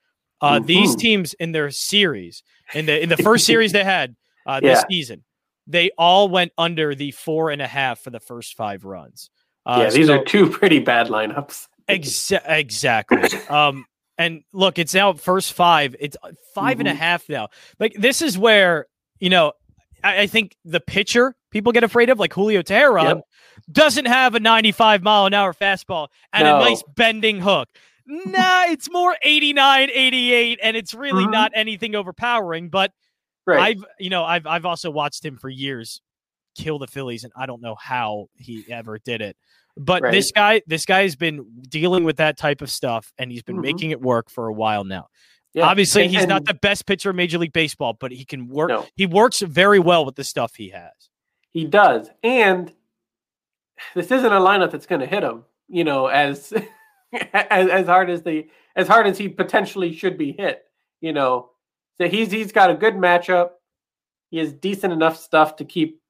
Uh, 0.41 0.59
These 0.59 0.95
Mhm. 0.95 0.99
teams 0.99 1.33
in 1.35 1.51
their 1.51 1.69
series 1.69 2.41
in 2.73 2.85
the 2.87 2.99
in 3.01 3.09
the 3.09 3.17
first 3.29 3.45
series 3.45 3.71
they 3.73 3.83
had 3.83 4.15
uh, 4.47 4.59
this 4.61 4.79
Yeah. 4.79 4.83
season, 4.89 5.23
they 5.67 5.91
all 5.97 6.29
went 6.29 6.53
under 6.57 6.95
the 6.95 7.11
four 7.11 7.51
and 7.51 7.61
a 7.61 7.67
half 7.67 7.99
for 7.99 8.09
the 8.09 8.19
first 8.19 8.55
five 8.55 8.85
runs. 8.85 9.29
Uh, 9.65 9.81
yeah, 9.83 9.89
these 9.89 10.07
so- 10.07 10.19
are 10.19 10.23
two 10.23 10.49
pretty 10.49 10.79
bad 10.79 11.07
lineups. 11.07 11.67
Exa- 11.89 12.41
exactly. 12.47 13.21
um, 13.49 13.85
and 14.17 14.43
look, 14.53 14.79
it's 14.79 14.93
now 14.93 15.13
first 15.13 15.53
five. 15.53 15.95
It's 15.99 16.17
five 16.55 16.79
and 16.79 16.87
a 16.87 16.93
Mhm. 16.93 16.97
half 16.97 17.29
now. 17.29 17.49
Like 17.79 17.93
this 17.93 18.21
is 18.21 18.37
where 18.37 18.87
you 19.19 19.29
know 19.29 19.53
I, 20.03 20.21
I 20.21 20.27
think 20.27 20.55
the 20.65 20.79
pitcher 20.79 21.35
people 21.51 21.71
get 21.71 21.83
afraid 21.83 22.09
of, 22.09 22.19
like 22.19 22.33
Julio 22.33 22.61
Teheran, 22.61 23.03
Yep. 23.15 23.21
doesn't 23.71 24.05
have 24.05 24.35
a 24.35 24.39
95 24.39 25.01
mile 25.01 25.25
an 25.25 25.33
hour 25.33 25.53
fastball 25.53 26.07
and 26.33 26.43
No. 26.43 26.57
a 26.57 26.59
nice 26.61 26.83
bending 26.95 27.41
hook. 27.41 27.69
Nah, 28.05 28.65
it's 28.65 28.89
more 28.91 29.17
89, 29.23 29.89
88, 29.91 30.59
and 30.61 30.77
it's 30.77 30.93
really 30.93 31.25
Mhm. 31.25 31.31
not 31.31 31.51
anything 31.55 31.95
overpowering. 31.95 32.69
But 32.69 32.91
Right. 33.45 33.59
I've 33.77 33.85
you 33.99 34.09
know 34.09 34.23
I've 34.25 34.45
I've 34.45 34.65
also 34.65 34.91
watched 34.91 35.23
him 35.25 35.37
for 35.37 35.49
years 35.49 36.01
kill 36.57 36.79
the 36.79 36.87
Phillies, 36.87 37.23
and 37.23 37.31
I 37.37 37.45
don't 37.45 37.61
know 37.61 37.75
how 37.75 38.27
he 38.35 38.65
ever 38.69 38.99
did 38.99 39.21
it. 39.21 39.37
But 39.77 40.01
Right. 40.01 40.11
this 40.11 40.31
guy, 40.31 40.61
this 40.65 40.85
guy 40.85 41.03
has 41.03 41.15
been 41.15 41.45
dealing 41.69 42.03
with 42.03 42.17
that 42.17 42.37
type 42.37 42.61
of 42.61 42.69
stuff, 42.71 43.13
and 43.17 43.31
he's 43.31 43.43
been 43.43 43.57
Mhm. 43.57 43.61
making 43.61 43.91
it 43.91 44.01
work 44.01 44.29
for 44.29 44.47
a 44.47 44.53
while 44.53 44.83
now. 44.83 45.07
Yeah. 45.53 45.67
Obviously, 45.67 46.03
And- 46.03 46.11
he's 46.15 46.27
not 46.27 46.45
the 46.45 46.53
best 46.55 46.85
pitcher 46.85 47.11
in 47.11 47.15
Major 47.15 47.37
League 47.37 47.53
Baseball, 47.53 47.93
but 47.93 48.11
he 48.11 48.25
can 48.25 48.47
work. 48.47 48.69
No. 48.69 48.85
He 48.95 49.05
works 49.05 49.39
very 49.41 49.79
well 49.79 50.03
with 50.05 50.15
the 50.15 50.23
stuff 50.23 50.55
he 50.55 50.69
has. 50.69 50.91
He 51.51 51.65
does. 51.65 52.09
And 52.23 52.73
this 53.93 54.11
isn't 54.11 54.31
a 54.31 54.39
lineup 54.39 54.71
that's 54.71 54.85
going 54.87 55.01
to 55.01 55.07
hit 55.07 55.23
him, 55.23 55.45
you 55.67 55.83
know, 55.83 56.07
as, 56.07 56.51
as 57.13 57.69
as 57.69 57.85
hard 57.87 58.09
as 58.09 58.23
the 58.23 58.47
as 58.75 58.87
hard 58.87 59.07
as 59.07 59.17
he 59.17 59.29
potentially 59.29 59.93
should 59.93 60.17
be 60.17 60.31
hit, 60.33 60.63
you 61.01 61.13
know. 61.13 61.51
So 61.99 62.07
he's 62.07 62.31
he's 62.31 62.51
got 62.51 62.69
a 62.69 62.75
good 62.75 62.95
matchup. 62.95 63.51
He 64.29 64.37
has 64.39 64.51
decent 64.53 64.91
enough 64.93 65.17
stuff 65.17 65.55
to 65.57 65.65
keep 65.65 66.01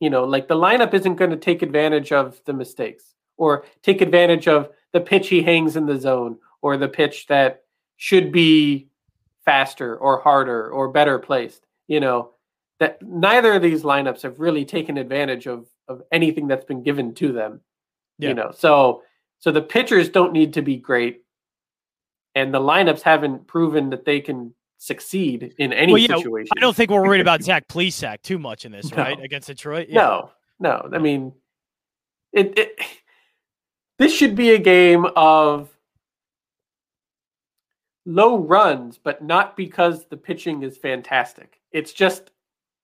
you 0.00 0.10
know, 0.10 0.24
like 0.24 0.48
the 0.48 0.54
lineup 0.54 0.94
isn't 0.94 1.16
going 1.16 1.30
to 1.30 1.36
take 1.36 1.62
advantage 1.62 2.12
of 2.12 2.40
the 2.44 2.52
mistakes 2.52 3.14
or 3.36 3.64
take 3.82 4.00
advantage 4.00 4.48
of 4.48 4.70
the 4.92 5.00
pitch 5.00 5.28
he 5.28 5.42
hangs 5.42 5.76
in 5.76 5.86
the 5.86 5.98
zone 5.98 6.38
or 6.62 6.76
the 6.76 6.88
pitch 6.88 7.26
that 7.26 7.62
should 7.96 8.32
be 8.32 8.88
faster 9.44 9.96
or 9.96 10.20
harder 10.20 10.70
or 10.70 10.88
better 10.88 11.18
placed, 11.18 11.66
you 11.86 12.00
know 12.00 12.30
that 12.80 13.02
neither 13.02 13.54
of 13.54 13.62
these 13.62 13.82
lineups 13.82 14.22
have 14.22 14.38
really 14.38 14.64
taken 14.64 14.98
advantage 14.98 15.46
of 15.46 15.66
of 15.88 16.02
anything 16.12 16.46
that's 16.46 16.64
been 16.64 16.82
given 16.82 17.14
to 17.14 17.32
them. 17.32 17.60
Yeah. 18.18 18.28
You 18.28 18.34
know, 18.34 18.52
so 18.54 19.02
So 19.40 19.52
the 19.52 19.62
pitchers 19.62 20.08
don't 20.08 20.32
need 20.32 20.54
to 20.54 20.62
be 20.62 20.76
great, 20.76 21.22
and 22.34 22.52
the 22.52 22.60
lineups 22.60 23.02
haven't 23.02 23.46
proven 23.46 23.90
that 23.90 24.04
they 24.04 24.20
can 24.20 24.54
succeed 24.78 25.54
in 25.58 25.72
any 25.72 25.92
well, 25.92 26.00
yeah, 26.00 26.16
situation. 26.16 26.48
I 26.56 26.60
don't 26.60 26.74
think 26.74 26.90
we're 26.90 27.02
worried 27.02 27.20
about 27.20 27.42
Zach 27.44 27.68
Plesac 27.68 28.22
too 28.22 28.38
much 28.38 28.64
in 28.64 28.72
this, 28.72 28.90
no. 28.90 28.96
right? 28.96 29.20
Against 29.20 29.48
Detroit. 29.48 29.88
Yeah. 29.90 30.00
No, 30.00 30.30
no. 30.58 30.88
I 30.92 30.98
mean, 30.98 31.32
it, 32.32 32.58
it. 32.58 32.78
This 33.98 34.14
should 34.14 34.36
be 34.36 34.50
a 34.50 34.58
game 34.58 35.06
of 35.16 35.70
low 38.06 38.38
runs, 38.38 38.96
but 38.96 39.22
not 39.22 39.56
because 39.56 40.06
the 40.06 40.16
pitching 40.16 40.62
is 40.62 40.78
fantastic. 40.78 41.60
It's 41.72 41.92
just 41.92 42.30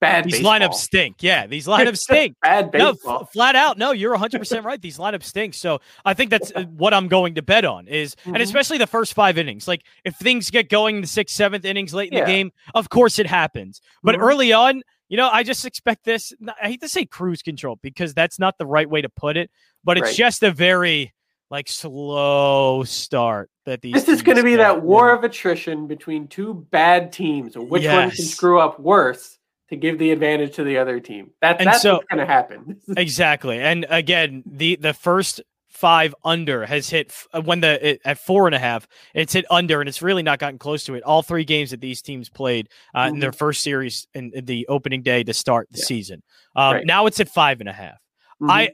bad. 0.04 0.24
These 0.24 0.34
baseball. 0.34 0.52
lineups 0.52 0.74
stink. 0.74 1.16
Yeah, 1.20 1.46
these 1.46 1.66
lineups 1.74 1.98
stink. 1.98 2.36
bad 2.40 2.70
baseball. 2.70 3.12
No, 3.12 3.20
f- 3.20 3.32
flat 3.32 3.56
out. 3.56 3.78
No, 3.78 3.92
you're 3.92 4.12
100 4.12 4.38
percent 4.38 4.64
right. 4.64 4.80
These 4.80 4.98
lineups 4.98 5.24
stink. 5.24 5.54
So 5.54 5.80
I 6.04 6.14
think 6.14 6.30
that's 6.30 6.52
uh, 6.54 6.64
what 6.64 6.94
I'm 6.94 7.08
going 7.08 7.34
to 7.36 7.42
bet 7.42 7.64
on 7.64 7.88
is, 7.88 8.14
mm-hmm. 8.14 8.34
and 8.34 8.42
especially 8.42 8.78
the 8.78 8.86
first 8.86 9.14
five 9.14 9.38
innings. 9.38 9.66
Like 9.66 9.82
if 10.04 10.16
things 10.16 10.50
get 10.50 10.68
going 10.68 10.96
in 10.96 11.02
the 11.02 11.08
sixth, 11.08 11.34
seventh 11.34 11.64
innings 11.64 11.94
late 11.94 12.12
in 12.12 12.18
yeah. 12.18 12.24
the 12.24 12.30
game, 12.30 12.52
of 12.74 12.88
course 12.90 13.18
it 13.18 13.26
happens. 13.26 13.80
But 14.02 14.16
mm-hmm. 14.16 14.24
early 14.24 14.52
on, 14.52 14.82
you 15.08 15.16
know, 15.16 15.28
I 15.30 15.42
just 15.42 15.64
expect 15.64 16.04
this. 16.04 16.32
I 16.60 16.68
hate 16.68 16.80
to 16.80 16.88
say 16.88 17.04
cruise 17.04 17.42
control 17.42 17.78
because 17.82 18.14
that's 18.14 18.38
not 18.38 18.58
the 18.58 18.66
right 18.66 18.88
way 18.88 19.02
to 19.02 19.08
put 19.08 19.36
it, 19.36 19.50
but 19.82 19.96
it's 19.96 20.06
right. 20.06 20.16
just 20.16 20.42
a 20.42 20.50
very 20.50 21.12
like 21.50 21.68
slow 21.68 22.84
start 22.84 23.50
that 23.66 23.82
these. 23.82 23.92
This 23.92 24.08
is 24.08 24.22
going 24.22 24.38
to 24.38 24.42
be 24.42 24.56
that 24.56 24.82
war 24.82 25.12
of 25.12 25.24
attrition 25.24 25.86
between 25.86 26.26
two 26.26 26.66
bad 26.70 27.12
teams, 27.12 27.54
or 27.54 27.64
which 27.64 27.82
yes. 27.82 27.94
one 27.94 28.10
can 28.10 28.24
screw 28.24 28.58
up 28.60 28.80
worse 28.80 29.38
to 29.70 29.76
give 29.76 29.98
the 29.98 30.10
advantage 30.10 30.56
to 30.56 30.64
the 30.64 30.78
other 30.78 31.00
team. 31.00 31.30
That, 31.40 31.58
that's 31.58 31.82
so, 31.82 31.94
what's 31.94 32.06
going 32.06 32.26
to 32.26 32.32
happen. 32.32 32.80
exactly. 32.96 33.60
And 33.60 33.86
again, 33.88 34.42
the 34.46 34.76
the 34.76 34.94
first 34.94 35.40
five 35.74 36.14
under 36.24 36.64
has 36.64 36.88
hit 36.88 37.12
uh, 37.32 37.40
when 37.42 37.60
the 37.60 37.90
it, 37.90 38.00
at 38.04 38.16
four 38.16 38.46
and 38.46 38.54
a 38.54 38.58
half 38.60 38.86
it's 39.12 39.32
hit 39.32 39.44
under 39.50 39.80
and 39.80 39.88
it's 39.88 40.02
really 40.02 40.22
not 40.22 40.38
gotten 40.38 40.56
close 40.56 40.84
to 40.84 40.94
it 40.94 41.02
all 41.02 41.20
three 41.20 41.44
games 41.44 41.72
that 41.72 41.80
these 41.80 42.00
teams 42.00 42.28
played 42.28 42.68
uh, 42.94 43.00
mm-hmm. 43.00 43.14
in 43.14 43.20
their 43.20 43.32
mm-hmm. 43.32 43.38
first 43.38 43.60
series 43.60 44.06
in, 44.14 44.30
in, 44.34 44.44
the 44.44 44.64
opening 44.68 45.02
day 45.02 45.24
to 45.24 45.34
start 45.34 45.66
the 45.72 45.78
yeah. 45.78 45.84
season 45.84 46.22
um, 46.54 46.74
right. 46.74 46.86
now 46.86 47.06
it's 47.06 47.18
at 47.18 47.28
five 47.28 47.58
and 47.58 47.68
a 47.68 47.72
half. 47.72 47.98
Mm-hmm. 48.40 48.50
i 48.52 48.70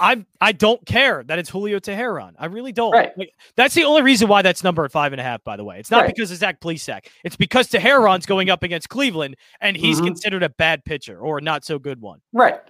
I 0.00 0.24
I 0.40 0.52
don't 0.52 0.84
care 0.86 1.22
that 1.24 1.38
it's 1.38 1.50
Julio 1.50 1.78
Teheran. 1.78 2.32
I 2.38 2.46
really 2.46 2.72
don't. 2.72 2.92
Right. 2.92 3.16
Like, 3.16 3.34
that's 3.56 3.74
the 3.74 3.84
only 3.84 4.02
reason 4.02 4.28
why 4.28 4.42
that's 4.42 4.64
number 4.64 4.84
at 4.84 4.92
five 4.92 5.12
and 5.12 5.20
a 5.20 5.24
half. 5.24 5.44
By 5.44 5.56
the 5.56 5.64
way, 5.64 5.78
it's 5.78 5.90
not 5.90 6.02
right. 6.02 6.14
because 6.14 6.30
of 6.30 6.38
Zach 6.38 6.60
Plesac. 6.60 7.06
It's 7.24 7.36
because 7.36 7.68
Teheran's 7.68 8.26
going 8.26 8.50
up 8.50 8.62
against 8.62 8.88
Cleveland, 8.88 9.36
and 9.60 9.76
he's 9.76 9.96
mm-hmm. 9.96 10.06
considered 10.06 10.42
a 10.42 10.48
bad 10.48 10.84
pitcher 10.84 11.18
or 11.18 11.38
a 11.38 11.40
not 11.40 11.64
so 11.64 11.78
good 11.78 12.00
one. 12.00 12.20
Right. 12.32 12.60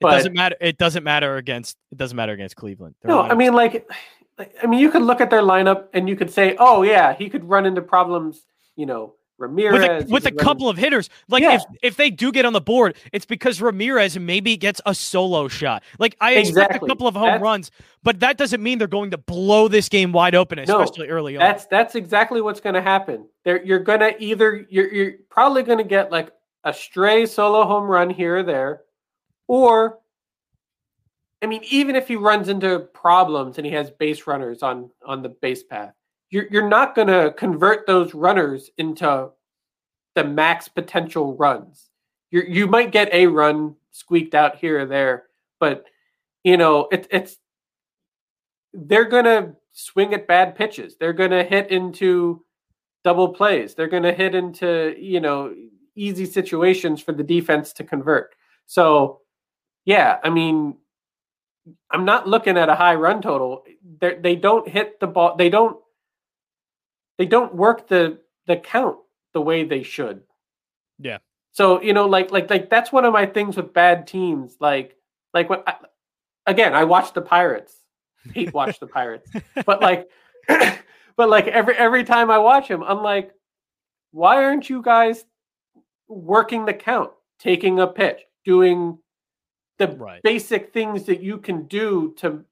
It 0.00 0.04
doesn't 0.04 0.34
matter. 0.34 0.56
It 0.60 0.78
doesn't 0.78 1.04
matter 1.04 1.36
against. 1.36 1.76
It 1.90 1.98
doesn't 1.98 2.16
matter 2.16 2.32
against 2.32 2.56
Cleveland. 2.56 2.94
They're 3.00 3.10
no, 3.10 3.22
I 3.22 3.34
mean 3.34 3.54
like, 3.54 3.88
I 4.62 4.66
mean 4.66 4.80
you 4.80 4.90
could 4.90 5.02
look 5.02 5.20
at 5.20 5.30
their 5.30 5.42
lineup 5.42 5.86
and 5.94 6.08
you 6.08 6.16
could 6.16 6.30
say, 6.30 6.56
oh 6.58 6.82
yeah, 6.82 7.14
he 7.14 7.30
could 7.30 7.48
run 7.48 7.64
into 7.64 7.80
problems. 7.80 8.42
You 8.76 8.84
know, 8.84 9.14
Ramirez 9.38 9.72
with 9.72 10.08
a, 10.08 10.12
with 10.12 10.26
a 10.26 10.32
couple 10.32 10.68
of 10.68 10.78
hitters. 10.78 11.10
Like 11.28 11.42
yeah. 11.42 11.56
if 11.56 11.62
if 11.82 11.96
they 11.96 12.10
do 12.10 12.32
get 12.32 12.44
on 12.44 12.52
the 12.52 12.60
board, 12.60 12.96
it's 13.12 13.26
because 13.26 13.60
Ramirez 13.60 14.18
maybe 14.18 14.56
gets 14.56 14.80
a 14.86 14.94
solo 14.94 15.48
shot. 15.48 15.82
Like 15.98 16.16
I 16.20 16.36
expect 16.36 16.76
a 16.76 16.86
couple 16.86 17.06
of 17.06 17.14
home 17.14 17.26
that's, 17.26 17.42
runs, 17.42 17.70
but 18.02 18.20
that 18.20 18.38
doesn't 18.38 18.62
mean 18.62 18.78
they're 18.78 18.86
going 18.86 19.10
to 19.10 19.18
blow 19.18 19.68
this 19.68 19.88
game 19.88 20.12
wide 20.12 20.34
open, 20.34 20.58
especially 20.58 21.08
no, 21.08 21.12
early 21.12 21.36
on. 21.36 21.40
That's 21.40 21.66
that's 21.66 21.94
exactly 21.94 22.40
what's 22.40 22.60
going 22.60 22.74
to 22.74 22.82
happen. 22.82 23.26
There, 23.44 23.62
you're 23.62 23.80
going 23.80 24.00
to 24.00 24.22
either 24.22 24.66
you're 24.70 24.92
you're 24.92 25.12
probably 25.28 25.62
going 25.62 25.78
to 25.78 25.84
get 25.84 26.10
like 26.10 26.30
a 26.64 26.72
stray 26.72 27.26
solo 27.26 27.64
home 27.66 27.84
run 27.84 28.08
here 28.08 28.38
or 28.38 28.42
there, 28.42 28.82
or 29.48 29.98
I 31.42 31.46
mean, 31.46 31.62
even 31.70 31.94
if 31.94 32.08
he 32.08 32.16
runs 32.16 32.48
into 32.48 32.78
problems 32.94 33.58
and 33.58 33.66
he 33.66 33.72
has 33.72 33.90
base 33.90 34.26
runners 34.26 34.62
on 34.62 34.90
on 35.04 35.22
the 35.22 35.28
base 35.28 35.62
path, 35.62 35.92
you're 36.30 36.46
you're 36.50 36.68
not 36.68 36.94
going 36.94 37.08
to 37.08 37.34
convert 37.36 37.86
those 37.86 38.14
runners 38.14 38.70
into 38.78 39.30
the 40.14 40.24
max 40.24 40.68
potential 40.68 41.36
runs. 41.36 41.90
You 42.30 42.42
you 42.48 42.66
might 42.66 42.92
get 42.92 43.12
a 43.12 43.26
run 43.26 43.76
squeaked 43.92 44.34
out 44.34 44.56
here 44.56 44.80
or 44.80 44.86
there, 44.86 45.24
but 45.60 45.84
you 46.42 46.56
know 46.56 46.88
it, 46.90 47.06
it's 47.10 47.36
they're 48.72 49.04
going 49.04 49.24
to 49.24 49.54
swing 49.72 50.14
at 50.14 50.26
bad 50.26 50.54
pitches. 50.54 50.96
They're 50.98 51.12
going 51.12 51.30
to 51.30 51.44
hit 51.44 51.70
into 51.70 52.44
double 53.04 53.28
plays. 53.28 53.74
They're 53.74 53.88
going 53.88 54.02
to 54.02 54.12
hit 54.12 54.34
into 54.34 54.94
you 54.98 55.20
know 55.20 55.54
easy 55.94 56.26
situations 56.26 57.00
for 57.00 57.12
the 57.12 57.22
defense 57.22 57.72
to 57.74 57.84
convert. 57.84 58.34
So 58.66 59.20
yeah, 59.84 60.18
I 60.24 60.30
mean 60.30 60.76
I'm 61.90 62.04
not 62.04 62.28
looking 62.28 62.56
at 62.56 62.68
a 62.68 62.74
high 62.74 62.94
run 62.94 63.22
total. 63.22 63.64
They're, 64.00 64.20
they 64.20 64.36
do 64.36 64.56
not 64.56 64.68
hit 64.68 65.00
the 65.00 65.06
ball. 65.06 65.36
They 65.36 65.50
don't 65.50 65.76
they 67.18 67.26
don't 67.26 67.54
work 67.54 67.88
the 67.88 68.20
the 68.46 68.56
count 68.56 68.98
the 69.32 69.40
way 69.40 69.64
they 69.64 69.82
should. 69.82 70.22
Yeah. 70.98 71.18
So 71.52 71.80
you 71.80 71.92
know, 71.92 72.06
like 72.06 72.30
like 72.30 72.50
like 72.50 72.70
that's 72.70 72.92
one 72.92 73.04
of 73.04 73.12
my 73.12 73.26
things 73.26 73.56
with 73.56 73.72
bad 73.72 74.06
teams. 74.06 74.56
Like 74.60 74.96
like 75.32 75.48
when 75.48 75.60
I, 75.66 75.76
again, 76.46 76.74
I 76.74 76.84
watch 76.84 77.12
the 77.12 77.22
Pirates. 77.22 77.74
Hate 78.34 78.52
watch 78.52 78.80
the 78.80 78.88
Pirates, 78.88 79.30
but 79.64 79.80
like, 79.80 80.08
but 80.48 81.28
like 81.28 81.46
every 81.46 81.76
every 81.76 82.02
time 82.02 82.30
I 82.30 82.38
watch 82.38 82.68
them, 82.68 82.82
I'm 82.82 83.02
like, 83.02 83.30
why 84.10 84.42
aren't 84.42 84.68
you 84.68 84.82
guys 84.82 85.24
working 86.08 86.64
the 86.64 86.74
count, 86.74 87.12
taking 87.38 87.78
a 87.78 87.86
pitch, 87.86 88.20
doing 88.44 88.98
the 89.78 89.88
right. 89.88 90.22
basic 90.22 90.72
things 90.72 91.04
that 91.04 91.20
you 91.20 91.38
can 91.38 91.66
do 91.66 92.14
to 92.18 92.44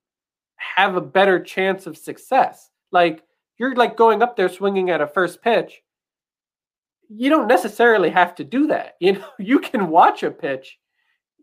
have 0.57 0.95
a 0.95 1.01
better 1.01 1.43
chance 1.43 1.87
of 1.87 1.99
success? 1.99 2.71
Like 2.93 3.25
you're 3.59 3.75
like 3.75 3.97
going 3.97 4.23
up 4.23 4.37
there 4.37 4.49
swinging 4.49 4.91
at 4.91 5.01
a 5.01 5.07
first 5.07 5.43
pitch. 5.43 5.83
You 7.09 7.31
don't 7.31 7.49
necessarily 7.49 8.11
have 8.11 8.35
to 8.37 8.45
do 8.45 8.67
that. 8.69 8.95
You 9.01 9.15
know, 9.15 9.29
you 9.39 9.59
can 9.59 9.89
watch 9.89 10.23
a 10.23 10.31
pitch, 10.31 10.79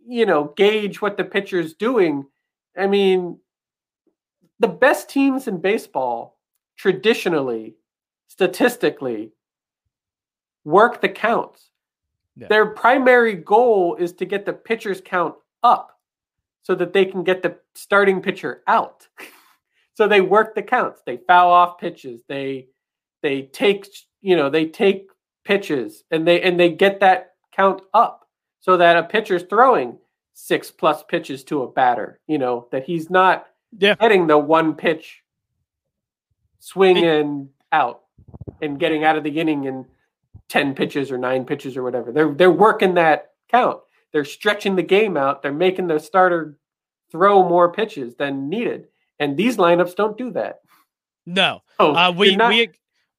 you 0.07 0.25
know, 0.25 0.53
gauge 0.57 1.01
what 1.01 1.17
the 1.17 1.23
pitcher's 1.23 1.73
doing. 1.73 2.25
I 2.77 2.87
mean, 2.87 3.39
the 4.59 4.67
best 4.67 5.09
teams 5.09 5.47
in 5.47 5.59
baseball 5.59 6.37
traditionally, 6.77 7.75
statistically, 8.27 9.31
work 10.63 11.01
the 11.01 11.09
counts. 11.09 11.69
Yeah. 12.35 12.47
Their 12.47 12.67
primary 12.67 13.35
goal 13.35 13.95
is 13.95 14.13
to 14.13 14.25
get 14.25 14.45
the 14.45 14.53
pitcher's 14.53 15.01
count 15.03 15.35
up 15.63 15.99
so 16.63 16.75
that 16.75 16.93
they 16.93 17.05
can 17.05 17.23
get 17.23 17.43
the 17.43 17.57
starting 17.75 18.21
pitcher 18.21 18.63
out. 18.67 19.07
So 19.93 20.07
they 20.07 20.21
work 20.21 20.55
the 20.55 20.63
counts. 20.63 21.01
They 21.05 21.17
foul 21.27 21.51
off 21.51 21.77
pitches. 21.77 22.21
They 22.27 22.67
they 23.21 23.43
take 23.43 23.87
you 24.21 24.35
know 24.35 24.49
they 24.49 24.65
take 24.65 25.07
pitches 25.43 26.03
and 26.11 26.27
they 26.27 26.41
and 26.41 26.59
they 26.59 26.69
get 26.69 26.99
that 26.99 27.31
count 27.51 27.81
up 27.93 28.27
so 28.59 28.77
that 28.77 28.97
a 28.97 29.03
pitcher's 29.03 29.43
throwing 29.43 29.97
six 30.33 30.71
plus 30.71 31.03
pitches 31.03 31.43
to 31.45 31.63
a 31.63 31.71
batter. 31.71 32.19
You 32.27 32.37
know 32.37 32.67
that 32.71 32.85
he's 32.85 33.09
not 33.09 33.47
yeah. 33.77 33.95
getting 33.95 34.27
the 34.27 34.37
one 34.37 34.75
pitch 34.75 35.23
swing 36.59 36.97
it, 36.97 37.21
and 37.21 37.49
out 37.71 38.01
and 38.61 38.79
getting 38.79 39.03
out 39.03 39.17
of 39.17 39.23
the 39.23 39.39
inning 39.39 39.65
in 39.65 39.85
ten 40.47 40.73
pitches 40.73 41.11
or 41.11 41.17
nine 41.17 41.45
pitches 41.45 41.75
or 41.75 41.83
whatever. 41.83 42.11
They're 42.11 42.33
they're 42.33 42.51
working 42.51 42.93
that 42.95 43.31
count. 43.49 43.79
They're 44.13 44.25
stretching 44.25 44.75
the 44.75 44.83
game 44.83 45.17
out. 45.17 45.41
They're 45.41 45.53
making 45.53 45.87
the 45.87 45.99
starter 45.99 46.57
throw 47.11 47.47
more 47.47 47.71
pitches 47.71 48.15
than 48.15 48.49
needed 48.49 48.87
and 49.21 49.37
these 49.37 49.55
lineups 49.57 49.95
don't 49.95 50.17
do 50.17 50.31
that. 50.31 50.61
No, 51.25 51.61
oh, 51.79 51.93
uh, 51.93 52.11
we 52.11 52.35
not, 52.35 52.49
we 52.49 52.69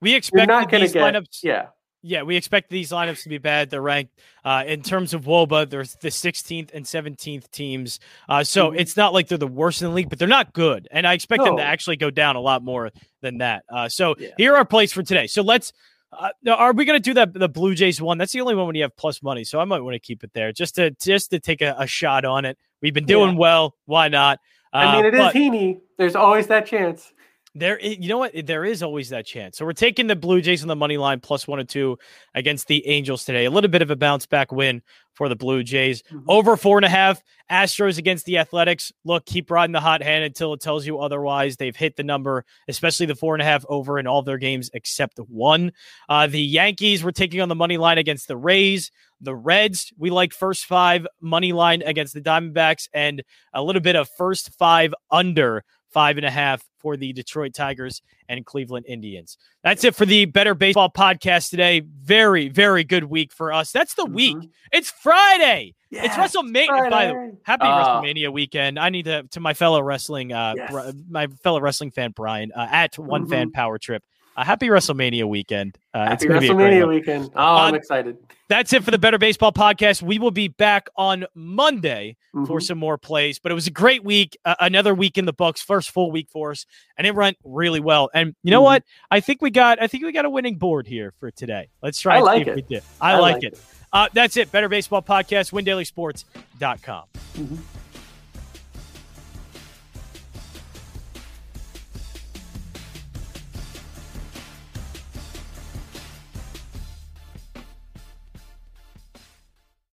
we 0.00 0.14
expect 0.14 0.50
these 0.70 0.92
get, 0.92 1.14
lineups. 1.14 1.42
Yeah, 1.42 1.68
yeah, 2.02 2.22
we 2.22 2.34
expect 2.36 2.68
these 2.68 2.90
lineups 2.90 3.22
to 3.22 3.28
be 3.28 3.38
bad. 3.38 3.70
They're 3.70 3.80
ranked 3.80 4.18
uh, 4.44 4.64
in 4.66 4.82
terms 4.82 5.14
of 5.14 5.22
WOBA. 5.22 5.70
They're 5.70 5.84
the 5.84 6.08
16th 6.08 6.70
and 6.74 6.84
17th 6.84 7.48
teams, 7.52 8.00
uh, 8.28 8.42
so 8.42 8.68
mm-hmm. 8.68 8.80
it's 8.80 8.96
not 8.96 9.12
like 9.12 9.28
they're 9.28 9.38
the 9.38 9.46
worst 9.46 9.80
in 9.80 9.88
the 9.88 9.94
league, 9.94 10.10
but 10.10 10.18
they're 10.18 10.26
not 10.26 10.52
good. 10.52 10.88
And 10.90 11.06
I 11.06 11.12
expect 11.14 11.38
no. 11.38 11.46
them 11.46 11.56
to 11.58 11.62
actually 11.62 11.96
go 11.96 12.10
down 12.10 12.34
a 12.34 12.40
lot 12.40 12.64
more 12.64 12.90
than 13.20 13.38
that. 13.38 13.64
Uh, 13.72 13.88
so 13.88 14.16
yeah. 14.18 14.30
here 14.36 14.56
are 14.56 14.64
plays 14.64 14.92
for 14.92 15.02
today. 15.02 15.26
So 15.26 15.42
let's. 15.42 15.72
Uh, 16.12 16.28
are 16.46 16.74
we 16.74 16.84
going 16.84 16.98
to 16.98 17.02
do 17.02 17.14
that 17.14 17.32
the 17.32 17.48
Blue 17.48 17.74
Jays 17.74 17.98
one? 17.98 18.18
That's 18.18 18.32
the 18.32 18.42
only 18.42 18.54
one 18.54 18.66
when 18.66 18.76
you 18.76 18.82
have 18.82 18.94
plus 18.96 19.22
money, 19.22 19.44
so 19.44 19.58
I 19.58 19.64
might 19.64 19.80
want 19.80 19.94
to 19.94 19.98
keep 19.98 20.22
it 20.22 20.30
there 20.34 20.52
just 20.52 20.74
to 20.74 20.90
just 20.90 21.31
to 21.31 21.40
take 21.40 21.62
a, 21.62 21.74
a 21.79 21.87
shot 21.87 22.27
on 22.27 22.44
it. 22.44 22.58
We've 22.83 22.92
been 22.92 23.06
doing 23.06 23.33
yeah. 23.33 23.38
well. 23.38 23.77
Why 23.87 24.08
not? 24.08 24.38
I 24.73 24.96
mean, 24.96 25.04
uh, 25.04 25.08
it 25.08 25.14
is 25.14 25.20
Heaney. 25.33 25.81
There's 25.98 26.16
always 26.16 26.46
that 26.48 26.66
chance. 26.66 27.12
There, 27.54 27.79
you 27.81 28.08
know 28.08 28.16
what? 28.16 28.46
There 28.46 28.64
is 28.64 28.83
always 28.83 29.10
that 29.10 29.27
chance. 29.27 29.58
So 29.58 29.66
we're 29.66 29.75
taking 29.75 30.06
the 30.06 30.16
Blue 30.16 30.40
Jays 30.40 30.62
on 30.62 30.68
the 30.68 30.77
money 30.77 30.96
line 30.96 31.20
plus 31.20 31.46
one 31.46 31.60
and 31.60 31.68
two 31.68 31.98
against 32.35 32.66
the 32.66 32.87
Angels 32.87 33.27
today. 33.27 33.44
A 33.44 33.50
little 33.50 33.68
bit 33.68 33.83
of 33.83 33.90
a 33.90 33.96
bounce 33.96 34.25
back 34.25 34.50
win 34.50 34.81
for 35.12 35.29
the 35.29 35.37
Blue 35.37 35.62
Jays. 35.62 36.02
Mm-hmm. 36.02 36.31
Over 36.31 36.56
four 36.56 36.79
and 36.79 36.87
a 36.87 36.88
half. 36.88 37.23
Astros 37.50 37.98
against 37.98 38.25
the 38.25 38.38
Athletics. 38.38 38.90
Look, 39.04 39.27
keep 39.27 39.50
riding 39.50 39.73
the 39.73 39.81
hot 39.81 40.02
hand 40.02 40.25
until 40.25 40.54
it 40.54 40.62
tells 40.62 40.87
you 40.87 40.98
otherwise. 40.98 41.58
They've 41.58 41.77
hit 41.77 41.96
the 41.96 42.04
number, 42.04 42.46
especially 42.68 43.04
the 43.04 43.14
four 43.14 43.35
and 43.35 43.42
a 43.42 43.44
half 43.44 43.66
over 43.68 43.98
in 43.98 44.06
all 44.06 44.23
their 44.23 44.38
games 44.38 44.70
except 44.73 45.18
one. 45.18 45.73
Uh, 46.08 46.29
the 46.29 46.40
Yankees 46.40 47.04
were 47.04 47.12
taking 47.12 47.42
on 47.42 47.50
the 47.50 47.54
money 47.54 47.77
line 47.77 47.98
against 47.98 48.29
the 48.29 48.37
Rays. 48.38 48.90
The 49.23 49.35
Reds, 49.35 49.92
we 49.96 50.10
like 50.10 50.33
first 50.33 50.66
five 50.66 51.06
money 51.20 51.52
line 51.52 51.83
against 51.83 52.12
the 52.12 52.20
Diamondbacks 52.20 52.88
and 52.92 53.23
a 53.54 53.62
little 53.62 53.81
bit 53.81 53.96
of 53.96 54.08
first 54.18 54.52
five 54.58 54.92
under 55.10 55.64
five 55.90 56.16
and 56.16 56.27
a 56.27 56.31
half 56.31 56.64
for 56.79 56.96
the 56.96 57.12
Detroit 57.12 57.54
Tigers 57.54 58.02
and 58.29 58.44
Cleveland 58.44 58.87
Indians. 58.88 59.38
That's 59.62 59.85
it 59.85 59.94
for 59.94 60.06
the 60.06 60.25
Bettor 60.25 60.54
Baseball 60.54 60.90
podcast 60.90 61.50
today. 61.50 61.81
Very, 61.81 62.48
very 62.48 62.83
good 62.83 63.04
week 63.04 63.33
for 63.33 63.52
us. 63.52 63.70
That's 63.70 63.94
the 63.94 64.04
mm-hmm. 64.04 64.14
week. 64.14 64.37
It's 64.73 64.90
Friday. 64.90 65.75
Yes, 65.90 66.06
it's 66.06 66.14
WrestleMania. 66.16 66.66
Friday. 66.66 66.90
By 66.90 67.06
the 67.06 67.14
way, 67.14 67.31
happy 67.44 67.64
uh, 67.64 68.02
WrestleMania 68.02 68.33
weekend. 68.33 68.79
I 68.79 68.88
need 68.88 69.04
to 69.04 69.25
to 69.25 69.40
my 69.40 69.54
fellow 69.54 69.83
wrestling, 69.83 70.33
uh, 70.33 70.54
yes. 70.56 70.94
my 71.08 71.27
fellow 71.42 71.60
wrestling 71.60 71.90
fan 71.90 72.12
Brian 72.16 72.50
uh, 72.52 72.66
at 72.70 72.98
One 72.98 73.23
mm-hmm. 73.23 73.31
Fan 73.31 73.50
Power 73.52 73.79
Trip. 73.79 74.02
A 74.37 74.44
happy 74.44 74.68
WrestleMania 74.68 75.29
weekend. 75.29 75.77
Uh, 75.92 76.06
happy 76.06 76.27
WrestleMania 76.27 76.88
weekend. 76.88 77.31
Oh, 77.37 77.56
I'm 77.56 77.75
uh, 77.75 77.77
excited. 77.77 78.16
That's 78.53 78.75
it 78.75 78.85
for 78.85 78.90
the 78.90 78.98
Bettor 78.98 79.17
Baseball 79.17 79.50
podcast. 79.50 80.03
We 80.03 80.19
will 80.19 80.31
be 80.31 80.48
back 80.48 80.90
on 80.94 81.25
Monday 81.35 82.19
mm-hmm. 82.35 82.44
for 82.44 82.61
some 82.61 82.77
more 82.77 82.98
plays. 82.98 83.38
But 83.38 83.50
it 83.50 83.55
was 83.55 83.67
a 83.67 83.71
great 83.71 84.05
week, 84.05 84.37
uh, 84.44 84.57
another 84.61 84.94
week 84.94 85.17
in 85.17 85.25
the 85.25 85.33
books, 85.33 85.63
first 85.63 85.90
full 85.90 86.11
week 86.11 86.29
for 86.29 86.50
us, 86.50 86.67
and 86.98 87.07
it 87.07 87.15
went 87.15 87.38
really 87.44 87.81
well. 87.81 88.11
And 88.13 88.35
you 88.42 88.50
know 88.50 88.59
mm-hmm. 88.59 88.65
what? 88.65 88.85
I 89.11 89.21
think 89.21 89.40
we 89.40 89.48
got, 89.48 89.81
I 89.81 89.87
think 89.87 90.05
we 90.05 90.13
got 90.13 90.27
a 90.27 90.31
winning 90.31 90.57
board 90.57 90.87
here 90.87 91.15
for 91.19 91.31
today. 91.31 91.71
Let's 91.83 91.98
try. 91.98 92.19
I 92.19 92.21
like 92.21 92.46
it. 92.46 92.55
we 92.57 92.61
did. 92.61 92.83
I, 93.00 93.13
I 93.13 93.19
like, 93.21 93.33
like, 93.37 93.44
it. 93.44 93.53
it. 93.55 93.61
Uh, 93.90 94.09
that's 94.13 94.37
it. 94.37 94.53
Bettor 94.53 94.69
Baseball 94.69 95.00
podcast. 95.00 95.50
WinDailySports.com. 95.53 97.05
Mm-hmm. 97.15 97.57